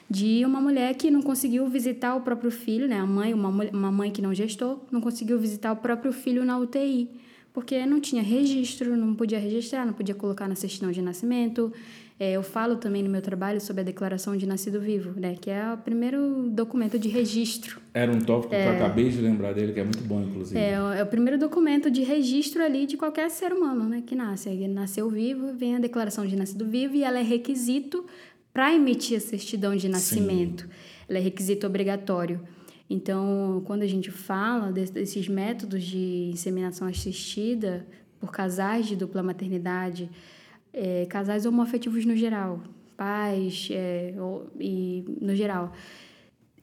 de 0.09 0.45
uma 0.45 0.61
mulher 0.61 0.95
que 0.95 1.11
não 1.11 1.21
conseguiu 1.21 1.67
visitar 1.67 2.15
o 2.15 2.21
próprio 2.21 2.49
filho, 2.49 2.87
né? 2.87 2.99
A 2.99 3.05
mãe, 3.05 3.33
uma, 3.33 3.49
uma 3.49 3.91
mãe 3.91 4.11
que 4.11 4.21
não 4.21 4.33
gestou, 4.33 4.85
não 4.91 5.01
conseguiu 5.01 5.37
visitar 5.37 5.71
o 5.71 5.75
próprio 5.75 6.13
filho 6.13 6.45
na 6.45 6.57
UTI, 6.57 7.09
porque 7.53 7.85
não 7.85 7.99
tinha 7.99 8.23
registro, 8.23 8.95
não 8.95 9.13
podia 9.13 9.39
registrar, 9.39 9.85
não 9.85 9.93
podia 9.93 10.15
colocar 10.15 10.47
na 10.47 10.55
certidão 10.55 10.91
de 10.91 11.01
nascimento, 11.01 11.73
é, 12.19 12.31
eu 12.31 12.41
falo 12.41 12.77
também 12.77 13.03
no 13.03 13.09
meu 13.09 13.21
trabalho 13.21 13.61
sobre 13.61 13.81
a 13.81 13.83
declaração 13.83 14.35
de 14.35 14.47
nascido 14.47 14.81
vivo, 14.81 15.19
né, 15.19 15.35
que 15.39 15.51
é 15.51 15.71
o 15.71 15.77
primeiro 15.77 16.49
documento 16.49 16.97
de 16.97 17.07
registro. 17.07 17.79
Era 17.93 18.11
um 18.11 18.19
tópico 18.19 18.55
é, 18.55 18.63
que 18.63 18.69
eu 18.69 18.73
é. 18.73 18.75
acabei 18.75 19.09
de 19.09 19.21
lembrar 19.21 19.53
dele, 19.53 19.71
que 19.71 19.79
é 19.79 19.83
muito 19.83 20.03
bom, 20.03 20.21
inclusive. 20.23 20.59
É, 20.59 20.71
é 20.71 21.03
o 21.03 21.05
primeiro 21.05 21.37
documento 21.37 21.91
de 21.91 22.01
registro 22.01 22.63
ali 22.63 22.87
de 22.87 22.97
qualquer 22.97 23.29
ser 23.29 23.53
humano 23.53 23.87
né, 23.87 24.01
que 24.05 24.15
nasce. 24.15 24.49
Ele 24.49 24.67
nasceu 24.67 25.07
vivo, 25.09 25.53
vem 25.53 25.75
a 25.75 25.79
declaração 25.79 26.25
de 26.25 26.35
nascido 26.35 26.65
vivo 26.65 26.95
e 26.95 27.03
ela 27.03 27.19
é 27.19 27.23
requisito 27.23 28.03
para 28.51 28.73
emitir 28.73 29.17
a 29.17 29.19
certidão 29.21 29.75
de 29.75 29.87
nascimento. 29.87 30.63
Sim. 30.63 30.69
Ela 31.07 31.19
é 31.19 31.21
requisito 31.21 31.67
obrigatório. 31.67 32.41
Então, 32.89 33.61
quando 33.65 33.83
a 33.83 33.87
gente 33.87 34.09
fala 34.09 34.71
desses 34.71 35.27
métodos 35.27 35.83
de 35.83 36.31
inseminação 36.31 36.87
assistida 36.87 37.85
por 38.19 38.31
casais 38.31 38.87
de 38.87 38.95
dupla 38.95 39.21
maternidade, 39.21 40.09
é, 40.77 41.07
casais 41.07 41.45
homoafetivos 41.45 42.05
no 42.05 42.15
geral, 42.15 42.61
pais 42.95 43.67
é, 43.71 44.13
e 44.59 45.03
no 45.19 45.35
geral. 45.35 45.73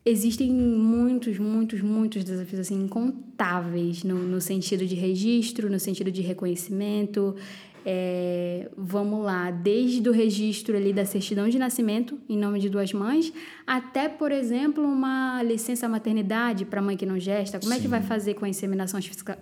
Existem 0.06 0.52
muitos, 0.52 1.38
muitos, 1.38 1.80
muitos 1.80 2.22
desafios 2.22 2.60
assim 2.60 2.84
incontáveis 2.84 4.04
no, 4.04 4.16
no 4.16 4.40
sentido 4.40 4.86
de 4.86 4.94
registro, 4.94 5.68
no 5.68 5.80
sentido 5.80 6.12
de 6.12 6.22
reconhecimento, 6.22 7.34
é, 7.86 8.70
vamos 8.76 9.22
lá, 9.22 9.50
desde 9.50 10.08
o 10.08 10.12
registro 10.12 10.76
ali 10.76 10.92
da 10.92 11.04
certidão 11.04 11.48
de 11.48 11.58
nascimento 11.58 12.18
em 12.28 12.36
nome 12.36 12.58
de 12.58 12.68
duas 12.68 12.92
mães, 12.92 13.32
até, 13.66 14.08
por 14.08 14.32
exemplo, 14.32 14.82
uma 14.82 15.42
licença 15.42 15.86
maternidade 15.88 16.64
para 16.64 16.80
mãe 16.80 16.96
que 16.96 17.04
não 17.04 17.18
gesta. 17.18 17.58
Como 17.58 17.72
Sim. 17.72 17.78
é 17.78 17.82
que 17.82 17.88
vai 17.88 18.02
fazer 18.02 18.34
com 18.34 18.44
a 18.44 18.48
inseminação 18.48 18.98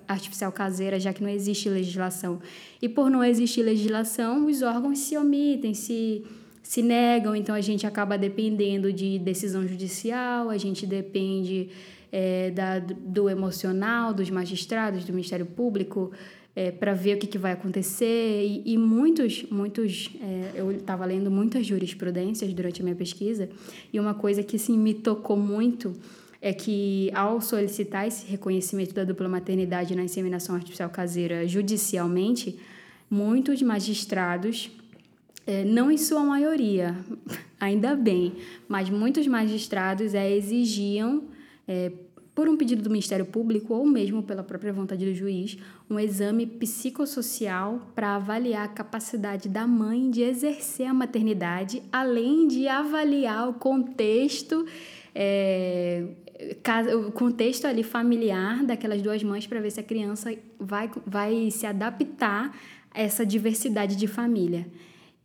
artificial 0.08 0.50
caseira, 0.50 0.98
já 0.98 1.12
que 1.12 1.22
não 1.22 1.30
existe 1.30 1.68
legislação? 1.68 2.40
E 2.80 2.88
por 2.88 3.08
não 3.08 3.22
existir 3.22 3.62
legislação, 3.62 4.46
os 4.46 4.60
órgãos 4.62 4.98
se 4.98 5.16
omitem, 5.16 5.72
se 5.72 6.24
se 6.62 6.80
negam, 6.80 7.34
então 7.34 7.54
a 7.54 7.60
gente 7.60 7.86
acaba 7.86 8.16
dependendo 8.16 8.92
de 8.92 9.18
decisão 9.18 9.66
judicial, 9.66 10.48
a 10.48 10.56
gente 10.56 10.86
depende 10.86 11.68
é, 12.12 12.50
da, 12.50 12.78
do 12.78 13.28
emocional 13.28 14.14
dos 14.14 14.30
magistrados, 14.30 15.04
do 15.04 15.12
Ministério 15.12 15.44
Público, 15.44 16.12
é, 16.54 16.70
para 16.70 16.92
ver 16.92 17.16
o 17.16 17.18
que, 17.18 17.26
que 17.26 17.38
vai 17.38 17.52
acontecer. 17.52 18.44
E, 18.44 18.74
e 18.74 18.78
muitos, 18.78 19.44
muitos, 19.50 20.10
é, 20.20 20.52
eu 20.54 20.70
estava 20.70 21.04
lendo 21.04 21.30
muitas 21.30 21.66
jurisprudências 21.66 22.52
durante 22.52 22.80
a 22.80 22.84
minha 22.84 22.96
pesquisa, 22.96 23.48
e 23.92 23.98
uma 23.98 24.14
coisa 24.14 24.42
que 24.42 24.56
assim, 24.56 24.78
me 24.78 24.94
tocou 24.94 25.36
muito 25.36 25.94
é 26.40 26.52
que, 26.52 27.08
ao 27.14 27.40
solicitar 27.40 28.06
esse 28.06 28.26
reconhecimento 28.26 28.92
da 28.92 29.04
dupla 29.04 29.28
maternidade 29.28 29.94
na 29.94 30.02
inseminação 30.02 30.56
artificial 30.56 30.90
caseira 30.90 31.46
judicialmente, 31.46 32.58
muitos 33.08 33.62
magistrados, 33.62 34.68
é, 35.46 35.64
não 35.64 35.90
em 35.90 35.96
sua 35.96 36.24
maioria, 36.24 36.96
ainda 37.60 37.94
bem, 37.94 38.32
mas 38.68 38.90
muitos 38.90 39.24
magistrados 39.28 40.14
é, 40.14 40.32
exigiam, 40.32 41.22
é, 41.68 41.92
por 42.34 42.48
um 42.48 42.56
pedido 42.56 42.82
do 42.82 42.90
Ministério 42.90 43.26
Público 43.26 43.74
ou 43.74 43.84
mesmo 43.86 44.22
pela 44.22 44.42
própria 44.42 44.72
vontade 44.72 45.04
do 45.04 45.14
juiz, 45.14 45.58
um 45.88 45.98
exame 45.98 46.46
psicossocial 46.46 47.92
para 47.94 48.16
avaliar 48.16 48.64
a 48.64 48.68
capacidade 48.68 49.48
da 49.48 49.66
mãe 49.66 50.10
de 50.10 50.22
exercer 50.22 50.86
a 50.86 50.94
maternidade, 50.94 51.82
além 51.92 52.48
de 52.48 52.66
avaliar 52.68 53.48
o 53.48 53.54
contexto 53.54 54.66
é, 55.14 56.04
o 57.06 57.12
contexto 57.12 57.66
ali 57.66 57.82
familiar 57.82 58.64
daquelas 58.64 59.00
duas 59.02 59.22
mães 59.22 59.46
para 59.46 59.60
ver 59.60 59.70
se 59.70 59.80
a 59.80 59.82
criança 59.82 60.34
vai, 60.58 60.90
vai 61.06 61.50
se 61.50 61.66
adaptar 61.66 62.56
a 62.90 63.00
essa 63.00 63.24
diversidade 63.24 63.94
de 63.96 64.06
família. 64.06 64.66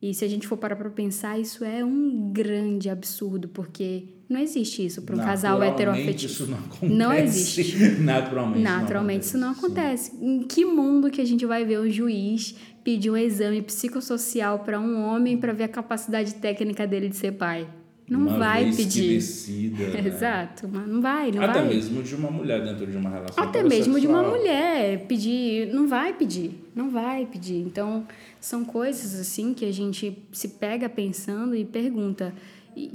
E 0.01 0.13
se 0.13 0.23
a 0.23 0.27
gente 0.27 0.47
for 0.47 0.57
parar 0.57 0.75
para 0.75 0.89
pensar, 0.89 1.39
isso 1.39 1.63
é 1.65 1.83
um 1.83 2.31
grande 2.31 2.89
absurdo, 2.89 3.47
porque 3.47 4.16
não 4.29 4.41
existe 4.41 4.85
isso 4.85 5.01
para 5.03 5.15
um 5.15 5.19
casal 5.19 5.63
heteroafetivo. 5.63 6.31
Isso 6.31 6.47
não 6.47 6.57
acontece. 6.57 6.85
Não 6.93 7.13
existe. 7.13 7.77
Naturalmente. 8.01 8.61
Naturalmente 8.61 9.21
isso 9.23 9.37
não 9.37 9.51
acontece. 9.51 10.11
Sim. 10.11 10.35
Em 10.35 10.43
que 10.43 10.65
mundo 10.65 11.09
que 11.09 11.21
a 11.21 11.25
gente 11.25 11.45
vai 11.45 11.63
ver 11.63 11.79
um 11.79 11.89
juiz 11.89 12.55
pedir 12.83 13.09
um 13.09 13.17
exame 13.17 13.61
psicossocial 13.61 14.59
para 14.59 14.79
um 14.79 15.01
homem 15.03 15.37
para 15.37 15.53
ver 15.53 15.63
a 15.63 15.69
capacidade 15.69 16.35
técnica 16.35 16.85
dele 16.85 17.07
de 17.07 17.15
ser 17.15 17.33
pai? 17.33 17.67
Não 18.09 18.21
uma 18.21 18.37
vai 18.37 18.71
pedir. 18.71 19.15
Decida, 19.15 19.87
né? 19.89 20.07
Exato, 20.07 20.67
mas 20.71 20.87
não 20.87 21.01
vai, 21.01 21.29
não 21.29 21.43
Até 21.43 21.59
vai. 21.59 21.67
mesmo 21.67 22.01
de 22.01 22.15
uma 22.15 22.31
mulher 22.31 22.63
dentro 22.63 22.87
de 22.87 22.95
uma 22.95 23.09
relação 23.09 23.43
Até 23.43 23.61
mesmo 23.63 23.99
de 23.99 24.07
uma 24.07 24.23
mulher 24.23 25.05
pedir, 25.07 25.67
não 25.73 25.87
vai 25.87 26.13
pedir, 26.13 26.51
não 26.73 26.89
vai 26.89 27.25
pedir. 27.25 27.57
Então, 27.57 28.07
são 28.39 28.63
coisas 28.63 29.19
assim 29.19 29.53
que 29.53 29.65
a 29.65 29.73
gente 29.73 30.17
se 30.31 30.47
pega 30.49 30.87
pensando 30.87 31.53
e 31.53 31.65
pergunta, 31.65 32.33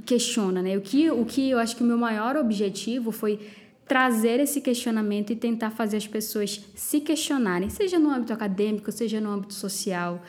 questiona, 0.05 0.61
né? 0.61 0.77
O 0.77 0.81
que, 0.81 1.09
o 1.11 1.25
que 1.25 1.49
eu 1.49 1.59
acho 1.59 1.75
que 1.75 1.83
o 1.83 1.85
meu 1.85 1.97
maior 1.97 2.35
objetivo 2.35 3.11
foi 3.11 3.39
trazer 3.87 4.39
esse 4.39 4.61
questionamento 4.61 5.31
e 5.31 5.35
tentar 5.35 5.69
fazer 5.71 5.97
as 5.97 6.07
pessoas 6.07 6.61
se 6.75 6.99
questionarem, 7.01 7.69
seja 7.69 7.99
no 7.99 8.09
âmbito 8.09 8.33
acadêmico, 8.33 8.91
seja 8.91 9.19
no 9.19 9.29
âmbito 9.29 9.53
social, 9.53 10.23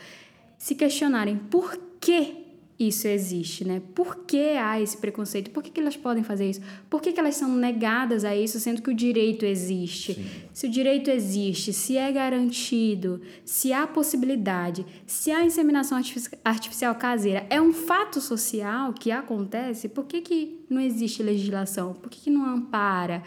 se 0.57 0.75
questionarem 0.75 1.37
por 1.37 1.77
que 1.99 2.44
isso 2.77 3.07
existe, 3.07 3.63
né? 3.63 3.81
Por 3.93 4.25
que 4.25 4.57
há 4.57 4.81
esse 4.81 4.97
preconceito? 4.97 5.49
Por 5.51 5.63
que, 5.63 5.71
que 5.71 5.79
elas 5.79 5.95
podem 5.95 6.23
fazer 6.23 6.49
isso? 6.49 6.61
Por 6.89 7.01
que, 7.01 7.13
que 7.13 7.19
elas 7.19 7.35
são 7.35 7.55
negadas 7.55 8.25
a 8.25 8.35
isso, 8.35 8.59
sendo 8.59 8.81
que 8.81 8.89
o 8.89 8.93
direito 8.93 9.45
existe? 9.45 10.15
Sim. 10.15 10.25
Se 10.53 10.67
o 10.67 10.69
direito 10.69 11.09
existe, 11.09 11.71
se 11.71 11.95
é 11.95 12.11
garantido, 12.11 13.21
se 13.45 13.71
há 13.71 13.87
possibilidade, 13.87 14.85
se 15.07 15.31
há 15.31 15.45
inseminação 15.45 15.97
artificial 16.43 16.95
caseira, 16.95 17.47
é 17.49 17.61
um 17.61 17.71
fato 17.71 18.19
social 18.19 18.91
que 18.91 19.09
acontece, 19.09 19.87
por 19.87 20.05
que, 20.05 20.19
que 20.19 20.65
não 20.69 20.81
existe 20.81 21.23
legislação? 21.23 21.93
Por 21.93 22.09
que, 22.09 22.19
que 22.19 22.29
não 22.29 22.45
ampara? 22.45 23.23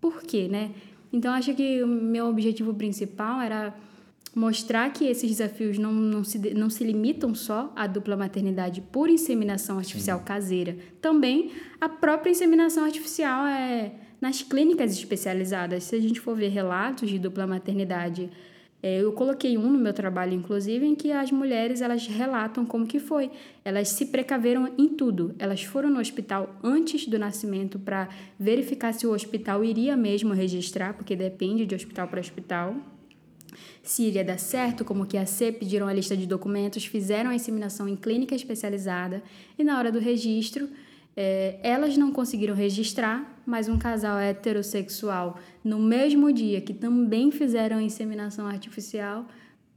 Por 0.00 0.22
quê, 0.22 0.48
né? 0.48 0.72
Então, 1.12 1.32
acho 1.32 1.54
que 1.54 1.82
o 1.82 1.86
meu 1.86 2.26
objetivo 2.26 2.74
principal 2.74 3.40
era 3.40 3.74
mostrar 4.38 4.92
que 4.92 5.04
esses 5.04 5.28
desafios 5.28 5.78
não, 5.78 5.92
não, 5.92 6.22
se, 6.22 6.38
não 6.54 6.70
se 6.70 6.84
limitam 6.84 7.34
só 7.34 7.72
à 7.74 7.88
dupla 7.88 8.16
maternidade 8.16 8.80
por 8.80 9.10
inseminação 9.10 9.78
artificial 9.78 10.20
Sim. 10.20 10.24
caseira. 10.24 10.76
Também 11.00 11.50
a 11.80 11.88
própria 11.88 12.30
inseminação 12.30 12.84
artificial 12.84 13.46
é 13.46 13.92
nas 14.20 14.40
clínicas 14.40 14.92
especializadas. 14.92 15.84
Se 15.84 15.96
a 15.96 16.00
gente 16.00 16.20
for 16.20 16.36
ver 16.36 16.48
relatos 16.50 17.10
de 17.10 17.18
dupla 17.18 17.48
maternidade, 17.48 18.30
é, 18.80 19.00
eu 19.00 19.12
coloquei 19.12 19.58
um 19.58 19.72
no 19.72 19.78
meu 19.78 19.92
trabalho, 19.92 20.34
inclusive, 20.34 20.86
em 20.86 20.94
que 20.94 21.10
as 21.10 21.32
mulheres 21.32 21.80
elas 21.80 22.06
relatam 22.06 22.64
como 22.64 22.86
que 22.86 23.00
foi. 23.00 23.32
Elas 23.64 23.88
se 23.88 24.06
precaveram 24.06 24.72
em 24.78 24.88
tudo. 24.88 25.34
Elas 25.36 25.64
foram 25.64 25.90
no 25.90 25.98
hospital 25.98 26.54
antes 26.62 27.08
do 27.08 27.18
nascimento 27.18 27.76
para 27.76 28.08
verificar 28.38 28.94
se 28.94 29.04
o 29.04 29.12
hospital 29.12 29.64
iria 29.64 29.96
mesmo 29.96 30.32
registrar, 30.32 30.94
porque 30.94 31.16
depende 31.16 31.66
de 31.66 31.74
hospital 31.74 32.06
para 32.06 32.20
hospital 32.20 32.76
se 33.82 34.02
iria 34.04 34.24
dar 34.24 34.38
certo, 34.38 34.84
como 34.84 35.06
que 35.06 35.16
a 35.16 35.26
C 35.26 35.52
pediram 35.52 35.86
a 35.86 35.92
lista 35.92 36.16
de 36.16 36.26
documentos, 36.26 36.84
fizeram 36.84 37.30
a 37.30 37.34
inseminação 37.34 37.88
em 37.88 37.96
clínica 37.96 38.34
especializada 38.34 39.22
e 39.58 39.64
na 39.64 39.78
hora 39.78 39.90
do 39.90 39.98
registro, 39.98 40.68
é, 41.16 41.58
elas 41.62 41.96
não 41.96 42.12
conseguiram 42.12 42.54
registrar, 42.54 43.40
mas 43.44 43.68
um 43.68 43.76
casal 43.76 44.18
heterossexual, 44.18 45.38
no 45.64 45.78
mesmo 45.78 46.32
dia 46.32 46.60
que 46.60 46.72
também 46.72 47.30
fizeram 47.30 47.78
a 47.78 47.82
inseminação 47.82 48.46
artificial, 48.46 49.26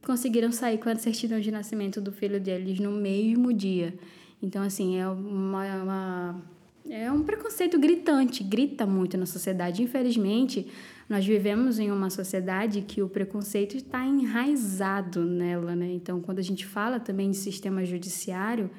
conseguiram 0.05 0.51
sair 0.51 0.77
com 0.77 0.89
a 0.89 0.95
certidão 0.95 1.39
de 1.39 1.51
nascimento 1.51 1.99
do 1.99 2.11
filho 2.11 2.39
deles 2.39 2.79
no 2.79 2.91
mesmo 2.91 3.51
dia. 3.53 3.93
Então, 4.41 4.63
assim, 4.63 4.97
é 4.97 5.07
uma, 5.07 5.75
uma 5.83 6.41
é 6.89 7.11
um 7.11 7.23
preconceito 7.23 7.79
gritante, 7.79 8.43
grita 8.43 8.85
muito 8.85 9.17
na 9.17 9.25
sociedade. 9.25 9.83
Infelizmente, 9.83 10.67
nós 11.11 11.25
vivemos 11.25 11.77
em 11.77 11.91
uma 11.91 12.09
sociedade 12.09 12.81
que 12.83 13.01
o 13.01 13.09
preconceito 13.09 13.75
está 13.75 14.07
enraizado 14.07 15.25
nela, 15.25 15.75
né? 15.75 15.91
Então, 15.91 16.21
quando 16.21 16.39
a 16.39 16.41
gente 16.41 16.65
fala 16.65 17.01
também 17.01 17.31
de 17.31 17.35
sistema 17.35 17.83
judiciário, 17.83 18.71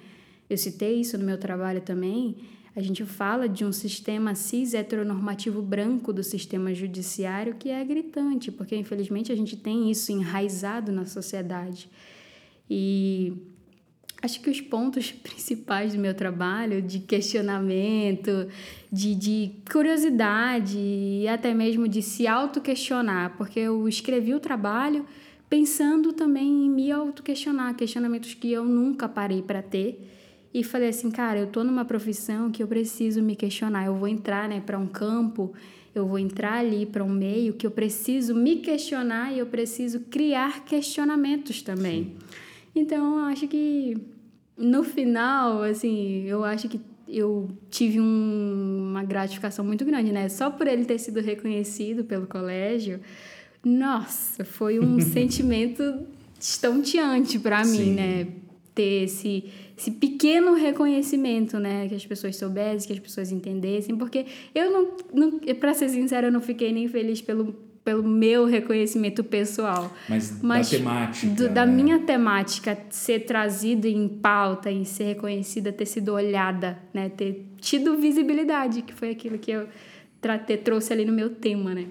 eu 0.49 0.57
citei 0.57 0.99
isso 0.99 1.19
no 1.19 1.27
meu 1.27 1.37
trabalho 1.37 1.83
também, 1.83 2.39
a 2.75 2.81
gente 2.81 3.05
fala 3.05 3.47
de 3.47 3.67
um 3.67 3.71
sistema 3.71 4.35
cis 4.35 4.73
heteronormativo 4.73 5.61
branco 5.61 6.11
do 6.11 6.25
sistema 6.25 6.73
judiciário 6.73 7.55
que 7.55 7.69
é 7.69 7.85
gritante, 7.85 8.51
porque 8.51 8.75
infelizmente 8.75 9.31
a 9.31 9.37
gente 9.37 9.55
tem 9.55 9.91
isso 9.91 10.11
enraizado 10.11 10.91
na 10.91 11.05
sociedade. 11.05 11.91
E 12.71 13.35
acho 14.23 14.41
que 14.41 14.49
os 14.49 14.61
pontos 14.61 15.11
principais 15.23 15.93
do 15.95 15.99
meu 15.99 16.15
trabalho, 16.15 16.81
de 16.81 17.01
questionamento, 17.01 18.47
de, 18.91 19.15
de 19.15 19.51
curiosidade 19.71 20.79
e 20.79 21.27
até 21.29 21.53
mesmo 21.53 21.89
de 21.89 22.01
se 22.01 22.27
auto-questionar, 22.27 23.37
porque 23.37 23.59
eu 23.59 23.89
escrevi 23.89 24.33
o 24.33 24.41
trabalho 24.41 25.05
pensando 25.51 26.13
também 26.13 26.67
em 26.67 26.71
me 26.71 26.91
auto-questionar, 26.91 27.75
questionamentos 27.75 28.33
que 28.33 28.51
eu 28.51 28.65
nunca 28.65 29.09
parei 29.09 29.43
para 29.43 29.61
ter. 29.61 30.09
E 30.55 30.63
falei 30.63 30.89
assim, 30.89 31.11
cara, 31.11 31.41
eu 31.41 31.47
tô 31.47 31.65
numa 31.65 31.85
profissão 31.85 32.51
que 32.51 32.63
eu 32.63 32.67
preciso 32.67 33.23
me 33.23 33.35
questionar. 33.35 33.87
Eu 33.87 33.95
vou 33.95 34.09
entrar, 34.09 34.49
né, 34.49 34.63
para 34.65 34.79
um 34.79 34.87
campo, 34.87 35.53
eu 35.95 36.07
vou 36.07 36.19
entrar 36.19 36.55
ali 36.55 36.87
para 36.87 37.03
um 37.03 37.09
meio 37.09 37.55
que 37.55 37.67
eu 37.67 37.71
preciso 37.71 38.35
me 38.35 38.57
questionar 38.57 39.33
e 39.33 39.39
eu 39.39 39.47
preciso 39.47 40.01
criar 40.01 40.65
questionamentos 40.65 41.61
também. 41.63 42.05
Sim. 42.05 42.17
Então, 42.75 43.19
eu 43.19 43.25
acho 43.27 43.47
que 43.47 43.97
no 44.63 44.85
final, 44.85 45.63
assim, 45.63 46.25
eu 46.25 46.45
acho 46.45 46.69
que 46.69 46.81
eu 47.09 47.51
tive 47.69 48.01
um, 48.01 48.89
uma 48.91 49.03
gratificação 49.03 49.65
muito 49.65 49.85
grande, 49.85 50.13
né? 50.13 50.29
Só 50.29 50.51
por 50.51 50.67
ele 50.67 50.85
ter 50.85 50.99
sido 50.99 51.21
reconhecido 51.21 52.05
pelo 52.05 52.27
colégio, 52.27 53.01
nossa, 53.65 54.45
foi 54.45 54.79
um 54.79 54.99
sentimento 55.03 56.07
estonteante 56.41 57.39
para 57.39 57.65
mim, 57.65 57.93
né? 57.93 58.29
Ter 58.75 59.05
esse, 59.05 59.45
esse 59.77 59.91
pequeno 59.91 60.55
reconhecimento, 60.55 61.59
né? 61.59 61.89
Que 61.89 61.97
as 61.97 62.07
pessoas 62.07 62.37
soubessem, 62.37 62.87
que 62.87 62.93
as 62.95 63.01
pessoas 63.01 63.33
entendessem, 63.33 63.97
porque 63.97 64.27
eu 64.55 64.71
não, 64.71 64.97
não 65.13 65.39
para 65.57 65.75
ser 65.75 65.89
sincera, 65.89 66.29
eu 66.29 66.33
não 66.33 66.41
fiquei 66.41 66.73
nem 66.73 66.87
feliz 66.87 67.21
pelo 67.21 67.72
pelo 67.85 68.03
meu 68.03 68.47
reconhecimento 68.47 69.25
pessoal. 69.25 69.93
Mas, 70.09 70.41
mas 70.43 70.71
da 70.71 70.79
temática. 70.79 71.35
Do, 71.35 71.49
da 71.49 71.67
né? 71.67 71.73
minha 71.73 71.99
temática 72.01 72.79
ser 72.91 73.21
trazida 73.21 73.89
em 73.89 74.09
pauta 74.09 74.71
e 74.71 74.85
ser 74.85 75.05
reconhecida, 75.05 75.73
ter 75.73 75.87
sido 75.87 76.13
olhada, 76.13 76.79
né? 76.95 77.09
Ter 77.09 77.45
tido 77.61 77.97
visibilidade, 77.97 78.83
que 78.83 78.95
foi 78.95 79.11
aquilo 79.11 79.39
que 79.39 79.51
eu 79.51 79.69
tratei, 80.21 80.57
trouxe 80.57 80.93
ali 80.93 81.05
no 81.05 81.13
meu 81.13 81.31
tema, 81.31 81.75
né? 81.75 81.87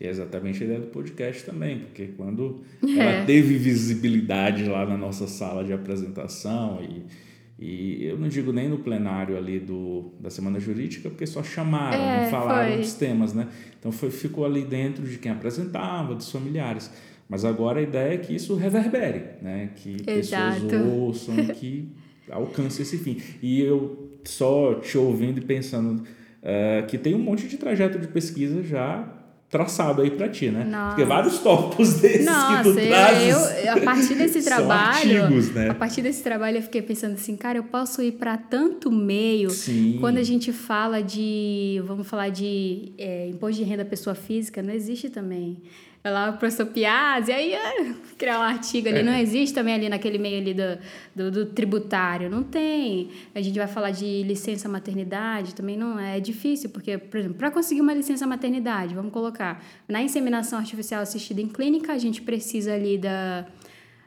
E 0.00 0.06
é 0.06 0.10
exatamente 0.10 0.62
a 0.62 0.66
ideia 0.66 0.80
do 0.80 0.88
podcast 0.88 1.44
também, 1.44 1.80
porque 1.80 2.08
quando 2.16 2.62
é. 2.82 2.98
ela 2.98 3.24
teve 3.24 3.56
visibilidade 3.56 4.64
lá 4.64 4.86
na 4.86 4.96
nossa 4.96 5.26
sala 5.26 5.64
de 5.64 5.72
apresentação 5.72 6.80
e 6.82 7.27
e 7.58 8.04
eu 8.04 8.16
não 8.16 8.28
digo 8.28 8.52
nem 8.52 8.68
no 8.68 8.78
plenário 8.78 9.36
ali 9.36 9.58
do, 9.58 10.12
da 10.20 10.30
Semana 10.30 10.60
Jurídica, 10.60 11.10
porque 11.10 11.26
só 11.26 11.42
chamaram, 11.42 12.00
é, 12.00 12.22
não 12.22 12.30
falaram 12.30 12.72
foi. 12.72 12.78
dos 12.82 12.94
temas, 12.94 13.34
né? 13.34 13.48
Então 13.78 13.90
foi, 13.90 14.10
ficou 14.10 14.44
ali 14.44 14.62
dentro 14.64 15.04
de 15.04 15.18
quem 15.18 15.32
apresentava, 15.32 16.14
dos 16.14 16.30
familiares. 16.30 16.90
Mas 17.28 17.44
agora 17.44 17.80
a 17.80 17.82
ideia 17.82 18.14
é 18.14 18.18
que 18.18 18.34
isso 18.34 18.54
reverbere, 18.54 19.42
né? 19.42 19.70
Que 19.74 19.96
Exato. 20.06 20.66
pessoas 20.66 20.86
ouçam, 20.86 21.34
que 21.46 21.88
alcance 22.30 22.80
esse 22.80 22.96
fim. 22.96 23.20
E 23.42 23.60
eu 23.60 24.08
só 24.22 24.74
te 24.74 24.96
ouvindo 24.96 25.38
e 25.38 25.44
pensando 25.44 26.02
uh, 26.02 26.86
que 26.86 26.96
tem 26.96 27.14
um 27.14 27.18
monte 27.18 27.48
de 27.48 27.56
trajeto 27.56 27.98
de 27.98 28.06
pesquisa 28.06 28.62
já 28.62 29.17
traçado 29.50 30.02
aí 30.02 30.10
para 30.10 30.28
ti, 30.28 30.50
né? 30.50 30.64
Nossa. 30.64 30.88
Porque 30.88 31.04
vários 31.04 31.38
tópicos 31.38 31.94
desses 32.00 32.26
Nossa, 32.26 32.62
que 32.62 32.62
tu 32.64 32.74
trazes 32.74 33.64
eu, 33.64 33.72
a 33.72 33.80
partir 33.80 34.14
desse 34.16 34.42
trabalho, 34.42 35.22
artigos, 35.24 35.54
né? 35.54 35.70
a 35.70 35.74
partir 35.74 36.02
desse 36.02 36.22
trabalho 36.22 36.58
eu 36.58 36.62
fiquei 36.62 36.82
pensando 36.82 37.14
assim, 37.14 37.36
cara, 37.36 37.58
eu 37.58 37.64
posso 37.64 38.02
ir 38.02 38.12
para 38.12 38.36
tanto 38.36 38.90
meio. 38.90 39.50
Sim. 39.50 39.96
Quando 40.00 40.18
a 40.18 40.22
gente 40.22 40.52
fala 40.52 41.02
de, 41.02 41.82
vamos 41.86 42.06
falar 42.06 42.28
de 42.28 42.92
é, 42.98 43.28
imposto 43.28 43.62
de 43.62 43.68
renda 43.68 43.84
pessoa 43.84 44.14
física, 44.14 44.62
não 44.62 44.72
existe 44.72 45.08
também. 45.08 45.62
Lá 46.10 46.30
o 46.30 46.38
professor 46.38 46.66
Piazzi, 46.66 47.32
aí 47.32 47.52
é, 47.52 47.94
criar 48.16 48.38
um 48.38 48.42
artigo 48.42 48.88
ali, 48.88 48.98
É. 48.98 49.02
não 49.02 49.14
existe 49.14 49.54
também 49.54 49.74
ali 49.74 49.88
naquele 49.88 50.18
meio 50.18 50.40
ali 50.40 50.54
do, 50.54 50.78
do, 51.14 51.30
do 51.30 51.46
tributário, 51.46 52.28
não 52.30 52.42
tem. 52.42 53.10
A 53.34 53.40
gente 53.40 53.58
vai 53.58 53.68
falar 53.68 53.90
de 53.90 54.22
licença 54.22 54.68
maternidade, 54.68 55.54
também 55.54 55.76
não 55.76 55.98
é, 55.98 56.18
é 56.18 56.20
difícil, 56.20 56.70
porque, 56.70 56.98
por 56.98 57.18
exemplo, 57.18 57.36
para 57.36 57.50
conseguir 57.50 57.80
uma 57.80 57.94
licença 57.94 58.26
maternidade, 58.26 58.94
vamos 58.94 59.12
colocar, 59.12 59.62
na 59.88 60.02
inseminação 60.02 60.58
artificial 60.58 61.02
assistida 61.02 61.40
em 61.40 61.48
clínica, 61.48 61.92
a 61.92 61.98
gente 61.98 62.22
precisa 62.22 62.74
ali 62.74 62.98
da 62.98 63.46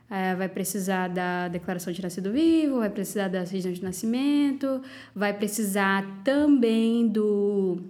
é, 0.10 0.36
vai 0.36 0.50
precisar 0.50 1.08
da 1.08 1.48
declaração 1.48 1.94
de 1.94 2.02
nascido 2.02 2.34
vivo, 2.34 2.80
vai 2.80 2.90
precisar 2.90 3.30
da 3.30 3.46
certidão 3.46 3.72
de 3.72 3.82
nascimento, 3.82 4.82
vai 5.16 5.34
precisar 5.34 6.06
também 6.22 7.08
do 7.08 7.82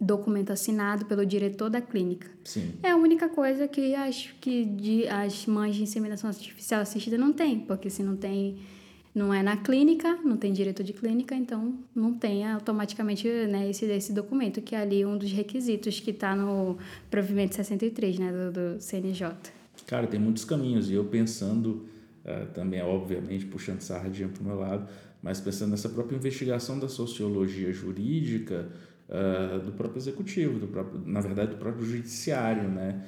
documento 0.00 0.50
assinado 0.50 1.06
pelo 1.06 1.24
diretor 1.24 1.70
da 1.70 1.80
clínica. 1.80 2.28
Sim. 2.44 2.74
É 2.82 2.90
a 2.90 2.96
única 2.96 3.28
coisa 3.28 3.68
que 3.68 3.94
as, 3.94 4.28
que 4.40 4.64
de, 4.64 5.06
as 5.08 5.46
mães 5.46 5.76
de 5.76 5.82
inseminação 5.82 6.28
artificial 6.28 6.80
assistida 6.80 7.16
não 7.16 7.32
têm, 7.32 7.60
porque 7.60 7.88
se 7.88 8.02
não 8.02 8.16
tem, 8.16 8.58
não 9.14 9.32
é 9.32 9.42
na 9.42 9.56
clínica, 9.56 10.18
não 10.24 10.36
tem 10.36 10.52
diretor 10.52 10.82
de 10.82 10.92
clínica, 10.92 11.34
então 11.34 11.74
não 11.94 12.12
tem 12.12 12.46
automaticamente 12.46 13.28
né, 13.28 13.70
esse, 13.70 13.84
esse 13.86 14.12
documento, 14.12 14.60
que 14.60 14.74
é 14.74 14.80
ali 14.80 15.04
um 15.06 15.16
dos 15.16 15.32
requisitos 15.32 16.00
que 16.00 16.10
está 16.10 16.34
no 16.34 16.76
provimento 17.10 17.54
63 17.54 18.18
né, 18.18 18.32
do, 18.32 18.52
do 18.52 18.80
CNJ. 18.80 19.28
Cara, 19.86 20.06
tem 20.06 20.18
muitos 20.18 20.44
caminhos. 20.44 20.90
E 20.90 20.94
eu 20.94 21.04
pensando, 21.04 21.86
ah, 22.24 22.46
também, 22.52 22.82
obviamente, 22.82 23.44
puxando 23.46 23.80
sardinha 23.80 24.28
para 24.28 24.42
o 24.42 24.44
meu 24.44 24.58
lado, 24.58 24.88
mas 25.22 25.40
pensando 25.40 25.70
nessa 25.70 25.88
própria 25.88 26.16
investigação 26.16 26.78
da 26.78 26.88
sociologia 26.88 27.72
jurídica 27.72 28.68
ah, 29.10 29.58
do 29.58 29.72
próprio 29.72 29.98
executivo, 29.98 30.58
do 30.58 30.66
próprio, 30.66 31.02
na 31.04 31.20
verdade, 31.20 31.50
do 31.50 31.56
próprio 31.56 31.84
judiciário, 31.84 32.68
né? 32.68 33.04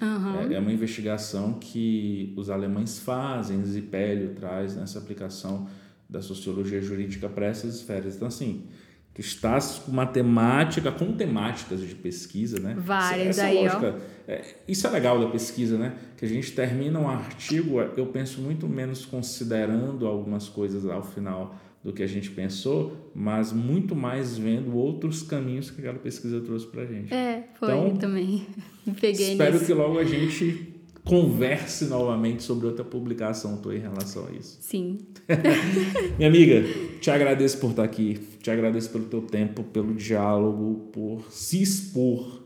É, 0.50 0.54
é 0.54 0.58
uma 0.58 0.72
investigação 0.72 1.54
que 1.54 2.34
os 2.36 2.50
alemães 2.50 2.98
fazem, 2.98 3.64
Zipélio 3.64 4.34
traz 4.34 4.76
nessa 4.76 4.98
aplicação 4.98 5.66
da 6.08 6.20
sociologia 6.20 6.80
jurídica 6.82 7.28
para 7.28 7.46
essas 7.46 7.76
esferas. 7.76 8.14
Então, 8.14 8.28
assim, 8.28 8.66
tu 9.14 9.20
estás 9.22 9.78
com 9.78 9.90
matemática, 9.90 10.92
com 10.92 11.12
temáticas 11.12 11.80
de 11.80 11.94
pesquisa, 11.94 12.60
né? 12.60 12.76
Várias 12.78 13.38
Essa 13.38 13.46
aí, 13.46 13.56
ó. 13.56 13.62
lógica, 13.62 13.98
é, 14.28 14.54
isso 14.68 14.86
é 14.86 14.90
legal 14.90 15.18
da 15.18 15.30
pesquisa, 15.30 15.78
né? 15.78 15.96
Que 16.18 16.26
a 16.26 16.28
gente 16.28 16.52
termina 16.52 16.98
um 16.98 17.08
artigo, 17.08 17.80
eu 17.80 18.06
penso 18.08 18.42
muito 18.42 18.68
menos 18.68 19.06
considerando 19.06 20.06
algumas 20.06 20.46
coisas 20.46 20.84
ao 20.84 21.02
final 21.02 21.56
do 21.86 21.92
que 21.92 22.02
a 22.02 22.06
gente 22.08 22.30
pensou, 22.32 23.12
mas 23.14 23.52
muito 23.52 23.94
mais 23.94 24.36
vendo 24.36 24.74
outros 24.76 25.22
caminhos 25.22 25.70
que 25.70 25.78
aquela 25.80 26.00
pesquisa 26.00 26.40
trouxe 26.40 26.66
pra 26.66 26.84
gente. 26.84 27.14
É, 27.14 27.44
foi 27.60 27.68
Então, 27.68 27.96
também. 27.96 28.44
Me 28.84 28.92
peguei 29.00 29.30
Espero 29.32 29.52
nisso. 29.52 29.66
que 29.66 29.72
logo 29.72 29.96
a 29.96 30.02
gente 30.04 30.74
converse 31.04 31.84
novamente 31.84 32.42
sobre 32.42 32.66
outra 32.66 32.84
publicação 32.84 33.58
tua 33.58 33.76
em 33.76 33.78
relação 33.78 34.26
a 34.26 34.32
isso. 34.32 34.58
Sim. 34.60 34.98
Minha 36.18 36.28
amiga, 36.28 36.64
te 37.00 37.08
agradeço 37.08 37.58
por 37.58 37.70
estar 37.70 37.84
aqui, 37.84 38.18
te 38.42 38.50
agradeço 38.50 38.90
pelo 38.90 39.04
teu 39.04 39.22
tempo, 39.22 39.62
pelo 39.62 39.94
diálogo, 39.94 40.90
por 40.92 41.30
se 41.30 41.62
expor, 41.62 42.42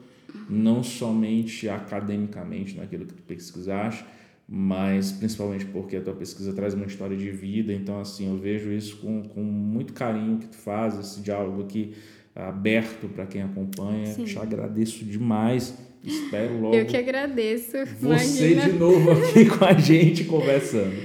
não 0.50 0.82
somente 0.82 1.66
academicamente 1.66 2.76
naquilo 2.76 3.06
que 3.06 3.14
tu 3.14 3.22
pesquisaste, 3.22 4.04
mas 4.52 5.12
principalmente 5.12 5.64
porque 5.66 5.94
a 5.94 6.00
tua 6.00 6.12
pesquisa 6.12 6.52
traz 6.52 6.74
uma 6.74 6.84
história 6.86 7.16
de 7.16 7.30
vida, 7.30 7.72
então 7.72 8.00
assim, 8.00 8.28
eu 8.28 8.36
vejo 8.36 8.72
isso 8.72 8.96
com, 8.96 9.22
com 9.22 9.40
muito 9.40 9.92
carinho 9.92 10.38
que 10.38 10.48
tu 10.48 10.56
faz, 10.56 10.98
esse 10.98 11.20
diálogo 11.20 11.62
aqui 11.62 11.94
aberto 12.34 13.08
para 13.08 13.26
quem 13.26 13.42
acompanha, 13.42 14.06
Sim. 14.06 14.24
te 14.24 14.36
agradeço 14.36 15.04
demais, 15.04 15.78
espero 16.02 16.60
logo 16.60 16.74
Eu 16.74 16.84
que 16.84 16.96
agradeço. 16.96 17.76
você 18.00 18.06
Imagina. 18.54 18.62
de 18.62 18.72
novo 18.72 19.12
aqui 19.12 19.46
com 19.46 19.64
a 19.64 19.74
gente 19.74 20.24
conversando. 20.24 20.96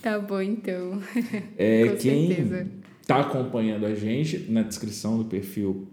Tá 0.00 0.16
bom, 0.20 0.40
então. 0.40 1.00
É, 1.58 1.88
Com 1.90 1.96
quem 1.96 2.28
certeza. 2.28 2.68
está 3.00 3.20
acompanhando 3.20 3.86
a 3.86 3.94
gente, 3.96 4.46
na 4.48 4.62
descrição 4.62 5.18
do 5.18 5.24
perfil, 5.24 5.88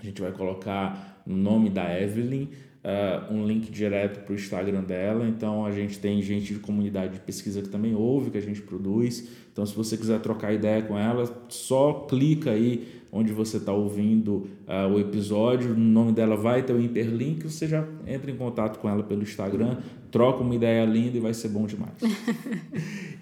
a 0.00 0.04
gente 0.04 0.20
vai 0.20 0.32
colocar 0.32 1.22
o 1.24 1.32
nome 1.32 1.70
da 1.70 1.96
Evelyn, 2.00 2.48
ah, 2.84 3.26
um 3.30 3.46
link 3.46 3.70
direto 3.70 4.20
para 4.24 4.32
o 4.32 4.34
Instagram 4.34 4.82
dela. 4.82 5.26
Então 5.26 5.64
a 5.64 5.72
gente 5.72 5.98
tem 5.98 6.20
gente 6.20 6.52
de 6.52 6.60
comunidade 6.60 7.14
de 7.14 7.20
pesquisa 7.20 7.62
que 7.62 7.68
também 7.68 7.94
ouve, 7.94 8.30
que 8.30 8.38
a 8.38 8.42
gente 8.42 8.60
produz. 8.60 9.26
Então, 9.52 9.64
se 9.64 9.74
você 9.74 9.96
quiser 9.96 10.20
trocar 10.20 10.52
ideia 10.52 10.82
com 10.82 10.98
ela, 10.98 11.32
só 11.48 12.06
clica 12.08 12.50
aí 12.50 12.88
onde 13.12 13.32
você 13.32 13.58
está 13.58 13.72
ouvindo 13.72 14.48
ah, 14.66 14.88
o 14.88 14.98
episódio. 14.98 15.72
O 15.72 15.78
nome 15.78 16.12
dela 16.12 16.36
vai 16.36 16.62
ter 16.62 16.72
o 16.72 16.80
hiperlink. 16.80 17.48
Você 17.48 17.68
já 17.68 17.86
entra 18.06 18.30
em 18.30 18.36
contato 18.36 18.78
com 18.80 18.88
ela 18.88 19.04
pelo 19.04 19.22
Instagram, 19.22 19.78
troca 20.10 20.42
uma 20.42 20.54
ideia 20.54 20.84
linda 20.84 21.16
e 21.16 21.20
vai 21.20 21.32
ser 21.32 21.48
bom 21.48 21.66
demais. 21.66 21.94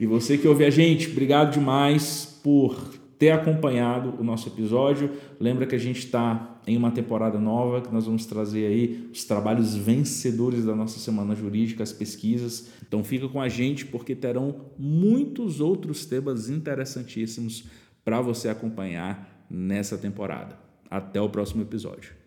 E 0.00 0.06
você 0.06 0.36
que 0.36 0.48
ouve 0.48 0.64
a 0.64 0.70
gente, 0.70 1.08
obrigado 1.12 1.52
demais 1.52 2.40
por 2.42 2.76
ter 3.16 3.30
acompanhado 3.30 4.14
o 4.18 4.24
nosso 4.24 4.48
episódio. 4.48 5.10
Lembra 5.38 5.64
que 5.64 5.76
a 5.76 5.78
gente 5.78 6.00
está 6.00 6.51
em 6.66 6.76
uma 6.76 6.90
temporada 6.90 7.38
nova, 7.38 7.80
que 7.80 7.92
nós 7.92 8.06
vamos 8.06 8.24
trazer 8.26 8.66
aí 8.66 9.08
os 9.12 9.24
trabalhos 9.24 9.74
vencedores 9.74 10.64
da 10.64 10.74
nossa 10.74 10.98
semana 10.98 11.34
jurídica, 11.34 11.82
as 11.82 11.92
pesquisas. 11.92 12.70
Então 12.86 13.02
fica 13.02 13.28
com 13.28 13.40
a 13.40 13.48
gente 13.48 13.84
porque 13.86 14.14
terão 14.14 14.66
muitos 14.78 15.60
outros 15.60 16.06
temas 16.06 16.48
interessantíssimos 16.48 17.64
para 18.04 18.20
você 18.20 18.48
acompanhar 18.48 19.46
nessa 19.50 19.98
temporada. 19.98 20.56
Até 20.90 21.20
o 21.20 21.28
próximo 21.28 21.62
episódio. 21.62 22.21